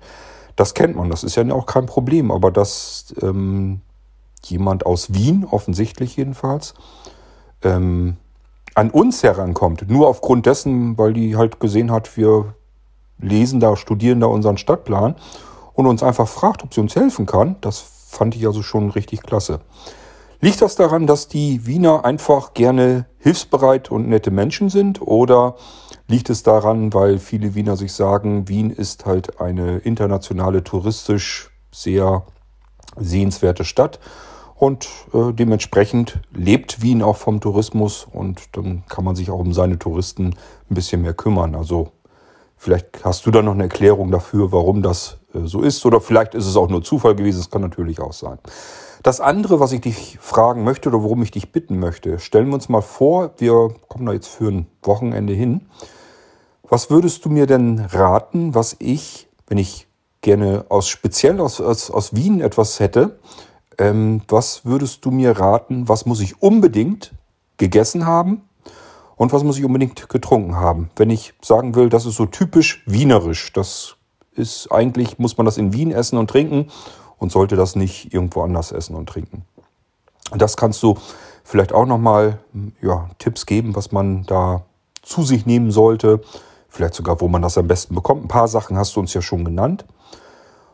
Das 0.56 0.74
kennt 0.74 0.96
man, 0.96 1.10
das 1.10 1.24
ist 1.24 1.36
ja 1.36 1.44
auch 1.52 1.66
kein 1.66 1.86
Problem, 1.86 2.32
aber 2.32 2.52
dass 2.52 3.14
ähm, 3.22 3.82
jemand 4.44 4.86
aus 4.86 5.14
Wien, 5.14 5.46
offensichtlich 5.50 6.16
jedenfalls, 6.16 6.74
ähm, 7.64 8.18
an 8.76 8.90
uns 8.90 9.24
herankommt. 9.24 9.90
Nur 9.90 10.08
aufgrund 10.08 10.46
dessen, 10.46 10.98
weil 10.98 11.14
die 11.14 11.36
halt 11.36 11.60
gesehen 11.60 11.92
hat, 11.92 12.18
wir 12.18 12.56
lesen 13.20 13.60
da, 13.60 13.76
studieren 13.76 14.20
da 14.20 14.28
unseren 14.28 14.58
Stadtplan 14.58 15.16
und 15.74 15.88
uns 15.88 16.04
einfach 16.04 16.28
fragt, 16.28 16.64
ob 16.64 16.74
sie 16.74 16.82
uns 16.82 16.96
helfen 16.96 17.26
kann. 17.26 17.56
Das 17.62 17.80
fand 17.80 18.36
ich 18.36 18.46
also 18.46 18.62
schon 18.62 18.90
richtig 18.90 19.24
klasse. 19.24 19.60
Liegt 20.44 20.62
das 20.62 20.76
daran, 20.76 21.08
dass 21.08 21.30
die 21.30 21.66
Wiener 21.68 22.04
einfach 22.04 22.54
gerne 22.54 23.06
hilfsbereit 23.18 23.90
und 23.90 24.10
nette 24.10 24.30
Menschen 24.30 24.70
sind? 24.70 25.02
Oder 25.02 25.56
liegt 26.10 26.30
es 26.30 26.44
daran, 26.44 26.94
weil 26.94 27.20
viele 27.20 27.56
Wiener 27.56 27.78
sich 27.78 27.94
sagen, 27.94 28.50
Wien 28.50 28.70
ist 28.70 29.06
halt 29.06 29.40
eine 29.40 29.78
internationale, 29.78 30.62
touristisch 30.62 31.50
sehr 31.72 32.24
sehenswerte 32.98 33.64
Stadt 33.64 34.02
und 34.56 34.90
äh, 35.14 35.32
dementsprechend 35.32 36.20
lebt 36.34 36.82
Wien 36.82 37.04
auch 37.04 37.16
vom 37.16 37.40
Tourismus 37.40 38.06
und 38.12 38.42
dann 38.58 38.84
kann 38.90 39.06
man 39.06 39.16
sich 39.16 39.32
auch 39.32 39.40
um 39.40 39.54
seine 39.54 39.80
Touristen 39.80 40.36
ein 40.70 40.76
bisschen 40.76 41.04
mehr 41.04 41.14
kümmern. 41.14 41.56
Also 41.56 41.94
vielleicht 42.58 43.06
hast 43.06 43.26
du 43.26 43.32
da 43.32 43.42
noch 43.42 43.54
eine 43.54 43.64
Erklärung 43.64 44.12
dafür, 44.12 44.52
warum 44.52 44.82
das 44.82 45.20
äh, 45.34 45.46
so 45.46 45.62
ist 45.62 45.86
oder 45.86 46.02
vielleicht 46.02 46.36
ist 46.36 46.48
es 46.48 46.58
auch 46.58 46.68
nur 46.68 46.84
Zufall 46.84 47.16
gewesen, 47.16 47.38
das 47.38 47.50
kann 47.50 47.62
natürlich 47.62 48.02
auch 48.02 48.12
sein. 48.12 48.40
Das 49.04 49.20
andere, 49.20 49.60
was 49.60 49.74
ich 49.74 49.82
dich 49.82 50.18
fragen 50.22 50.64
möchte 50.64 50.88
oder 50.88 51.04
worum 51.04 51.22
ich 51.24 51.32
dich 51.32 51.52
bitten 51.52 51.78
möchte, 51.78 52.20
stellen 52.20 52.48
wir 52.48 52.54
uns 52.54 52.70
mal 52.70 52.82
vor, 52.82 53.34
wir 53.38 53.76
kommen 53.90 54.06
da 54.06 54.14
jetzt 54.14 54.28
für 54.28 54.48
ein 54.48 54.68
Wochenende 54.82 55.34
hin. 55.34 55.68
Was 56.64 56.90
würdest 56.90 57.26
du 57.26 57.30
mir 57.30 57.46
denn 57.46 57.82
raten, 57.92 58.56
was 58.56 58.78
ich, 58.80 59.28
wenn 59.48 59.58
ich 59.58 59.88
gerne 60.22 60.66
aus 60.70 60.88
speziell 60.88 61.42
aus, 61.42 61.60
aus, 61.60 61.92
aus 61.92 62.16
Wien 62.16 62.40
etwas 62.40 62.80
hätte, 62.80 63.20
ähm, 63.78 64.22
was 64.30 64.64
würdest 64.64 65.04
du 65.04 65.12
mir 65.12 65.38
raten, 65.38 65.90
was 65.90 66.06
muss 66.06 66.22
ich 66.22 66.42
unbedingt 66.42 67.12
gegessen 67.58 68.06
haben 68.06 68.44
und 69.18 69.34
was 69.34 69.44
muss 69.44 69.58
ich 69.58 69.66
unbedingt 69.66 70.08
getrunken 70.08 70.56
haben? 70.56 70.90
Wenn 70.96 71.10
ich 71.10 71.34
sagen 71.42 71.76
will, 71.76 71.90
das 71.90 72.06
ist 72.06 72.16
so 72.16 72.26
typisch 72.26 72.84
wienerisch, 72.86 73.52
das 73.52 73.98
ist 74.32 74.72
eigentlich, 74.72 75.20
muss 75.20 75.36
man 75.36 75.46
das 75.46 75.58
in 75.58 75.74
Wien 75.74 75.92
essen 75.92 76.18
und 76.18 76.30
trinken 76.30 76.70
und 77.24 77.32
sollte 77.32 77.56
das 77.56 77.76
nicht 77.76 78.14
irgendwo 78.14 78.42
anders 78.42 78.72
essen 78.72 78.96
und 78.96 79.08
trinken. 79.08 79.46
Das 80.36 80.58
kannst 80.58 80.84
du 80.84 80.96
vielleicht 81.44 81.74
auch 81.74 81.86
nochmal 81.86 82.40
ja, 82.82 83.10
Tipps 83.18 83.46
geben, 83.46 83.76
was 83.76 83.92
man 83.92 84.24
da 84.24 84.64
zu 85.02 85.24
sich 85.24 85.46
nehmen 85.46 85.72
sollte. 85.72 86.22
Vielleicht 86.70 86.94
sogar, 86.94 87.22
wo 87.22 87.28
man 87.28 87.42
das 87.42 87.58
am 87.58 87.68
besten 87.68 87.96
bekommt. 87.96 88.24
Ein 88.26 88.28
paar 88.28 88.48
Sachen 88.48 88.78
hast 88.78 88.96
du 88.96 89.00
uns 89.00 89.14
ja 89.14 89.22
schon 89.22 89.46
genannt. 89.46 89.86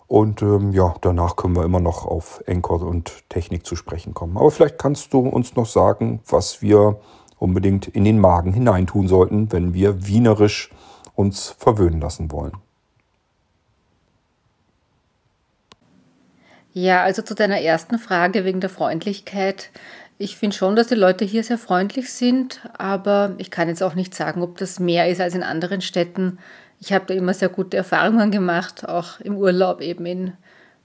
Und 0.07 0.41
ähm, 0.41 0.71
ja, 0.73 0.95
danach 1.01 1.35
können 1.35 1.55
wir 1.55 1.63
immer 1.63 1.79
noch 1.79 2.05
auf 2.05 2.41
Encore 2.47 2.85
und 2.85 3.29
Technik 3.29 3.65
zu 3.65 3.75
sprechen 3.75 4.13
kommen. 4.13 4.37
Aber 4.37 4.49
vielleicht 4.49 4.79
kannst 4.79 5.13
du 5.13 5.19
uns 5.19 5.55
noch 5.55 5.67
sagen, 5.67 6.21
was 6.27 6.61
wir 6.61 6.99
unbedingt 7.37 7.87
in 7.87 8.05
den 8.05 8.19
Magen 8.19 8.53
hineintun 8.53 9.07
sollten, 9.07 9.51
wenn 9.51 9.73
wir 9.73 10.07
wienerisch 10.07 10.71
uns 11.15 11.55
verwöhnen 11.59 12.01
lassen 12.01 12.31
wollen. 12.31 12.53
Ja, 16.73 17.03
also 17.03 17.23
zu 17.23 17.33
deiner 17.33 17.61
ersten 17.61 17.97
Frage 17.97 18.45
wegen 18.45 18.59
der 18.59 18.69
Freundlichkeit. 18.69 19.71
Ich 20.19 20.37
finde 20.37 20.55
schon, 20.55 20.75
dass 20.75 20.87
die 20.87 20.95
Leute 20.95 21.25
hier 21.25 21.43
sehr 21.43 21.57
freundlich 21.57 22.13
sind, 22.13 22.61
aber 22.77 23.33
ich 23.39 23.49
kann 23.49 23.69
jetzt 23.69 23.81
auch 23.81 23.95
nicht 23.95 24.13
sagen, 24.13 24.43
ob 24.43 24.57
das 24.59 24.79
mehr 24.79 25.09
ist 25.09 25.19
als 25.19 25.33
in 25.33 25.41
anderen 25.41 25.81
Städten. 25.81 26.37
Ich 26.79 26.93
habe 26.93 27.05
da 27.07 27.15
immer 27.15 27.33
sehr 27.33 27.49
gute 27.49 27.77
Erfahrungen 27.77 28.29
gemacht, 28.29 28.87
auch 28.87 29.19
im 29.19 29.35
Urlaub 29.35 29.81
eben 29.81 30.05
in 30.05 30.33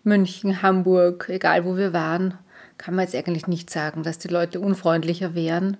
München, 0.04 0.62
Hamburg, 0.62 1.28
egal 1.28 1.66
wo 1.66 1.76
wir 1.76 1.92
waren, 1.92 2.38
kann 2.78 2.94
man 2.94 3.04
jetzt 3.04 3.14
eigentlich 3.14 3.46
nicht 3.46 3.68
sagen, 3.68 4.02
dass 4.02 4.18
die 4.18 4.28
Leute 4.28 4.60
unfreundlicher 4.60 5.34
wären. 5.34 5.76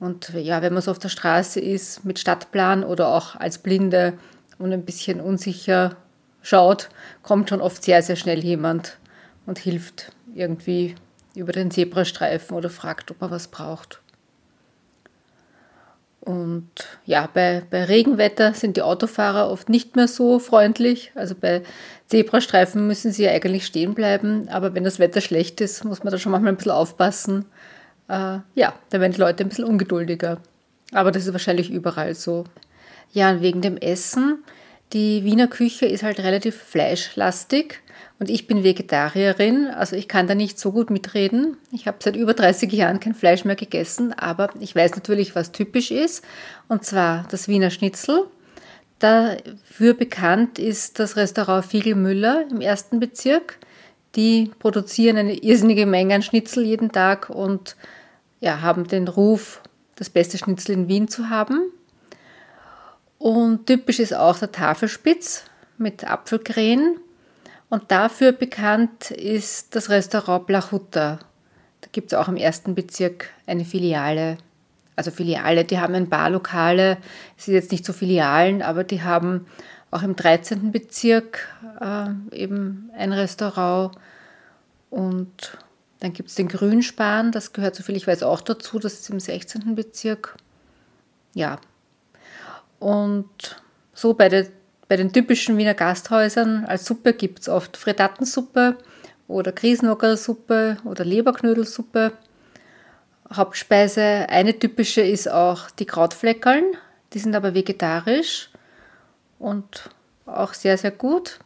Und 0.00 0.30
ja, 0.34 0.62
wenn 0.62 0.72
man 0.72 0.82
so 0.82 0.90
auf 0.90 0.98
der 0.98 1.08
Straße 1.08 1.60
ist 1.60 2.04
mit 2.04 2.18
Stadtplan 2.18 2.84
oder 2.84 3.08
auch 3.08 3.36
als 3.36 3.58
Blinde 3.58 4.14
und 4.58 4.72
ein 4.72 4.84
bisschen 4.84 5.20
unsicher 5.20 5.96
schaut, 6.40 6.88
kommt 7.22 7.50
schon 7.50 7.60
oft 7.60 7.82
sehr, 7.82 8.02
sehr 8.02 8.16
schnell 8.16 8.42
jemand 8.42 8.98
und 9.46 9.58
hilft 9.58 10.12
irgendwie 10.34 10.94
über 11.34 11.52
den 11.52 11.70
Zebrastreifen 11.70 12.56
oder 12.56 12.70
fragt, 12.70 13.10
ob 13.10 13.20
man 13.20 13.30
was 13.30 13.48
braucht. 13.48 14.00
Und 16.20 16.68
ja, 17.04 17.28
bei, 17.32 17.62
bei 17.70 17.84
Regenwetter 17.84 18.52
sind 18.52 18.76
die 18.76 18.82
Autofahrer 18.82 19.48
oft 19.48 19.68
nicht 19.68 19.94
mehr 19.94 20.08
so 20.08 20.40
freundlich. 20.40 21.12
Also 21.14 21.36
bei 21.36 21.62
Zebrastreifen 22.08 22.84
müssen 22.88 23.12
sie 23.12 23.24
ja 23.24 23.30
eigentlich 23.30 23.64
stehen 23.64 23.94
bleiben, 23.94 24.48
aber 24.48 24.74
wenn 24.74 24.82
das 24.82 24.98
Wetter 24.98 25.20
schlecht 25.20 25.60
ist, 25.60 25.84
muss 25.84 26.02
man 26.02 26.10
da 26.10 26.18
schon 26.18 26.32
manchmal 26.32 26.52
ein 26.52 26.56
bisschen 26.56 26.72
aufpassen. 26.72 27.44
Äh, 28.08 28.38
ja, 28.56 28.74
da 28.90 29.00
werden 29.00 29.12
die 29.12 29.20
Leute 29.20 29.44
ein 29.44 29.48
bisschen 29.50 29.66
ungeduldiger. 29.66 30.38
Aber 30.92 31.12
das 31.12 31.26
ist 31.26 31.32
wahrscheinlich 31.32 31.70
überall 31.70 32.16
so. 32.16 32.44
Ja, 33.12 33.30
und 33.30 33.42
wegen 33.42 33.60
dem 33.60 33.76
Essen. 33.76 34.42
Die 34.92 35.22
Wiener 35.22 35.46
Küche 35.46 35.86
ist 35.86 36.02
halt 36.02 36.18
relativ 36.18 36.56
fleischlastig. 36.56 37.82
Und 38.18 38.30
ich 38.30 38.46
bin 38.46 38.64
Vegetarierin, 38.64 39.66
also 39.66 39.94
ich 39.94 40.08
kann 40.08 40.26
da 40.26 40.34
nicht 40.34 40.58
so 40.58 40.72
gut 40.72 40.88
mitreden. 40.90 41.58
Ich 41.70 41.86
habe 41.86 41.98
seit 42.00 42.16
über 42.16 42.32
30 42.32 42.72
Jahren 42.72 42.98
kein 42.98 43.14
Fleisch 43.14 43.44
mehr 43.44 43.56
gegessen, 43.56 44.14
aber 44.14 44.50
ich 44.58 44.74
weiß 44.74 44.94
natürlich, 44.94 45.34
was 45.34 45.52
typisch 45.52 45.90
ist. 45.90 46.24
Und 46.68 46.84
zwar 46.84 47.26
das 47.30 47.46
Wiener 47.46 47.70
Schnitzel. 47.70 48.26
Dafür 48.98 49.92
bekannt 49.92 50.58
ist 50.58 50.98
das 50.98 51.16
Restaurant 51.16 51.66
Fiegelmüller 51.66 52.46
im 52.50 52.62
ersten 52.62 53.00
Bezirk. 53.00 53.58
Die 54.14 54.50
produzieren 54.58 55.18
eine 55.18 55.34
irrsinnige 55.34 55.84
Menge 55.84 56.14
an 56.14 56.22
Schnitzel 56.22 56.64
jeden 56.64 56.90
Tag 56.90 57.28
und 57.28 57.76
ja, 58.40 58.62
haben 58.62 58.88
den 58.88 59.08
Ruf, 59.08 59.60
das 59.96 60.08
beste 60.08 60.38
Schnitzel 60.38 60.72
in 60.72 60.88
Wien 60.88 61.08
zu 61.08 61.28
haben. 61.28 61.70
Und 63.18 63.66
typisch 63.66 63.98
ist 63.98 64.14
auch 64.14 64.38
der 64.38 64.52
Tafelspitz 64.52 65.44
mit 65.76 66.10
Apfelkrähen 66.10 66.98
und 67.68 67.90
dafür 67.90 68.32
bekannt 68.32 69.10
ist 69.10 69.74
das 69.74 69.90
Restaurant 69.90 70.46
Blachutta. 70.46 71.18
Da 71.80 71.88
gibt 71.92 72.12
es 72.12 72.18
auch 72.18 72.28
im 72.28 72.36
ersten 72.36 72.74
Bezirk 72.74 73.30
eine 73.46 73.64
Filiale. 73.64 74.38
also 74.94 75.10
Filiale, 75.10 75.64
die 75.64 75.78
haben 75.78 75.94
ein 75.94 76.08
paar 76.08 76.30
Lokale, 76.30 76.98
es 77.36 77.44
sind 77.44 77.54
jetzt 77.54 77.72
nicht 77.72 77.84
so 77.84 77.92
Filialen, 77.92 78.62
aber 78.62 78.84
die 78.84 79.02
haben 79.02 79.46
auch 79.90 80.02
im 80.02 80.16
13. 80.16 80.72
Bezirk 80.72 81.48
äh, 81.80 82.08
eben 82.32 82.90
ein 82.96 83.12
Restaurant 83.12 83.96
und 84.90 85.58
dann 86.00 86.12
gibt 86.12 86.28
es 86.28 86.34
den 86.34 86.48
Grünspan, 86.48 87.32
das 87.32 87.52
gehört 87.52 87.74
soviel 87.74 87.96
ich 87.96 88.06
weiß 88.06 88.22
auch 88.22 88.40
dazu, 88.40 88.78
das 88.78 88.94
ist 88.94 89.10
im 89.10 89.20
16. 89.20 89.74
Bezirk. 89.74 90.36
Ja. 91.34 91.58
Und 92.78 93.62
so 93.94 94.14
bei, 94.14 94.28
der, 94.28 94.46
bei 94.88 94.96
den 94.96 95.12
typischen 95.12 95.56
Wiener 95.58 95.74
Gasthäusern 95.74 96.64
als 96.64 96.84
Suppe 96.84 97.12
gibt 97.12 97.40
es 97.40 97.48
oft 97.48 97.76
Fredattensuppe 97.76 98.76
oder 99.26 99.52
Krisenockersuppe 99.52 100.78
oder 100.84 101.04
Leberknödelsuppe. 101.04 102.12
Hauptspeise, 103.32 104.26
eine 104.28 104.56
typische 104.58 105.00
ist 105.00 105.28
auch 105.28 105.70
die 105.70 105.86
Krautfleckeln. 105.86 106.64
Die 107.12 107.18
sind 107.18 107.34
aber 107.34 107.54
vegetarisch 107.54 108.50
und 109.38 109.90
auch 110.26 110.54
sehr, 110.54 110.78
sehr 110.78 110.92
gut. 110.92 111.40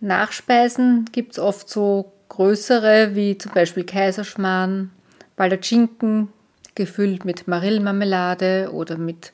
Nachspeisen 0.00 1.06
gibt 1.12 1.32
es 1.32 1.38
oft 1.38 1.68
so 1.68 2.12
größere, 2.30 3.14
wie 3.14 3.36
zum 3.36 3.52
Beispiel 3.52 3.84
Kaiserschmarrn, 3.84 4.90
Baldachinken, 5.36 6.28
gefüllt 6.74 7.26
mit 7.26 7.48
Marillmarmelade 7.48 8.70
oder 8.72 8.96
mit 8.96 9.32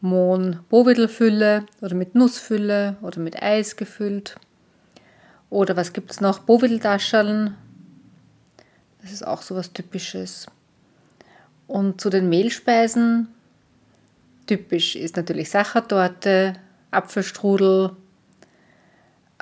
Mohn-Bovidelfülle 0.00 1.66
oder 1.80 1.94
mit 1.94 2.14
Nussfülle 2.14 2.96
oder 3.02 3.20
mit 3.20 3.42
Eis 3.42 3.76
gefüllt. 3.76 4.36
Oder 5.50 5.76
was 5.76 5.92
gibt 5.92 6.12
es 6.12 6.20
noch? 6.20 6.40
Bovideldascheln. 6.40 7.56
Das 9.02 9.12
ist 9.12 9.26
auch 9.26 9.42
so 9.42 9.56
was 9.56 9.72
Typisches. 9.72 10.46
Und 11.66 12.00
zu 12.00 12.10
den 12.10 12.28
Mehlspeisen, 12.28 13.28
typisch 14.46 14.96
ist 14.96 15.16
natürlich 15.16 15.50
Sachertorte, 15.50 16.54
Apfelstrudel, 16.90 17.92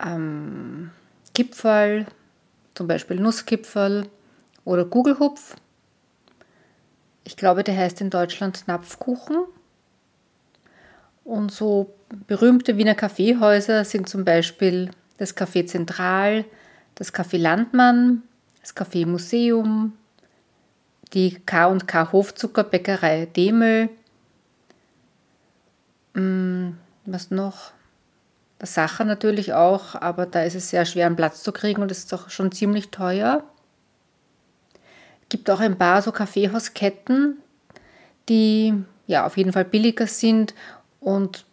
ähm, 0.03 0.91
Kipferl, 1.35 2.07
zum 2.75 2.87
Beispiel 2.87 3.19
Nusskipferl 3.19 4.09
oder 4.65 4.85
Gugelhupf. 4.85 5.57
Ich 7.25 7.37
glaube, 7.37 7.65
der 7.65 7.77
heißt 7.77 8.01
in 8.01 8.11
Deutschland 8.11 8.65
Napfkuchen. 8.67 9.45
Und 11.29 11.53
so 11.53 11.95
berühmte 12.27 12.79
Wiener 12.79 12.95
Kaffeehäuser 12.95 13.85
sind 13.85 14.09
zum 14.09 14.25
Beispiel 14.25 14.91
das 15.19 15.37
Café 15.37 15.67
Zentral, 15.67 16.47
das 16.95 17.13
Café 17.13 17.37
Landmann, 17.37 18.23
das 18.63 18.75
Café 18.75 19.05
Museum, 19.05 19.93
die 21.13 21.35
K&K 21.35 22.13
Hofzuckerbäckerei 22.13 23.27
Demel. 23.27 23.91
Hm, 26.15 26.79
was 27.05 27.31
noch? 27.31 27.73
Das 28.59 28.73
Sacher 28.73 29.05
natürlich 29.05 29.53
auch, 29.53 29.97
aber 29.97 30.25
da 30.25 30.45
ist 30.45 30.55
es 30.55 30.71
sehr 30.71 30.87
schwer, 30.87 31.05
einen 31.05 31.17
Platz 31.17 31.43
zu 31.43 31.53
kriegen 31.53 31.83
und 31.83 31.91
es 31.91 31.99
ist 31.99 32.15
auch 32.15 32.31
schon 32.31 32.53
ziemlich 32.53 32.89
teuer. 32.89 33.45
Es 35.25 35.29
gibt 35.29 35.51
auch 35.51 35.61
ein 35.61 35.77
paar 35.77 36.01
so 36.01 36.11
Kaffeehausketten, 36.11 37.37
die 38.31 38.73
ja 39.07 39.27
auf 39.27 39.37
jeden 39.37 39.53
Fall 39.53 39.67
billiger 39.67 40.07
sind 40.07 40.55
und 41.01 41.45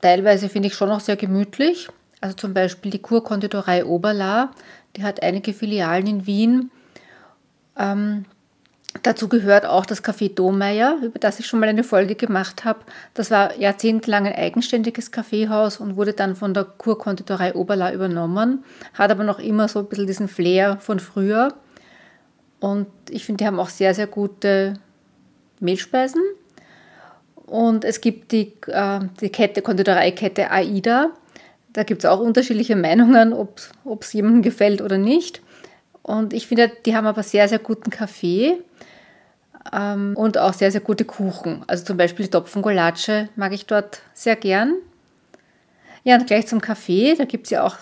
teilweise 0.00 0.48
finde 0.48 0.68
ich 0.68 0.74
schon 0.74 0.88
noch 0.88 1.00
sehr 1.00 1.16
gemütlich. 1.16 1.88
Also 2.20 2.36
zum 2.36 2.54
Beispiel 2.54 2.90
die 2.90 2.98
Kurkonditorei 2.98 3.84
Oberla, 3.84 4.50
die 4.96 5.02
hat 5.02 5.22
einige 5.22 5.54
Filialen 5.54 6.06
in 6.06 6.26
Wien. 6.26 6.70
Ähm, 7.78 8.26
dazu 9.02 9.28
gehört 9.28 9.64
auch 9.64 9.86
das 9.86 10.04
Café 10.04 10.34
Domeyer, 10.34 10.98
über 11.02 11.18
das 11.18 11.40
ich 11.40 11.46
schon 11.46 11.60
mal 11.60 11.68
eine 11.68 11.84
Folge 11.84 12.14
gemacht 12.14 12.64
habe. 12.64 12.80
Das 13.14 13.30
war 13.30 13.56
jahrzehntelang 13.56 14.26
ein 14.26 14.34
eigenständiges 14.34 15.12
Kaffeehaus 15.12 15.78
und 15.78 15.96
wurde 15.96 16.12
dann 16.12 16.36
von 16.36 16.52
der 16.52 16.64
Kurkonditorei 16.64 17.54
Oberla 17.54 17.92
übernommen, 17.92 18.64
hat 18.94 19.10
aber 19.10 19.24
noch 19.24 19.38
immer 19.38 19.68
so 19.68 19.78
ein 19.78 19.86
bisschen 19.86 20.06
diesen 20.06 20.28
Flair 20.28 20.76
von 20.78 21.00
früher. 21.00 21.54
Und 22.58 22.88
ich 23.08 23.24
finde, 23.24 23.38
die 23.38 23.46
haben 23.46 23.60
auch 23.60 23.70
sehr, 23.70 23.94
sehr 23.94 24.06
gute 24.06 24.74
Mehlspeisen. 25.60 26.20
Und 27.50 27.84
es 27.84 28.00
gibt 28.00 28.30
die, 28.30 28.52
äh, 28.68 29.00
die 29.20 29.28
Kette, 29.28 29.60
Konditoreikette 29.60 30.52
AIDA. 30.52 31.10
Da 31.72 31.82
gibt 31.82 32.04
es 32.04 32.08
auch 32.08 32.20
unterschiedliche 32.20 32.76
Meinungen, 32.76 33.32
ob 33.32 34.02
es 34.02 34.12
jemandem 34.12 34.42
gefällt 34.42 34.80
oder 34.80 34.98
nicht. 34.98 35.42
Und 36.02 36.32
ich 36.32 36.46
finde, 36.46 36.70
die 36.86 36.94
haben 36.94 37.06
aber 37.06 37.24
sehr, 37.24 37.48
sehr 37.48 37.58
guten 37.58 37.90
Kaffee 37.90 38.58
ähm, 39.72 40.14
und 40.16 40.38
auch 40.38 40.52
sehr, 40.52 40.70
sehr 40.70 40.80
gute 40.80 41.04
Kuchen. 41.04 41.64
Also 41.66 41.84
zum 41.84 41.96
Beispiel 41.96 42.26
die 42.26 42.30
Topfengulatsche 42.30 43.28
mag 43.34 43.52
ich 43.52 43.66
dort 43.66 44.00
sehr 44.14 44.36
gern. 44.36 44.74
Ja, 46.04 46.14
und 46.16 46.28
gleich 46.28 46.46
zum 46.46 46.60
Kaffee. 46.60 47.16
Da 47.16 47.24
gibt 47.24 47.46
es 47.46 47.50
ja 47.50 47.64
auch 47.64 47.76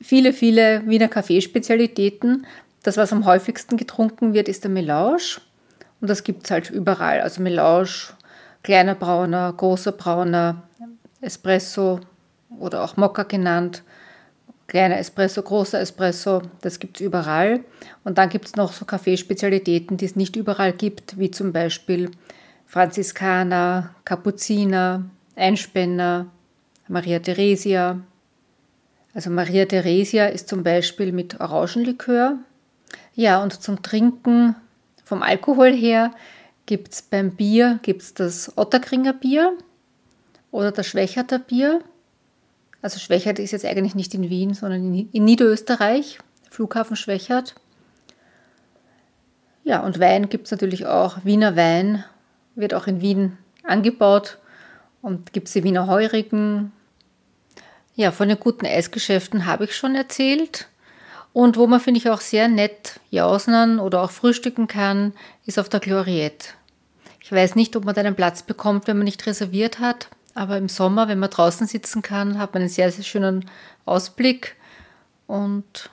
viele, 0.00 0.32
viele 0.32 0.82
Wiener 0.84 1.08
Kaffeespezialitäten. 1.08 2.44
Das, 2.82 2.96
was 2.96 3.12
am 3.12 3.24
häufigsten 3.24 3.76
getrunken 3.76 4.34
wird, 4.34 4.48
ist 4.48 4.64
der 4.64 4.70
Melange. 4.72 5.38
Und 6.00 6.10
das 6.10 6.24
gibt 6.24 6.44
es 6.44 6.50
halt 6.50 6.70
überall. 6.70 7.20
Also 7.20 7.40
Melange, 7.40 7.88
kleiner 8.66 8.96
Brauner, 8.96 9.52
großer 9.56 9.92
Brauner, 9.92 10.64
Espresso 11.20 12.00
oder 12.58 12.82
auch 12.82 12.96
Mokka 12.96 13.22
genannt. 13.22 13.84
Kleiner 14.66 14.98
Espresso, 14.98 15.40
großer 15.40 15.80
Espresso, 15.80 16.42
das 16.62 16.80
gibt 16.80 16.96
es 16.96 17.06
überall. 17.06 17.60
Und 18.02 18.18
dann 18.18 18.28
gibt 18.28 18.46
es 18.46 18.56
noch 18.56 18.72
so 18.72 18.84
Kaffeespezialitäten, 18.84 19.96
die 19.96 20.06
es 20.06 20.16
nicht 20.16 20.34
überall 20.34 20.72
gibt, 20.72 21.16
wie 21.16 21.30
zum 21.30 21.52
Beispiel 21.52 22.10
Franziskaner, 22.66 23.94
Kapuziner, 24.04 25.04
Einspänner, 25.36 26.26
Maria 26.88 27.20
Theresia. 27.20 28.00
Also 29.14 29.30
Maria 29.30 29.66
Theresia 29.66 30.26
ist 30.26 30.48
zum 30.48 30.64
Beispiel 30.64 31.12
mit 31.12 31.38
Orangenlikör. 31.38 32.36
Ja, 33.14 33.40
und 33.40 33.62
zum 33.62 33.80
Trinken 33.82 34.56
vom 35.04 35.22
Alkohol 35.22 35.72
her 35.72 36.10
gibt 36.66 36.92
es 36.92 37.02
beim 37.02 37.30
Bier 37.30 37.78
gibt's 37.82 38.12
das 38.14 38.52
Otterkringer 38.56 39.12
Bier 39.12 39.56
oder 40.50 40.72
das 40.72 40.86
Schwächerter 40.86 41.38
Bier. 41.38 41.80
Also 42.82 42.98
Schwächert 42.98 43.38
ist 43.38 43.52
jetzt 43.52 43.64
eigentlich 43.64 43.94
nicht 43.94 44.14
in 44.14 44.28
Wien, 44.28 44.54
sondern 44.54 44.94
in 44.94 45.24
Niederösterreich, 45.24 46.18
Flughafen 46.50 46.96
Schwächert. 46.96 47.54
Ja, 49.64 49.80
und 49.80 49.98
Wein 49.98 50.28
gibt 50.28 50.46
es 50.46 50.50
natürlich 50.52 50.86
auch. 50.86 51.24
Wiener 51.24 51.56
Wein 51.56 52.04
wird 52.54 52.74
auch 52.74 52.86
in 52.86 53.00
Wien 53.00 53.38
angebaut 53.64 54.38
und 55.02 55.32
gibt 55.32 55.48
es 55.48 55.54
die 55.54 55.64
Wiener 55.64 55.86
Heurigen. 55.86 56.72
Ja, 57.96 58.12
von 58.12 58.28
den 58.28 58.38
guten 58.38 58.66
Eisgeschäften 58.66 59.46
habe 59.46 59.64
ich 59.64 59.74
schon 59.74 59.94
erzählt. 59.94 60.68
Und 61.32 61.56
wo 61.56 61.66
man, 61.66 61.80
finde 61.80 61.98
ich, 61.98 62.08
auch 62.08 62.20
sehr 62.20 62.48
nett 62.48 63.00
jausnern 63.10 63.78
oder 63.78 64.02
auch 64.02 64.10
frühstücken 64.10 64.68
kann, 64.68 65.12
ist 65.44 65.58
auf 65.58 65.68
der 65.68 65.80
Gloriette. 65.80 66.48
Ich 67.26 67.32
weiß 67.32 67.56
nicht, 67.56 67.74
ob 67.74 67.84
man 67.84 67.96
einen 67.96 68.14
Platz 68.14 68.44
bekommt, 68.44 68.86
wenn 68.86 68.98
man 68.98 69.04
nicht 69.04 69.26
reserviert 69.26 69.80
hat. 69.80 70.06
Aber 70.36 70.56
im 70.58 70.68
Sommer, 70.68 71.08
wenn 71.08 71.18
man 71.18 71.28
draußen 71.28 71.66
sitzen 71.66 72.00
kann, 72.00 72.38
hat 72.38 72.54
man 72.54 72.62
einen 72.62 72.68
sehr, 72.68 72.92
sehr 72.92 73.02
schönen 73.02 73.50
Ausblick. 73.84 74.54
Und 75.26 75.90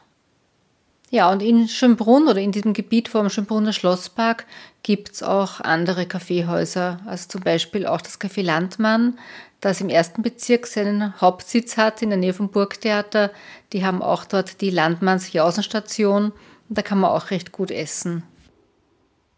ja, 1.09 1.31
und 1.31 1.41
in 1.41 1.67
Schönbrunn 1.67 2.27
oder 2.27 2.39
in 2.39 2.51
diesem 2.51 2.73
Gebiet 2.73 3.07
vor 3.07 3.21
dem 3.21 3.31
Schönbrunner 3.31 3.73
Schlosspark 3.73 4.45
gibt 4.84 5.11
es 5.11 5.23
auch 5.23 5.59
andere 5.59 6.05
Kaffeehäuser. 6.05 6.99
Also 7.07 7.29
zum 7.29 7.41
Beispiel 7.41 7.88
auch 7.88 8.01
das 8.01 8.21
Café 8.21 8.43
Landmann, 8.43 9.17
das 9.59 9.81
im 9.81 9.89
ersten 9.89 10.21
Bezirk 10.21 10.67
seinen 10.67 11.19
Hauptsitz 11.19 11.77
hat, 11.77 12.03
in 12.03 12.09
der 12.09 12.19
Nähe 12.19 12.36
vom 12.36 12.49
Burgtheater. 12.49 13.31
Die 13.71 13.84
haben 13.84 14.03
auch 14.03 14.25
dort 14.25 14.61
die 14.61 14.69
Landmanns 14.69 15.34
Jausenstation 15.34 16.25
und 16.69 16.77
da 16.77 16.84
kann 16.84 16.99
man 16.99 17.09
auch 17.09 17.31
recht 17.31 17.51
gut 17.51 17.71
essen. 17.71 18.21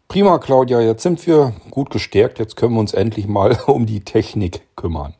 Prima, 0.08 0.38
Claudia, 0.38 0.80
jetzt 0.80 1.02
sind 1.02 1.26
wir 1.26 1.52
gut 1.70 1.90
gestärkt. 1.90 2.38
Jetzt 2.38 2.54
können 2.54 2.74
wir 2.74 2.80
uns 2.80 2.94
endlich 2.94 3.26
mal 3.26 3.58
um 3.66 3.86
die 3.86 4.00
Technik 4.00 4.62
kümmern. 4.76 5.14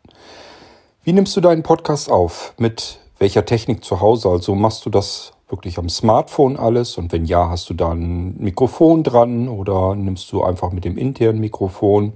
Wie 1.03 1.13
nimmst 1.13 1.37
du 1.37 1.41
deinen 1.41 1.65
Podcast 1.65 2.11
auf? 2.11 2.55
Mit 2.57 3.01
welcher 3.19 3.45
Technik 3.45 3.85
zu 3.85 4.01
Hause? 4.01 4.29
Also 4.29 4.55
machst 4.55 4.87
du 4.87 4.91
das 4.91 5.33
wirklich 5.49 5.79
am 5.79 5.89
Smartphone 5.89 6.57
alles? 6.57 6.99
Und 6.99 7.13
wenn 7.13 7.25
ja, 7.25 7.49
hast 7.49 7.69
du 7.69 7.75
da 7.75 7.91
ein 7.91 8.37
Mikrofon 8.39 9.03
dran 9.03 9.49
oder 9.49 9.97
nimmst 9.97 10.31
du 10.31 10.45
einfach 10.45 10.71
mit 10.71 10.85
dem 10.85 10.97
internen 10.97 11.41
Mikrofon? 11.41 12.13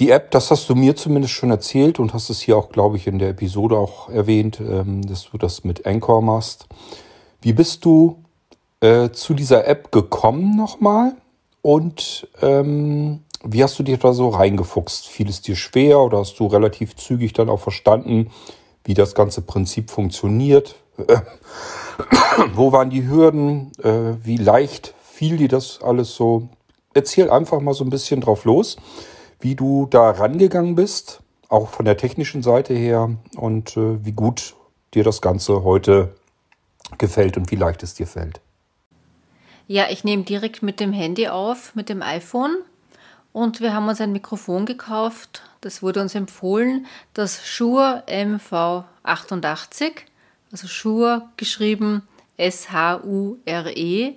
Die 0.00 0.10
App, 0.10 0.30
das 0.30 0.52
hast 0.52 0.68
du 0.68 0.76
mir 0.76 0.94
zumindest 0.94 1.34
schon 1.34 1.50
erzählt 1.50 1.98
und 1.98 2.14
hast 2.14 2.30
es 2.30 2.40
hier 2.40 2.56
auch, 2.56 2.70
glaube 2.70 2.96
ich, 2.96 3.08
in 3.08 3.18
der 3.18 3.30
Episode 3.30 3.76
auch 3.76 4.08
erwähnt, 4.08 4.60
ähm, 4.60 5.02
dass 5.02 5.30
du 5.30 5.38
das 5.38 5.64
mit 5.64 5.84
Anchor 5.84 6.22
machst. 6.22 6.66
Wie 7.42 7.52
bist 7.52 7.84
du 7.84 8.18
äh, 8.80 9.10
zu 9.10 9.34
dieser 9.34 9.66
App 9.66 9.90
gekommen 9.90 10.56
nochmal? 10.56 11.14
Und 11.64 12.28
ähm, 12.42 13.20
wie 13.42 13.62
hast 13.62 13.78
du 13.78 13.82
dich 13.82 13.98
da 13.98 14.12
so 14.12 14.28
reingefuchst? 14.28 15.08
Fiel 15.08 15.28
es 15.28 15.40
dir 15.40 15.56
schwer 15.56 16.00
oder 16.00 16.18
hast 16.18 16.38
du 16.38 16.46
relativ 16.46 16.94
zügig 16.94 17.32
dann 17.32 17.48
auch 17.48 17.60
verstanden, 17.60 18.30
wie 18.84 18.94
das 18.94 19.14
ganze 19.14 19.40
Prinzip 19.40 19.90
funktioniert? 19.90 20.76
Wo 22.54 22.72
waren 22.72 22.90
die 22.90 23.08
Hürden? 23.08 23.72
Äh, 23.82 24.22
wie 24.22 24.36
leicht 24.36 24.94
fiel 25.02 25.38
dir 25.38 25.48
das 25.48 25.80
alles 25.82 26.14
so? 26.14 26.48
erzähl 26.94 27.28
einfach 27.30 27.60
mal 27.60 27.74
so 27.74 27.84
ein 27.84 27.90
bisschen 27.90 28.20
drauf 28.20 28.44
los, 28.44 28.76
wie 29.40 29.54
du 29.54 29.86
da 29.90 30.10
rangegangen 30.10 30.74
bist, 30.74 31.20
auch 31.48 31.68
von 31.68 31.84
der 31.84 31.96
technischen 31.96 32.42
Seite 32.42 32.72
her 32.72 33.10
und 33.36 33.76
äh, 33.76 34.04
wie 34.04 34.12
gut 34.12 34.54
dir 34.94 35.04
das 35.04 35.20
Ganze 35.20 35.64
heute 35.64 36.14
gefällt 36.98 37.36
und 37.36 37.50
wie 37.50 37.56
leicht 37.56 37.82
es 37.82 37.94
dir 37.94 38.06
fällt. 38.06 38.40
Ja, 39.66 39.86
ich 39.90 40.04
nehme 40.04 40.24
direkt 40.24 40.62
mit 40.62 40.78
dem 40.80 40.92
Handy 40.92 41.28
auf, 41.28 41.74
mit 41.74 41.88
dem 41.88 42.02
iPhone. 42.02 42.56
Und 43.32 43.60
wir 43.60 43.74
haben 43.74 43.88
uns 43.88 44.00
ein 44.00 44.12
Mikrofon 44.12 44.66
gekauft. 44.66 45.42
Das 45.60 45.82
wurde 45.82 46.00
uns 46.02 46.14
empfohlen, 46.14 46.86
das 47.14 47.46
Shure 47.46 48.04
MV88, 48.06 49.92
also 50.52 50.68
Shure 50.68 51.28
geschrieben 51.36 52.02
S-H-U-R-E. 52.36 54.14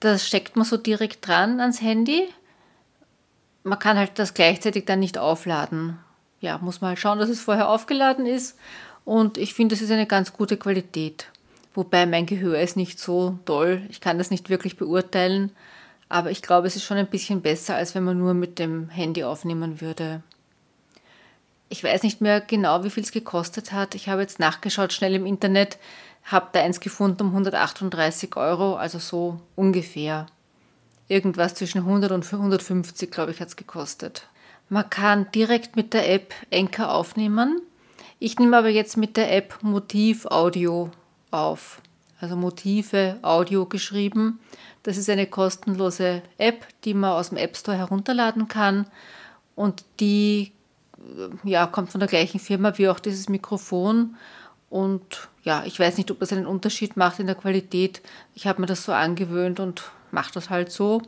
Das 0.00 0.26
steckt 0.26 0.56
man 0.56 0.64
so 0.64 0.76
direkt 0.76 1.26
dran 1.26 1.60
ans 1.60 1.82
Handy. 1.82 2.28
Man 3.64 3.78
kann 3.78 3.96
halt 3.96 4.18
das 4.18 4.34
gleichzeitig 4.34 4.84
dann 4.84 5.00
nicht 5.00 5.18
aufladen. 5.18 5.98
Ja, 6.40 6.58
muss 6.58 6.80
man 6.80 6.90
halt 6.90 6.98
schauen, 6.98 7.18
dass 7.18 7.28
es 7.28 7.40
vorher 7.40 7.68
aufgeladen 7.68 8.26
ist. 8.26 8.56
Und 9.04 9.38
ich 9.38 9.54
finde, 9.54 9.74
das 9.74 9.82
ist 9.82 9.90
eine 9.90 10.06
ganz 10.06 10.32
gute 10.32 10.56
Qualität. 10.56 11.26
Wobei 11.74 12.06
mein 12.06 12.26
Gehör 12.26 12.60
ist 12.60 12.76
nicht 12.76 12.98
so 12.98 13.38
toll. 13.44 13.82
Ich 13.88 14.00
kann 14.00 14.18
das 14.18 14.30
nicht 14.30 14.50
wirklich 14.50 14.76
beurteilen. 14.76 15.52
Aber 16.08 16.30
ich 16.30 16.42
glaube, 16.42 16.66
es 16.66 16.76
ist 16.76 16.84
schon 16.84 16.98
ein 16.98 17.06
bisschen 17.06 17.40
besser, 17.40 17.74
als 17.74 17.94
wenn 17.94 18.04
man 18.04 18.18
nur 18.18 18.34
mit 18.34 18.58
dem 18.58 18.90
Handy 18.90 19.24
aufnehmen 19.24 19.80
würde. 19.80 20.22
Ich 21.70 21.82
weiß 21.82 22.02
nicht 22.02 22.20
mehr 22.20 22.42
genau, 22.42 22.84
wie 22.84 22.90
viel 22.90 23.02
es 23.02 23.12
gekostet 23.12 23.72
hat. 23.72 23.94
Ich 23.94 24.10
habe 24.10 24.20
jetzt 24.20 24.38
nachgeschaut, 24.38 24.92
schnell 24.92 25.14
im 25.14 25.24
Internet, 25.24 25.78
habe 26.24 26.48
da 26.52 26.60
eins 26.60 26.80
gefunden 26.80 27.22
um 27.22 27.28
138 27.28 28.36
Euro, 28.36 28.76
also 28.76 28.98
so 28.98 29.40
ungefähr. 29.56 30.26
Irgendwas 31.08 31.54
zwischen 31.54 31.78
100 31.78 32.12
und 32.12 32.30
150, 32.30 33.10
glaube 33.10 33.32
ich, 33.32 33.40
hat 33.40 33.48
es 33.48 33.56
gekostet. 33.56 34.28
Man 34.68 34.90
kann 34.90 35.30
direkt 35.34 35.76
mit 35.76 35.94
der 35.94 36.10
App 36.10 36.34
Enker 36.50 36.92
aufnehmen. 36.92 37.62
Ich 38.18 38.38
nehme 38.38 38.58
aber 38.58 38.68
jetzt 38.68 38.98
mit 38.98 39.16
der 39.16 39.34
App 39.34 39.58
Motiv 39.62 40.26
Audio 40.26 40.90
auf. 41.32 41.80
Also 42.20 42.36
Motive 42.36 43.18
Audio 43.22 43.66
geschrieben. 43.66 44.38
Das 44.84 44.96
ist 44.96 45.10
eine 45.10 45.26
kostenlose 45.26 46.22
App, 46.38 46.66
die 46.84 46.94
man 46.94 47.12
aus 47.12 47.30
dem 47.30 47.38
App 47.38 47.56
Store 47.56 47.76
herunterladen 47.76 48.48
kann 48.48 48.86
und 49.54 49.84
die 50.00 50.52
ja, 51.44 51.66
kommt 51.66 51.90
von 51.90 52.00
der 52.00 52.08
gleichen 52.08 52.40
Firma 52.40 52.76
wie 52.78 52.88
auch 52.88 53.00
dieses 53.00 53.28
Mikrofon. 53.28 54.16
Und 54.70 55.28
ja, 55.42 55.64
ich 55.66 55.78
weiß 55.78 55.98
nicht, 55.98 56.10
ob 56.10 56.20
das 56.20 56.32
einen 56.32 56.46
Unterschied 56.46 56.96
macht 56.96 57.18
in 57.18 57.26
der 57.26 57.34
Qualität. 57.34 58.00
Ich 58.34 58.46
habe 58.46 58.60
mir 58.60 58.66
das 58.66 58.84
so 58.84 58.92
angewöhnt 58.92 59.60
und 59.60 59.82
mache 60.10 60.32
das 60.32 60.50
halt 60.50 60.70
so. 60.70 61.02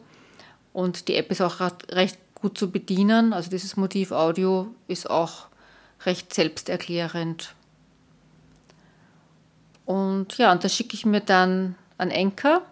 Und 0.73 1.09
die 1.09 1.17
App 1.17 1.31
ist 1.31 1.41
auch 1.41 1.61
recht 1.91 2.19
gut 2.35 2.59
zu 2.59 2.71
bedienen. 2.71 3.33
Also 3.33 3.51
dieses 3.51 3.77
Motiv 3.77 4.11
Audio 4.11 4.75
ist 4.89 5.09
auch 5.09 5.47
recht 6.05 6.35
selbsterklärend. 6.35 7.55
Und 9.87 10.39
ja, 10.39 10.53
und 10.53 10.65
das 10.65 10.75
schicke 10.75 10.95
ich 10.95 11.05
mir 11.05 11.21
dann 11.21 11.75
an 11.99 12.11
Enker. 12.11 12.63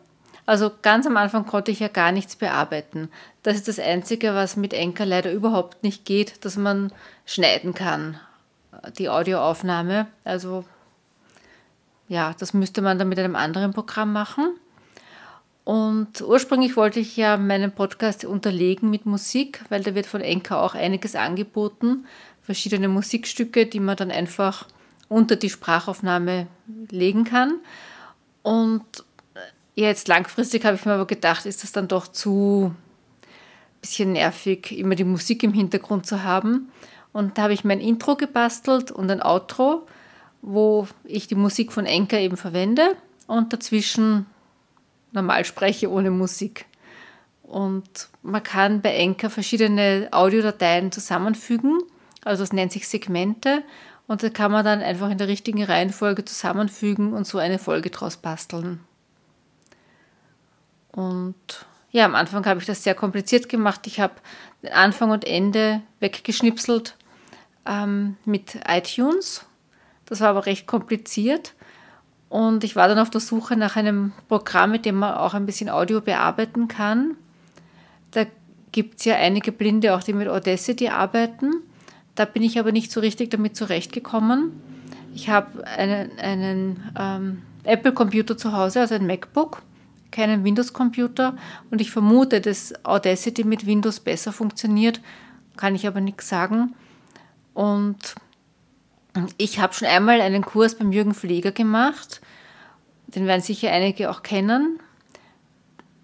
Also 0.44 0.70
ganz 0.82 1.06
am 1.06 1.16
Anfang 1.16 1.46
konnte 1.46 1.70
ich 1.70 1.80
ja 1.80 1.88
gar 1.88 2.10
nichts 2.12 2.36
bearbeiten. 2.36 3.08
Das 3.42 3.56
ist 3.56 3.68
das 3.68 3.78
Einzige, 3.78 4.34
was 4.34 4.56
mit 4.56 4.72
Enker 4.72 5.06
leider 5.06 5.32
überhaupt 5.32 5.82
nicht 5.82 6.04
geht, 6.04 6.44
dass 6.44 6.56
man 6.56 6.92
schneiden 7.26 7.74
kann, 7.74 8.18
die 8.98 9.08
Audioaufnahme. 9.08 10.06
Also 10.24 10.64
ja, 12.08 12.34
das 12.38 12.54
müsste 12.54 12.82
man 12.82 12.98
dann 12.98 13.08
mit 13.08 13.18
einem 13.18 13.36
anderen 13.36 13.72
Programm 13.72 14.12
machen. 14.12 14.54
Und 15.64 16.20
ursprünglich 16.20 16.76
wollte 16.76 16.98
ich 16.98 17.16
ja 17.16 17.36
meinen 17.36 17.70
Podcast 17.70 18.24
unterlegen 18.24 18.90
mit 18.90 19.06
Musik, 19.06 19.64
weil 19.68 19.82
da 19.82 19.94
wird 19.94 20.06
von 20.06 20.20
Enker 20.20 20.60
auch 20.60 20.74
einiges 20.74 21.14
angeboten. 21.14 22.06
Verschiedene 22.42 22.88
Musikstücke, 22.88 23.66
die 23.66 23.78
man 23.78 23.96
dann 23.96 24.10
einfach 24.10 24.66
unter 25.12 25.36
die 25.36 25.50
Sprachaufnahme 25.50 26.46
legen 26.90 27.24
kann. 27.24 27.60
Und 28.42 28.84
jetzt 29.74 30.08
langfristig 30.08 30.64
habe 30.64 30.76
ich 30.76 30.84
mir 30.84 30.94
aber 30.94 31.06
gedacht, 31.06 31.46
ist 31.46 31.62
das 31.62 31.72
dann 31.72 31.88
doch 31.88 32.08
zu 32.08 32.74
bisschen 33.80 34.12
nervig, 34.12 34.78
immer 34.78 34.94
die 34.94 35.04
Musik 35.04 35.42
im 35.42 35.52
Hintergrund 35.52 36.06
zu 36.06 36.22
haben. 36.22 36.70
Und 37.12 37.36
da 37.36 37.42
habe 37.42 37.52
ich 37.52 37.64
mein 37.64 37.80
Intro 37.80 38.16
gebastelt 38.16 38.90
und 38.90 39.10
ein 39.10 39.22
Outro, 39.22 39.86
wo 40.40 40.86
ich 41.04 41.26
die 41.26 41.34
Musik 41.34 41.72
von 41.72 41.84
Enker 41.84 42.18
eben 42.18 42.36
verwende 42.36 42.96
und 43.26 43.52
dazwischen 43.52 44.26
normal 45.10 45.44
spreche 45.44 45.90
ohne 45.90 46.10
Musik. 46.10 46.64
Und 47.42 48.08
man 48.22 48.42
kann 48.42 48.80
bei 48.80 48.94
Enker 48.94 49.30
verschiedene 49.30 50.08
Audiodateien 50.12 50.90
zusammenfügen, 50.90 51.80
also 52.24 52.44
es 52.44 52.52
nennt 52.52 52.72
sich 52.72 52.88
Segmente 52.88 53.62
und 54.06 54.22
da 54.22 54.28
kann 54.30 54.52
man 54.52 54.64
dann 54.64 54.80
einfach 54.80 55.10
in 55.10 55.18
der 55.18 55.28
richtigen 55.28 55.62
Reihenfolge 55.62 56.24
zusammenfügen 56.24 57.12
und 57.12 57.26
so 57.26 57.38
eine 57.38 57.58
Folge 57.58 57.90
draus 57.90 58.16
basteln. 58.16 58.80
Und 60.90 61.36
ja, 61.90 62.04
am 62.04 62.14
Anfang 62.14 62.44
habe 62.46 62.60
ich 62.60 62.66
das 62.66 62.82
sehr 62.82 62.94
kompliziert 62.94 63.48
gemacht. 63.48 63.86
Ich 63.86 64.00
habe 64.00 64.14
den 64.62 64.72
Anfang 64.72 65.10
und 65.10 65.26
Ende 65.26 65.82
weggeschnipselt 66.00 66.96
ähm, 67.66 68.16
mit 68.24 68.58
iTunes. 68.66 69.44
Das 70.06 70.20
war 70.20 70.28
aber 70.28 70.46
recht 70.46 70.66
kompliziert. 70.66 71.54
Und 72.28 72.64
ich 72.64 72.76
war 72.76 72.88
dann 72.88 72.98
auf 72.98 73.10
der 73.10 73.20
Suche 73.20 73.56
nach 73.56 73.76
einem 73.76 74.12
Programm, 74.28 74.70
mit 74.70 74.86
dem 74.86 74.96
man 74.96 75.14
auch 75.14 75.34
ein 75.34 75.44
bisschen 75.44 75.68
Audio 75.68 76.00
bearbeiten 76.00 76.66
kann. 76.66 77.14
Da 78.10 78.24
gibt 78.72 79.00
es 79.00 79.04
ja 79.04 79.16
einige 79.16 79.52
Blinde, 79.52 79.94
auch 79.94 80.02
die 80.02 80.14
mit 80.14 80.28
Audacity 80.28 80.88
arbeiten. 80.88 81.62
Da 82.14 82.24
bin 82.24 82.42
ich 82.42 82.58
aber 82.58 82.72
nicht 82.72 82.92
so 82.92 83.00
richtig 83.00 83.30
damit 83.30 83.56
zurechtgekommen. 83.56 84.52
Ich 85.14 85.28
habe 85.28 85.66
einen, 85.66 86.18
einen 86.18 86.90
ähm, 86.98 87.42
Apple-Computer 87.64 88.36
zu 88.36 88.52
Hause, 88.52 88.80
also 88.80 88.94
ein 88.94 89.06
MacBook 89.06 89.62
keinen 90.12 90.44
Windows-Computer 90.44 91.36
und 91.70 91.80
ich 91.80 91.90
vermute, 91.90 92.40
dass 92.40 92.72
Audacity 92.84 93.42
mit 93.42 93.66
Windows 93.66 93.98
besser 93.98 94.32
funktioniert, 94.32 95.00
kann 95.56 95.74
ich 95.74 95.88
aber 95.88 96.00
nichts 96.00 96.28
sagen. 96.28 96.74
Und 97.54 98.14
ich 99.38 99.58
habe 99.58 99.74
schon 99.74 99.88
einmal 99.88 100.20
einen 100.20 100.44
Kurs 100.44 100.76
beim 100.76 100.92
Jürgen 100.92 101.14
Pfleger 101.14 101.50
gemacht, 101.50 102.20
den 103.08 103.26
werden 103.26 103.42
sicher 103.42 103.72
einige 103.72 104.10
auch 104.10 104.22
kennen, 104.22 104.78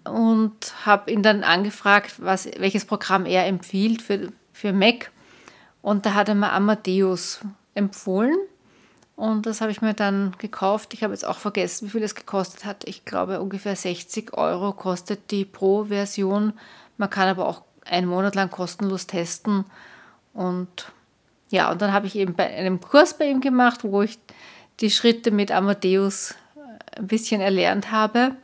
und 0.03 0.85
habe 0.85 1.11
ihn 1.11 1.23
dann 1.23 1.43
angefragt, 1.43 2.15
was, 2.17 2.49
welches 2.57 2.85
Programm 2.85 3.25
er 3.25 3.45
empfiehlt 3.45 4.01
für, 4.01 4.31
für 4.53 4.73
Mac. 4.73 5.11
Und 5.81 6.05
da 6.05 6.13
hat 6.13 6.29
er 6.29 6.35
mir 6.35 6.51
Amadeus 6.51 7.39
empfohlen. 7.73 8.37
Und 9.15 9.45
das 9.45 9.59
habe 9.59 9.71
ich 9.71 9.81
mir 9.81 9.93
dann 9.93 10.33
gekauft. 10.37 10.93
Ich 10.93 11.03
habe 11.03 11.13
jetzt 11.13 11.25
auch 11.25 11.39
vergessen, 11.39 11.87
wie 11.87 11.91
viel 11.91 12.03
es 12.03 12.15
gekostet 12.15 12.63
hat. 12.63 12.87
Ich 12.87 13.03
glaube, 13.03 13.41
ungefähr 13.41 13.75
60 13.75 14.33
Euro 14.33 14.71
kostet 14.71 15.31
die 15.31 15.43
Pro-Version. 15.43 16.53
Man 16.97 17.09
kann 17.09 17.27
aber 17.27 17.47
auch 17.47 17.63
einen 17.85 18.07
Monat 18.07 18.35
lang 18.35 18.49
kostenlos 18.49 19.07
testen. 19.07 19.65
Und 20.33 20.91
ja, 21.49 21.71
und 21.71 21.81
dann 21.81 21.91
habe 21.91 22.07
ich 22.07 22.15
eben 22.15 22.33
bei 22.33 22.47
einem 22.47 22.79
Kurs 22.79 23.17
bei 23.17 23.29
ihm 23.29 23.41
gemacht, 23.41 23.83
wo 23.83 24.01
ich 24.01 24.19
die 24.79 24.91
Schritte 24.91 25.31
mit 25.31 25.51
Amadeus 25.51 26.35
ein 26.95 27.07
bisschen 27.07 27.41
erlernt 27.41 27.91
habe. 27.91 28.35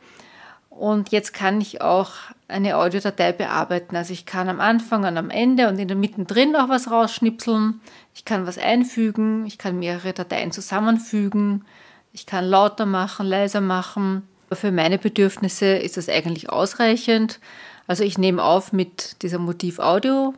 Und 0.78 1.10
jetzt 1.10 1.32
kann 1.32 1.60
ich 1.60 1.80
auch 1.80 2.10
eine 2.48 2.76
Audiodatei 2.76 3.32
bearbeiten. 3.32 3.96
Also 3.96 4.12
ich 4.12 4.26
kann 4.26 4.48
am 4.48 4.60
Anfang 4.60 5.04
und 5.04 5.16
am 5.16 5.30
Ende 5.30 5.68
und 5.68 5.78
in 5.78 5.88
der 5.88 5.96
Mitte 5.96 6.24
drin 6.24 6.54
auch 6.54 6.68
was 6.68 6.90
rausschnipseln. 6.90 7.80
Ich 8.14 8.24
kann 8.26 8.46
was 8.46 8.58
einfügen. 8.58 9.46
Ich 9.46 9.56
kann 9.56 9.78
mehrere 9.78 10.12
Dateien 10.12 10.52
zusammenfügen. 10.52 11.64
Ich 12.12 12.26
kann 12.26 12.44
lauter 12.44 12.84
machen, 12.84 13.26
leiser 13.26 13.62
machen. 13.62 14.28
Für 14.52 14.70
meine 14.70 14.98
Bedürfnisse 14.98 15.66
ist 15.66 15.96
das 15.96 16.08
eigentlich 16.08 16.50
ausreichend. 16.50 17.40
Also 17.86 18.04
ich 18.04 18.18
nehme 18.18 18.42
auf 18.42 18.72
mit 18.72 19.22
dieser 19.22 19.38
Motiv 19.38 19.78
Audio 19.78 20.34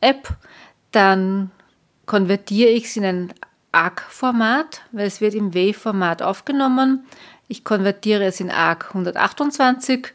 App. 0.00 0.36
Dann 0.90 1.50
konvertiere 2.06 2.70
ich 2.70 2.86
es 2.86 2.96
in 2.96 3.04
ein 3.04 3.34
ARC-Format, 3.72 4.82
weil 4.90 5.06
es 5.06 5.20
wird 5.20 5.34
im 5.34 5.54
WAV-Format 5.54 6.22
aufgenommen. 6.22 7.04
Ich 7.50 7.64
konvertiere 7.64 8.24
es 8.24 8.38
in 8.38 8.50
ARC 8.50 8.88
128 8.90 10.12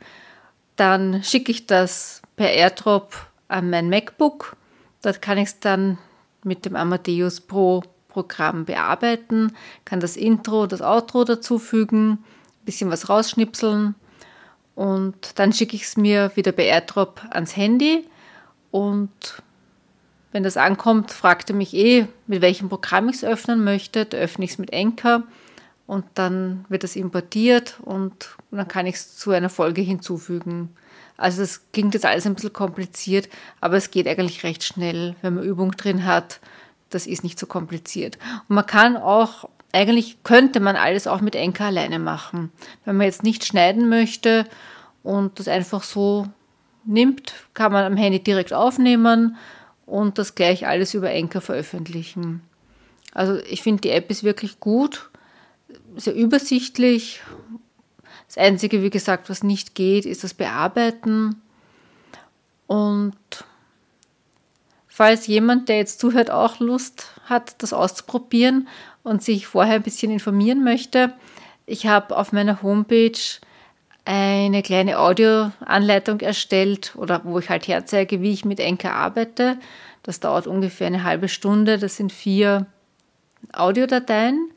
dann 0.76 1.24
schicke 1.24 1.52
ich 1.52 1.66
das 1.68 2.22
per 2.36 2.52
AirDrop 2.52 3.16
an 3.48 3.70
mein 3.70 3.90
MacBook. 3.90 4.56
Dort 5.02 5.22
kann 5.22 5.38
ich 5.38 5.50
es 5.50 5.60
dann 5.60 5.98
mit 6.44 6.66
dem 6.66 6.76
Amadeus 6.76 7.42
Pro 7.42 7.84
Programm 8.10 8.64
bearbeiten, 8.64 9.52
kann 9.84 10.00
das 10.00 10.16
Intro, 10.16 10.68
das 10.68 10.82
Outro 10.82 11.26
dazufügen, 11.26 12.12
ein 12.12 12.20
bisschen 12.64 12.90
was 12.90 13.10
rausschnipseln 13.10 13.96
und 14.74 15.38
dann 15.38 15.52
schicke 15.52 15.76
ich 15.76 15.84
es 15.84 15.98
mir 15.98 16.32
wieder 16.36 16.54
per 16.54 16.64
AirDrop 16.64 17.22
ans 17.32 17.58
Handy 17.58 18.08
und 18.72 19.12
wenn 20.32 20.44
das 20.44 20.56
ankommt, 20.56 21.12
fragt 21.12 21.50
er 21.50 21.58
mich 21.58 21.74
eh, 21.74 22.08
mit 22.28 22.42
welchem 22.42 22.70
Programm 22.70 23.10
ich 23.10 23.18
es 23.18 23.24
öffnen 23.26 23.64
möchte. 23.66 24.06
Da 24.06 24.18
öffne 24.18 24.44
ich 24.46 24.52
es 24.52 24.58
mit 24.58 24.74
Anchor 24.74 25.24
und 25.88 26.06
dann 26.16 26.66
wird 26.70 26.84
das 26.84 26.96
importiert 26.96 27.80
und 27.84 28.36
dann 28.52 28.68
kann 28.68 28.86
ich 28.88 28.96
es 28.96 29.18
zu 29.18 29.32
einer 29.32 29.50
Folge 29.50 29.82
hinzufügen. 29.82 30.70
Also 31.18 31.42
das 31.42 31.62
klingt 31.72 31.94
jetzt 31.94 32.06
alles 32.06 32.26
ein 32.26 32.36
bisschen 32.36 32.54
kompliziert, 32.54 33.30
aber 33.62 33.78
es 33.78 33.92
geht 33.92 34.08
eigentlich 34.08 34.44
recht 34.44 34.64
schnell, 34.64 35.16
wenn 35.22 35.36
man 35.36 35.44
Übung 35.44 35.72
drin 35.72 36.06
hat. 36.06 36.40
Das 36.90 37.08
ist 37.08 37.24
nicht 37.24 37.40
so 37.40 37.46
kompliziert. 37.46 38.18
Und 38.48 38.56
man 38.56 38.66
kann 38.66 38.98
auch, 38.98 39.50
eigentlich 39.72 40.24
könnte 40.24 40.60
man 40.60 40.76
alles 40.76 41.08
auch 41.08 41.22
mit 41.22 41.36
Enker 41.36 41.66
alleine 41.66 42.00
machen. 42.00 42.52
Wenn 42.84 42.98
man 42.98 43.06
jetzt 43.06 43.24
nicht 43.24 43.46
schneiden 43.46 43.88
möchte 43.88 44.46
und 45.04 45.40
das 45.40 45.48
einfach 45.48 45.84
so 45.84 46.28
nimmt, 46.84 47.34
kann 47.54 47.72
man 47.72 47.86
am 47.86 47.98
Handy 47.98 48.20
direkt 48.20 48.54
aufnehmen 48.54 49.38
und 49.86 50.18
das 50.18 50.36
gleich 50.36 50.68
alles 50.68 50.94
über 50.94 51.12
Enker 51.12 51.42
veröffentlichen. 51.42 52.42
Also 53.14 53.38
ich 53.50 53.62
finde, 53.62 53.82
die 53.82 53.92
App 53.92 54.10
ist 54.12 54.24
wirklich 54.24 54.60
gut, 54.60 55.10
sehr 55.98 56.16
übersichtlich 56.16 57.22
das 58.28 58.38
Einzige, 58.38 58.82
wie 58.82 58.90
gesagt, 58.90 59.30
was 59.30 59.44
nicht 59.44 59.76
geht, 59.76 60.06
ist 60.06 60.24
das 60.24 60.34
Bearbeiten. 60.34 61.42
Und 62.68 63.16
falls 64.88 65.28
jemand, 65.28 65.70
der 65.70 65.78
jetzt 65.78 66.00
zuhört, 66.00 66.32
auch 66.32 66.60
Lust 66.60 67.12
hat, 67.26 67.62
das 67.62 67.74
auszuprobieren 67.74 68.68
und 69.04 69.24
sich 69.24 69.48
vorher 69.48 69.76
ein 69.76 69.84
bisschen 69.84 70.12
informieren 70.12 70.64
möchte, 70.64 71.14
ich 71.66 71.88
habe 71.88 72.18
auf 72.18 72.32
meiner 72.32 72.62
Homepage 72.62 73.20
eine 74.04 74.62
kleine 74.62 75.00
Audioanleitung 75.00 76.20
erstellt 76.20 76.94
oder 76.96 77.22
wo 77.24 77.40
ich 77.40 77.50
halt 77.50 77.68
herzeige, 77.68 78.22
wie 78.22 78.34
ich 78.34 78.46
mit 78.46 78.60
Enker 78.60 78.94
arbeite. 78.94 79.58
Das 80.04 80.20
dauert 80.20 80.46
ungefähr 80.46 80.88
eine 80.88 81.04
halbe 81.04 81.28
Stunde. 81.28 81.80
Das 81.80 81.96
sind 81.98 82.12
vier 82.12 82.68
Audiodateien. 83.52 84.52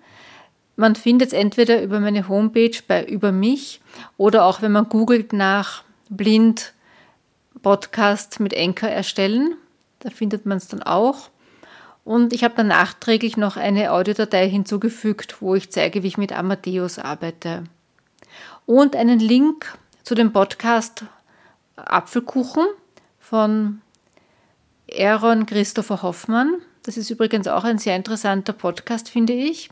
Man 0.78 0.94
findet 0.94 1.32
es 1.32 1.32
entweder 1.32 1.82
über 1.82 1.98
meine 1.98 2.28
Homepage 2.28 2.78
bei 2.86 3.04
über 3.04 3.32
mich 3.32 3.80
oder 4.16 4.44
auch 4.44 4.62
wenn 4.62 4.70
man 4.70 4.88
googelt 4.88 5.32
nach 5.32 5.82
blind 6.08 6.72
Podcast 7.60 8.38
mit 8.38 8.52
Enker 8.52 8.88
erstellen, 8.88 9.56
da 9.98 10.10
findet 10.10 10.46
man 10.46 10.58
es 10.58 10.68
dann 10.68 10.84
auch. 10.84 11.30
Und 12.04 12.32
ich 12.32 12.44
habe 12.44 12.54
dann 12.54 12.68
nachträglich 12.68 13.36
noch 13.36 13.56
eine 13.56 13.90
Audiodatei 13.90 14.48
hinzugefügt, 14.48 15.42
wo 15.42 15.56
ich 15.56 15.72
zeige, 15.72 16.04
wie 16.04 16.06
ich 16.06 16.16
mit 16.16 16.30
Amadeus 16.30 17.00
arbeite. 17.00 17.64
Und 18.64 18.94
einen 18.94 19.18
Link 19.18 19.76
zu 20.04 20.14
dem 20.14 20.32
Podcast 20.32 21.06
Apfelkuchen 21.74 22.66
von 23.18 23.80
Aaron 24.96 25.44
Christopher 25.44 26.02
Hoffmann. 26.02 26.54
Das 26.84 26.96
ist 26.96 27.10
übrigens 27.10 27.48
auch 27.48 27.64
ein 27.64 27.78
sehr 27.78 27.96
interessanter 27.96 28.52
Podcast, 28.52 29.08
finde 29.08 29.32
ich. 29.32 29.70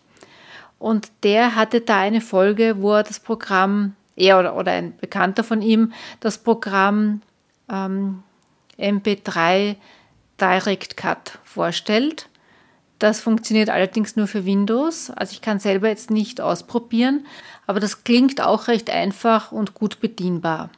Und 0.79 1.11
der 1.23 1.55
hatte 1.55 1.81
da 1.81 2.01
eine 2.01 2.21
Folge, 2.21 2.81
wo 2.81 2.95
er 2.95 3.03
das 3.03 3.21
Programm, 3.21 3.95
er 4.15 4.39
oder, 4.39 4.57
oder 4.57 4.73
ein 4.73 4.97
Bekannter 4.97 5.45
von 5.45 5.63
ihm, 5.63 5.93
das 6.21 6.39
Programm 6.39 7.23
ähm, 7.71 8.23
MP3 8.79 9.77
Direct 10.41 10.97
Cut 10.97 11.39
vorstellt. 11.45 12.29
Das 12.99 13.21
funktioniert 13.21 13.69
allerdings 13.69 14.17
nur 14.17 14.27
für 14.27 14.45
Windows. 14.47 15.11
Also 15.11 15.33
ich 15.33 15.43
kann 15.43 15.59
selber 15.59 15.89
jetzt 15.89 16.11
nicht 16.11 16.41
ausprobieren, 16.41 17.27
aber 17.67 17.81
das 17.81 18.05
klingt 18.05 18.41
auch 18.41 18.69
recht 18.69 18.91
einfach 18.91 19.53
und 19.53 19.75
gut 19.75 20.01
bedienbar. 20.01 20.71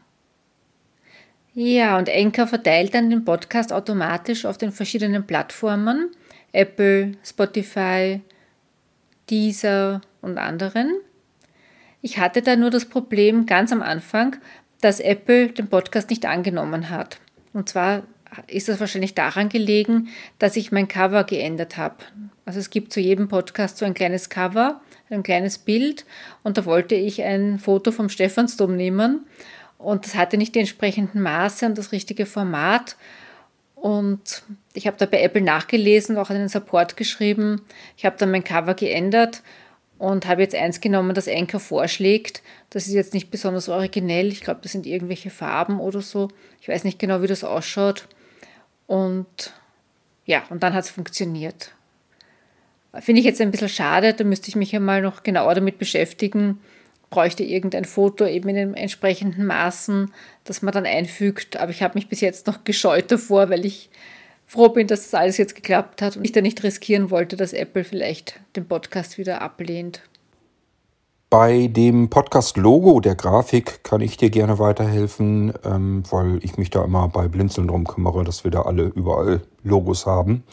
Ja, 1.54 1.98
und 1.98 2.08
Enker 2.08 2.46
verteilt 2.46 2.94
dann 2.94 3.10
den 3.10 3.24
Podcast 3.24 3.72
automatisch 3.72 4.44
auf 4.44 4.58
den 4.58 4.70
verschiedenen 4.70 5.26
Plattformen. 5.26 6.10
Apple, 6.52 7.12
Spotify, 7.24 8.20
dieser 9.30 10.00
und 10.20 10.38
anderen. 10.38 10.92
Ich 12.00 12.18
hatte 12.18 12.42
da 12.42 12.56
nur 12.56 12.70
das 12.70 12.86
Problem 12.86 13.46
ganz 13.46 13.72
am 13.72 13.82
Anfang, 13.82 14.36
dass 14.80 15.00
Apple 15.00 15.48
den 15.48 15.68
Podcast 15.68 16.10
nicht 16.10 16.26
angenommen 16.26 16.90
hat. 16.90 17.18
Und 17.52 17.68
zwar 17.68 18.04
ist 18.46 18.68
das 18.68 18.80
wahrscheinlich 18.80 19.14
daran 19.14 19.48
gelegen, 19.48 20.08
dass 20.38 20.56
ich 20.56 20.70
mein 20.70 20.88
Cover 20.88 21.24
geändert 21.24 21.76
habe. 21.76 21.96
Also 22.44 22.60
es 22.60 22.70
gibt 22.70 22.92
zu 22.92 23.00
jedem 23.00 23.28
Podcast 23.28 23.78
so 23.78 23.84
ein 23.84 23.94
kleines 23.94 24.30
Cover, 24.30 24.80
ein 25.10 25.22
kleines 25.22 25.58
Bild 25.58 26.04
und 26.42 26.58
da 26.58 26.64
wollte 26.66 26.94
ich 26.94 27.22
ein 27.22 27.58
Foto 27.58 27.90
vom 27.90 28.08
Stephansdom 28.08 28.76
nehmen 28.76 29.26
und 29.78 30.04
das 30.04 30.14
hatte 30.14 30.36
nicht 30.36 30.54
die 30.54 30.60
entsprechenden 30.60 31.22
Maße 31.22 31.66
und 31.66 31.78
das 31.78 31.92
richtige 31.92 32.26
Format 32.26 32.96
und 33.80 34.42
ich 34.74 34.86
habe 34.86 34.96
da 34.96 35.06
bei 35.06 35.22
Apple 35.22 35.42
nachgelesen, 35.42 36.16
auch 36.18 36.30
einen 36.30 36.48
Support 36.48 36.96
geschrieben. 36.96 37.62
Ich 37.96 38.04
habe 38.04 38.16
dann 38.18 38.30
mein 38.30 38.44
Cover 38.44 38.74
geändert 38.74 39.42
und 39.98 40.26
habe 40.26 40.42
jetzt 40.42 40.54
eins 40.54 40.80
genommen, 40.80 41.14
das 41.14 41.28
Anchor 41.28 41.60
vorschlägt. 41.60 42.42
Das 42.70 42.86
ist 42.86 42.94
jetzt 42.94 43.14
nicht 43.14 43.30
besonders 43.30 43.68
originell. 43.68 44.28
Ich 44.28 44.40
glaube, 44.40 44.60
das 44.62 44.72
sind 44.72 44.86
irgendwelche 44.86 45.30
Farben 45.30 45.80
oder 45.80 46.00
so. 46.00 46.28
Ich 46.60 46.68
weiß 46.68 46.84
nicht 46.84 46.98
genau, 46.98 47.22
wie 47.22 47.26
das 47.28 47.44
ausschaut. 47.44 48.08
Und 48.86 49.52
ja, 50.24 50.42
und 50.50 50.62
dann 50.62 50.74
hat 50.74 50.84
es 50.84 50.90
funktioniert. 50.90 51.72
Finde 53.00 53.20
ich 53.20 53.26
jetzt 53.26 53.40
ein 53.40 53.50
bisschen 53.50 53.68
schade, 53.68 54.14
da 54.14 54.24
müsste 54.24 54.48
ich 54.48 54.56
mich 54.56 54.72
ja 54.72 54.80
mal 54.80 55.02
noch 55.02 55.22
genauer 55.22 55.54
damit 55.54 55.78
beschäftigen, 55.78 56.60
bräuchte 57.10 57.42
irgendein 57.42 57.84
Foto 57.84 58.26
eben 58.26 58.48
in 58.48 58.56
den 58.56 58.74
entsprechenden 58.74 59.46
Maßen, 59.46 60.12
das 60.44 60.62
man 60.62 60.72
dann 60.72 60.86
einfügt. 60.86 61.56
Aber 61.56 61.70
ich 61.70 61.82
habe 61.82 61.94
mich 61.94 62.08
bis 62.08 62.20
jetzt 62.20 62.46
noch 62.46 62.64
gescheut 62.64 63.10
davor, 63.10 63.50
weil 63.50 63.64
ich 63.64 63.90
froh 64.46 64.70
bin, 64.70 64.86
dass 64.86 65.02
das 65.02 65.14
alles 65.14 65.36
jetzt 65.36 65.54
geklappt 65.54 66.02
hat 66.02 66.16
und 66.16 66.24
ich 66.24 66.32
da 66.32 66.40
nicht 66.40 66.62
riskieren 66.62 67.10
wollte, 67.10 67.36
dass 67.36 67.52
Apple 67.52 67.84
vielleicht 67.84 68.40
den 68.56 68.66
Podcast 68.66 69.18
wieder 69.18 69.42
ablehnt. 69.42 70.02
Bei 71.30 71.66
dem 71.66 72.08
Podcast-Logo 72.08 73.00
der 73.00 73.14
Grafik 73.14 73.84
kann 73.84 74.00
ich 74.00 74.16
dir 74.16 74.30
gerne 74.30 74.58
weiterhelfen, 74.58 75.52
ähm, 75.62 76.02
weil 76.08 76.42
ich 76.42 76.56
mich 76.56 76.70
da 76.70 76.82
immer 76.82 77.08
bei 77.08 77.28
Blinzeln 77.28 77.68
drum 77.68 77.86
kümmere, 77.86 78.24
dass 78.24 78.44
wir 78.44 78.50
da 78.50 78.62
alle 78.62 78.84
überall 78.84 79.42
Logos 79.62 80.06
haben. 80.06 80.44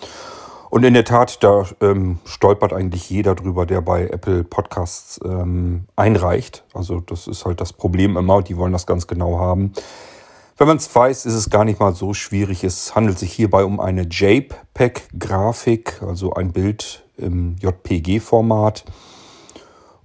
Und 0.76 0.84
in 0.84 0.94
der 0.94 1.06
Tat, 1.06 1.42
da 1.42 1.66
ähm, 1.80 2.20
stolpert 2.26 2.74
eigentlich 2.74 3.10
jeder 3.10 3.34
drüber, 3.34 3.66
der 3.66 3.80
bei 3.80 4.08
Apple 4.08 4.44
Podcasts 4.44 5.22
ähm, 5.24 5.86
einreicht. 5.96 6.66
Also 6.74 7.00
das 7.00 7.28
ist 7.28 7.46
halt 7.46 7.62
das 7.62 7.72
Problem 7.72 8.18
immer, 8.18 8.42
die 8.42 8.58
wollen 8.58 8.74
das 8.74 8.86
ganz 8.86 9.08
genau 9.08 9.40
haben. 9.40 9.72
Wenn 10.58 10.68
man 10.68 10.76
es 10.76 10.94
weiß, 10.94 11.28
ist 11.28 11.34
es 11.34 11.50
gar 11.50 11.64
nicht 11.64 11.80
mal 11.80 11.96
so 11.96 12.14
schwierig. 12.14 12.66
Es 12.66 12.94
handelt 12.94 13.18
sich 13.18 13.32
hierbei 13.32 13.64
um 13.64 13.80
eine 13.80 14.02
JPEG-Grafik, 14.02 16.02
also 16.06 16.34
ein 16.34 16.52
Bild 16.52 17.06
im 17.16 17.56
JPG-Format. 17.62 18.84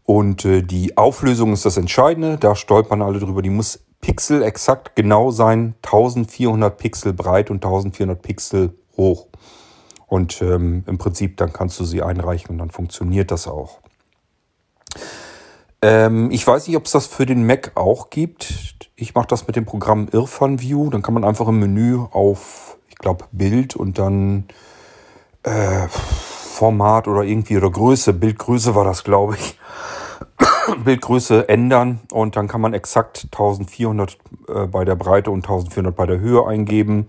Und 0.04 0.44
äh, 0.44 0.62
die 0.62 0.96
Auflösung 0.96 1.52
ist 1.52 1.66
das 1.66 1.78
Entscheidende. 1.78 2.36
Da 2.36 2.54
stolpern 2.54 3.02
alle 3.02 3.18
drüber. 3.18 3.42
Die 3.42 3.50
muss 3.50 3.80
Pixel 4.00 4.44
exakt 4.44 4.94
genau 4.94 5.32
sein. 5.32 5.74
1400 5.82 6.78
Pixel 6.78 7.12
breit 7.12 7.50
und 7.50 7.56
1400 7.56 8.22
Pixel 8.22 8.72
hoch. 8.96 9.26
Und 10.10 10.42
ähm, 10.42 10.82
im 10.88 10.98
Prinzip, 10.98 11.36
dann 11.36 11.52
kannst 11.52 11.78
du 11.78 11.84
sie 11.84 12.02
einreichen 12.02 12.50
und 12.50 12.58
dann 12.58 12.70
funktioniert 12.70 13.30
das 13.30 13.46
auch. 13.46 13.78
Ähm, 15.82 16.32
ich 16.32 16.44
weiß 16.44 16.66
nicht, 16.66 16.76
ob 16.76 16.86
es 16.86 16.90
das 16.90 17.06
für 17.06 17.26
den 17.26 17.46
Mac 17.46 17.70
auch 17.76 18.10
gibt. 18.10 18.88
Ich 18.96 19.14
mache 19.14 19.28
das 19.28 19.46
mit 19.46 19.54
dem 19.54 19.66
Programm 19.66 20.08
Irfan 20.10 20.60
View. 20.60 20.90
Dann 20.90 21.02
kann 21.02 21.14
man 21.14 21.22
einfach 21.22 21.46
im 21.46 21.60
Menü 21.60 22.00
auf, 22.10 22.76
ich 22.88 22.96
glaube, 22.96 23.26
Bild 23.30 23.76
und 23.76 24.00
dann 24.00 24.48
äh, 25.44 25.86
Format 25.88 27.06
oder 27.06 27.22
irgendwie 27.22 27.56
oder 27.56 27.70
Größe, 27.70 28.12
Bildgröße 28.12 28.74
war 28.74 28.84
das, 28.84 29.04
glaube 29.04 29.36
ich. 29.36 29.60
Bildgröße 30.84 31.48
ändern 31.48 32.00
und 32.10 32.34
dann 32.34 32.48
kann 32.48 32.60
man 32.60 32.74
exakt 32.74 33.28
1400 33.30 34.18
äh, 34.48 34.66
bei 34.66 34.84
der 34.84 34.96
Breite 34.96 35.30
und 35.30 35.44
1400 35.44 35.94
bei 35.94 36.06
der 36.06 36.18
Höhe 36.18 36.44
eingeben 36.44 37.08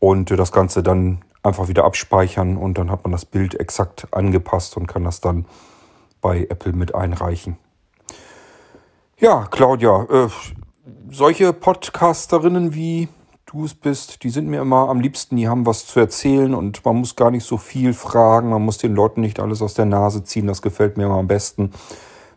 und 0.00 0.32
äh, 0.32 0.36
das 0.36 0.50
Ganze 0.50 0.82
dann 0.82 1.22
einfach 1.46 1.68
wieder 1.68 1.84
abspeichern 1.84 2.56
und 2.56 2.76
dann 2.76 2.90
hat 2.90 3.04
man 3.04 3.12
das 3.12 3.24
Bild 3.24 3.58
exakt 3.58 4.08
angepasst 4.12 4.76
und 4.76 4.86
kann 4.86 5.04
das 5.04 5.20
dann 5.20 5.46
bei 6.20 6.46
Apple 6.50 6.72
mit 6.72 6.94
einreichen. 6.94 7.56
Ja, 9.18 9.46
Claudia, 9.50 10.06
äh, 10.10 10.28
solche 11.10 11.52
Podcasterinnen 11.52 12.74
wie 12.74 13.08
du 13.46 13.64
es 13.64 13.74
bist, 13.74 14.24
die 14.24 14.30
sind 14.30 14.48
mir 14.48 14.60
immer 14.60 14.88
am 14.88 15.00
liebsten, 15.00 15.36
die 15.36 15.48
haben 15.48 15.64
was 15.64 15.86
zu 15.86 16.00
erzählen 16.00 16.52
und 16.54 16.84
man 16.84 16.96
muss 16.96 17.16
gar 17.16 17.30
nicht 17.30 17.44
so 17.44 17.56
viel 17.56 17.94
fragen, 17.94 18.50
man 18.50 18.62
muss 18.62 18.78
den 18.78 18.94
Leuten 18.94 19.20
nicht 19.20 19.40
alles 19.40 19.62
aus 19.62 19.74
der 19.74 19.86
Nase 19.86 20.24
ziehen, 20.24 20.46
das 20.46 20.62
gefällt 20.62 20.96
mir 20.96 21.04
immer 21.04 21.18
am 21.18 21.28
besten, 21.28 21.70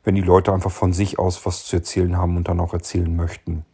wenn 0.04 0.16
die 0.16 0.22
Leute 0.22 0.54
einfach 0.54 0.72
von 0.72 0.94
sich 0.94 1.20
aus 1.20 1.46
was 1.46 1.66
zu 1.66 1.78
erzählen 1.78 2.16
haben 2.16 2.38
und 2.38 2.48
dann 2.48 2.60
auch 2.60 2.74
erzählen 2.74 3.14
möchten. 3.14 3.66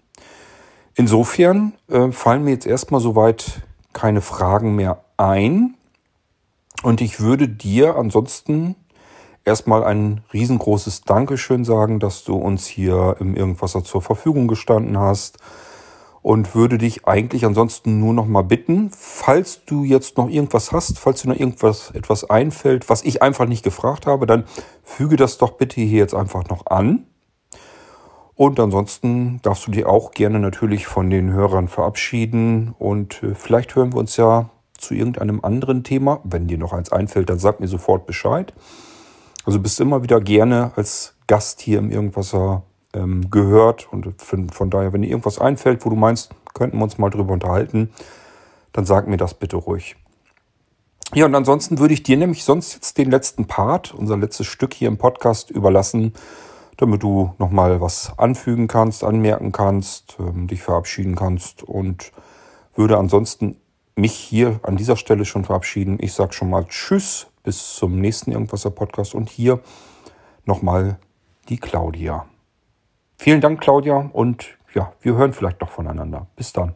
Insofern 0.95 1.73
äh, 1.89 2.11
fallen 2.11 2.45
mir 2.45 2.51
jetzt 2.51 2.65
erstmal 2.65 3.01
soweit 3.01 3.61
keine 3.95 4.21
Fragen 4.21 4.75
mehr 4.75 5.03
ein. 5.17 5.73
Und 6.83 7.01
ich 7.01 7.19
würde 7.19 7.49
dir 7.49 7.95
ansonsten 7.95 8.75
erstmal 9.45 9.83
ein 9.83 10.21
riesengroßes 10.33 11.01
Dankeschön 11.01 11.65
sagen, 11.65 11.99
dass 11.99 12.23
du 12.23 12.35
uns 12.35 12.67
hier 12.67 13.15
im 13.19 13.35
Irgendwasser 13.35 13.83
zur 13.83 14.03
Verfügung 14.03 14.47
gestanden 14.47 14.99
hast. 14.99 15.39
Und 16.21 16.55
würde 16.55 16.79
dich 16.79 17.07
eigentlich 17.07 17.45
ansonsten 17.45 17.99
nur 17.99 18.11
noch 18.11 18.25
mal 18.25 18.41
bitten, 18.41 18.89
falls 18.91 19.63
du 19.65 19.83
jetzt 19.83 20.17
noch 20.17 20.27
irgendwas 20.27 20.71
hast, 20.71 20.97
falls 20.97 21.21
dir 21.21 21.29
noch 21.29 21.39
irgendwas 21.39 21.91
etwas 21.91 22.27
einfällt, 22.27 22.89
was 22.89 23.03
ich 23.03 23.21
einfach 23.21 23.45
nicht 23.45 23.63
gefragt 23.63 24.07
habe, 24.07 24.25
dann 24.25 24.45
füge 24.83 25.17
das 25.17 25.37
doch 25.37 25.51
bitte 25.51 25.81
hier 25.81 25.99
jetzt 25.99 26.15
einfach 26.15 26.49
noch 26.49 26.65
an. 26.65 27.05
Und 28.35 28.59
ansonsten 28.59 29.39
darfst 29.43 29.65
du 29.65 29.71
dir 29.71 29.89
auch 29.89 30.11
gerne 30.11 30.39
natürlich 30.39 30.87
von 30.87 31.09
den 31.09 31.31
Hörern 31.31 31.69
verabschieden. 31.69 32.75
Und 32.77 33.23
äh, 33.23 33.33
vielleicht 33.33 33.75
hören 33.75 33.93
wir 33.93 33.99
uns 33.99 34.17
ja 34.17 34.49
zu 34.77 34.93
irgendeinem 34.93 35.39
anderen 35.43 35.83
Thema. 35.83 36.19
Wenn 36.23 36.47
dir 36.47 36.57
noch 36.57 36.73
eins 36.73 36.91
einfällt, 36.91 37.29
dann 37.29 37.39
sag 37.39 37.59
mir 37.59 37.67
sofort 37.67 38.05
Bescheid. 38.05 38.53
Also 39.45 39.59
bist 39.59 39.79
immer 39.79 40.03
wieder 40.03 40.19
gerne 40.19 40.71
als 40.75 41.15
Gast 41.27 41.61
hier 41.61 41.79
im 41.79 41.91
Irgendwasser 41.91 42.63
ähm, 42.93 43.29
gehört. 43.29 43.87
Und 43.91 44.21
von 44.21 44.69
daher, 44.69 44.91
wenn 44.91 45.01
dir 45.01 45.09
irgendwas 45.09 45.39
einfällt, 45.39 45.85
wo 45.85 45.89
du 45.89 45.95
meinst, 45.95 46.31
könnten 46.53 46.77
wir 46.77 46.83
uns 46.83 46.97
mal 46.97 47.09
drüber 47.09 47.33
unterhalten, 47.33 47.91
dann 48.73 48.85
sag 48.85 49.07
mir 49.07 49.17
das 49.17 49.33
bitte 49.33 49.55
ruhig. 49.55 49.95
Ja, 51.13 51.25
und 51.25 51.35
ansonsten 51.35 51.79
würde 51.79 51.93
ich 51.93 52.03
dir 52.03 52.17
nämlich 52.17 52.43
sonst 52.43 52.73
jetzt 52.73 52.97
den 52.97 53.11
letzten 53.11 53.45
Part, 53.45 53.93
unser 53.93 54.17
letztes 54.17 54.47
Stück 54.47 54.73
hier 54.73 54.87
im 54.87 54.97
Podcast 54.97 55.51
überlassen, 55.51 56.13
damit 56.77 57.03
du 57.03 57.33
nochmal 57.37 57.81
was 57.81 58.17
anfügen 58.17 58.67
kannst, 58.67 59.03
anmerken 59.03 59.51
kannst, 59.51 60.17
ähm, 60.19 60.47
dich 60.47 60.61
verabschieden 60.61 61.15
kannst 61.15 61.63
und 61.63 62.11
würde 62.75 62.97
ansonsten 62.97 63.57
mich 63.95 64.13
hier 64.13 64.59
an 64.63 64.75
dieser 64.75 64.97
Stelle 64.97 65.25
schon 65.25 65.45
verabschieden. 65.45 65.97
Ich 66.01 66.13
sage 66.13 66.33
schon 66.33 66.49
mal 66.49 66.65
Tschüss, 66.65 67.27
bis 67.43 67.75
zum 67.75 67.99
nächsten 67.99 68.31
Irgendwasser 68.31 68.71
Podcast 68.71 69.15
und 69.15 69.29
hier 69.29 69.59
nochmal 70.45 70.99
die 71.47 71.57
Claudia. 71.57 72.25
Vielen 73.17 73.39
Dank, 73.39 73.61
Claudia, 73.61 74.09
und 74.11 74.57
ja, 74.73 74.91
wir 75.01 75.15
hören 75.15 75.31
vielleicht 75.31 75.61
noch 75.61 75.69
voneinander. 75.69 76.27
Bis 76.35 76.51
dann. 76.51 76.75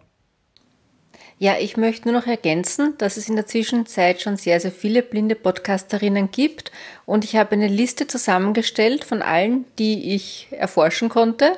Ja, 1.42 1.56
ich 1.58 1.78
möchte 1.78 2.10
nur 2.10 2.20
noch 2.20 2.28
ergänzen, 2.28 2.96
dass 2.98 3.16
es 3.16 3.30
in 3.30 3.38
der 3.38 3.48
Zwischenzeit 3.48 4.22
schon 4.22 4.36
sehr, 4.36 4.60
sehr 4.60 4.74
viele 4.74 5.02
blinde 5.02 5.36
Podcasterinnen 5.36 6.32
gibt 6.32 6.70
und 7.06 7.24
ich 7.24 7.38
habe 7.38 7.54
eine 7.54 7.70
Liste 7.70 8.08
zusammengestellt 8.08 9.06
von 9.06 9.22
allen, 9.22 9.64
die 9.78 10.14
ich 10.16 10.50
erforschen 10.52 11.08
konnte. 11.08 11.58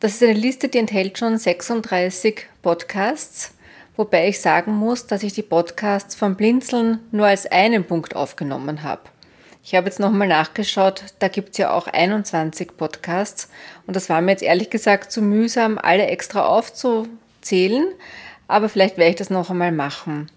Das 0.00 0.14
ist 0.14 0.24
eine 0.24 0.32
Liste, 0.32 0.68
die 0.68 0.78
enthält 0.78 1.18
schon 1.18 1.38
36 1.38 2.48
Podcasts, 2.62 3.54
wobei 3.96 4.26
ich 4.26 4.40
sagen 4.40 4.74
muss, 4.74 5.06
dass 5.06 5.22
ich 5.22 5.34
die 5.34 5.42
Podcasts 5.42 6.16
vom 6.16 6.34
Blinzeln 6.34 6.98
nur 7.12 7.26
als 7.28 7.46
einen 7.46 7.84
Punkt 7.84 8.16
aufgenommen 8.16 8.82
habe. 8.82 9.02
Ich 9.62 9.76
habe 9.76 9.86
jetzt 9.86 10.00
nochmal 10.00 10.26
nachgeschaut, 10.26 11.04
da 11.20 11.28
gibt 11.28 11.50
es 11.50 11.58
ja 11.58 11.72
auch 11.72 11.86
21 11.86 12.76
Podcasts 12.76 13.48
und 13.86 13.94
das 13.94 14.08
war 14.08 14.20
mir 14.20 14.32
jetzt 14.32 14.42
ehrlich 14.42 14.68
gesagt 14.68 15.12
zu 15.12 15.22
mühsam, 15.22 15.78
alle 15.78 16.08
extra 16.08 16.44
aufzuzählen 16.44 17.86
aber 18.48 18.68
vielleicht 18.68 18.96
werde 18.96 19.10
ich 19.10 19.16
das 19.16 19.30
noch 19.30 19.50
einmal 19.50 19.72
machen. 19.72 20.30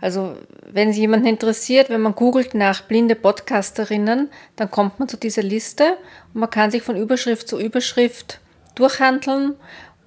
Also, 0.00 0.36
wenn 0.72 0.92
sich 0.92 1.00
jemanden 1.00 1.26
interessiert, 1.26 1.90
wenn 1.90 2.00
man 2.00 2.14
googelt 2.14 2.54
nach 2.54 2.82
blinde 2.82 3.14
Podcasterinnen, 3.14 4.30
dann 4.56 4.70
kommt 4.70 4.98
man 4.98 5.08
zu 5.08 5.16
dieser 5.16 5.42
Liste 5.42 5.96
und 6.32 6.40
man 6.40 6.50
kann 6.50 6.70
sich 6.70 6.82
von 6.82 6.96
Überschrift 6.96 7.48
zu 7.48 7.60
Überschrift 7.60 8.40
durchhandeln 8.74 9.56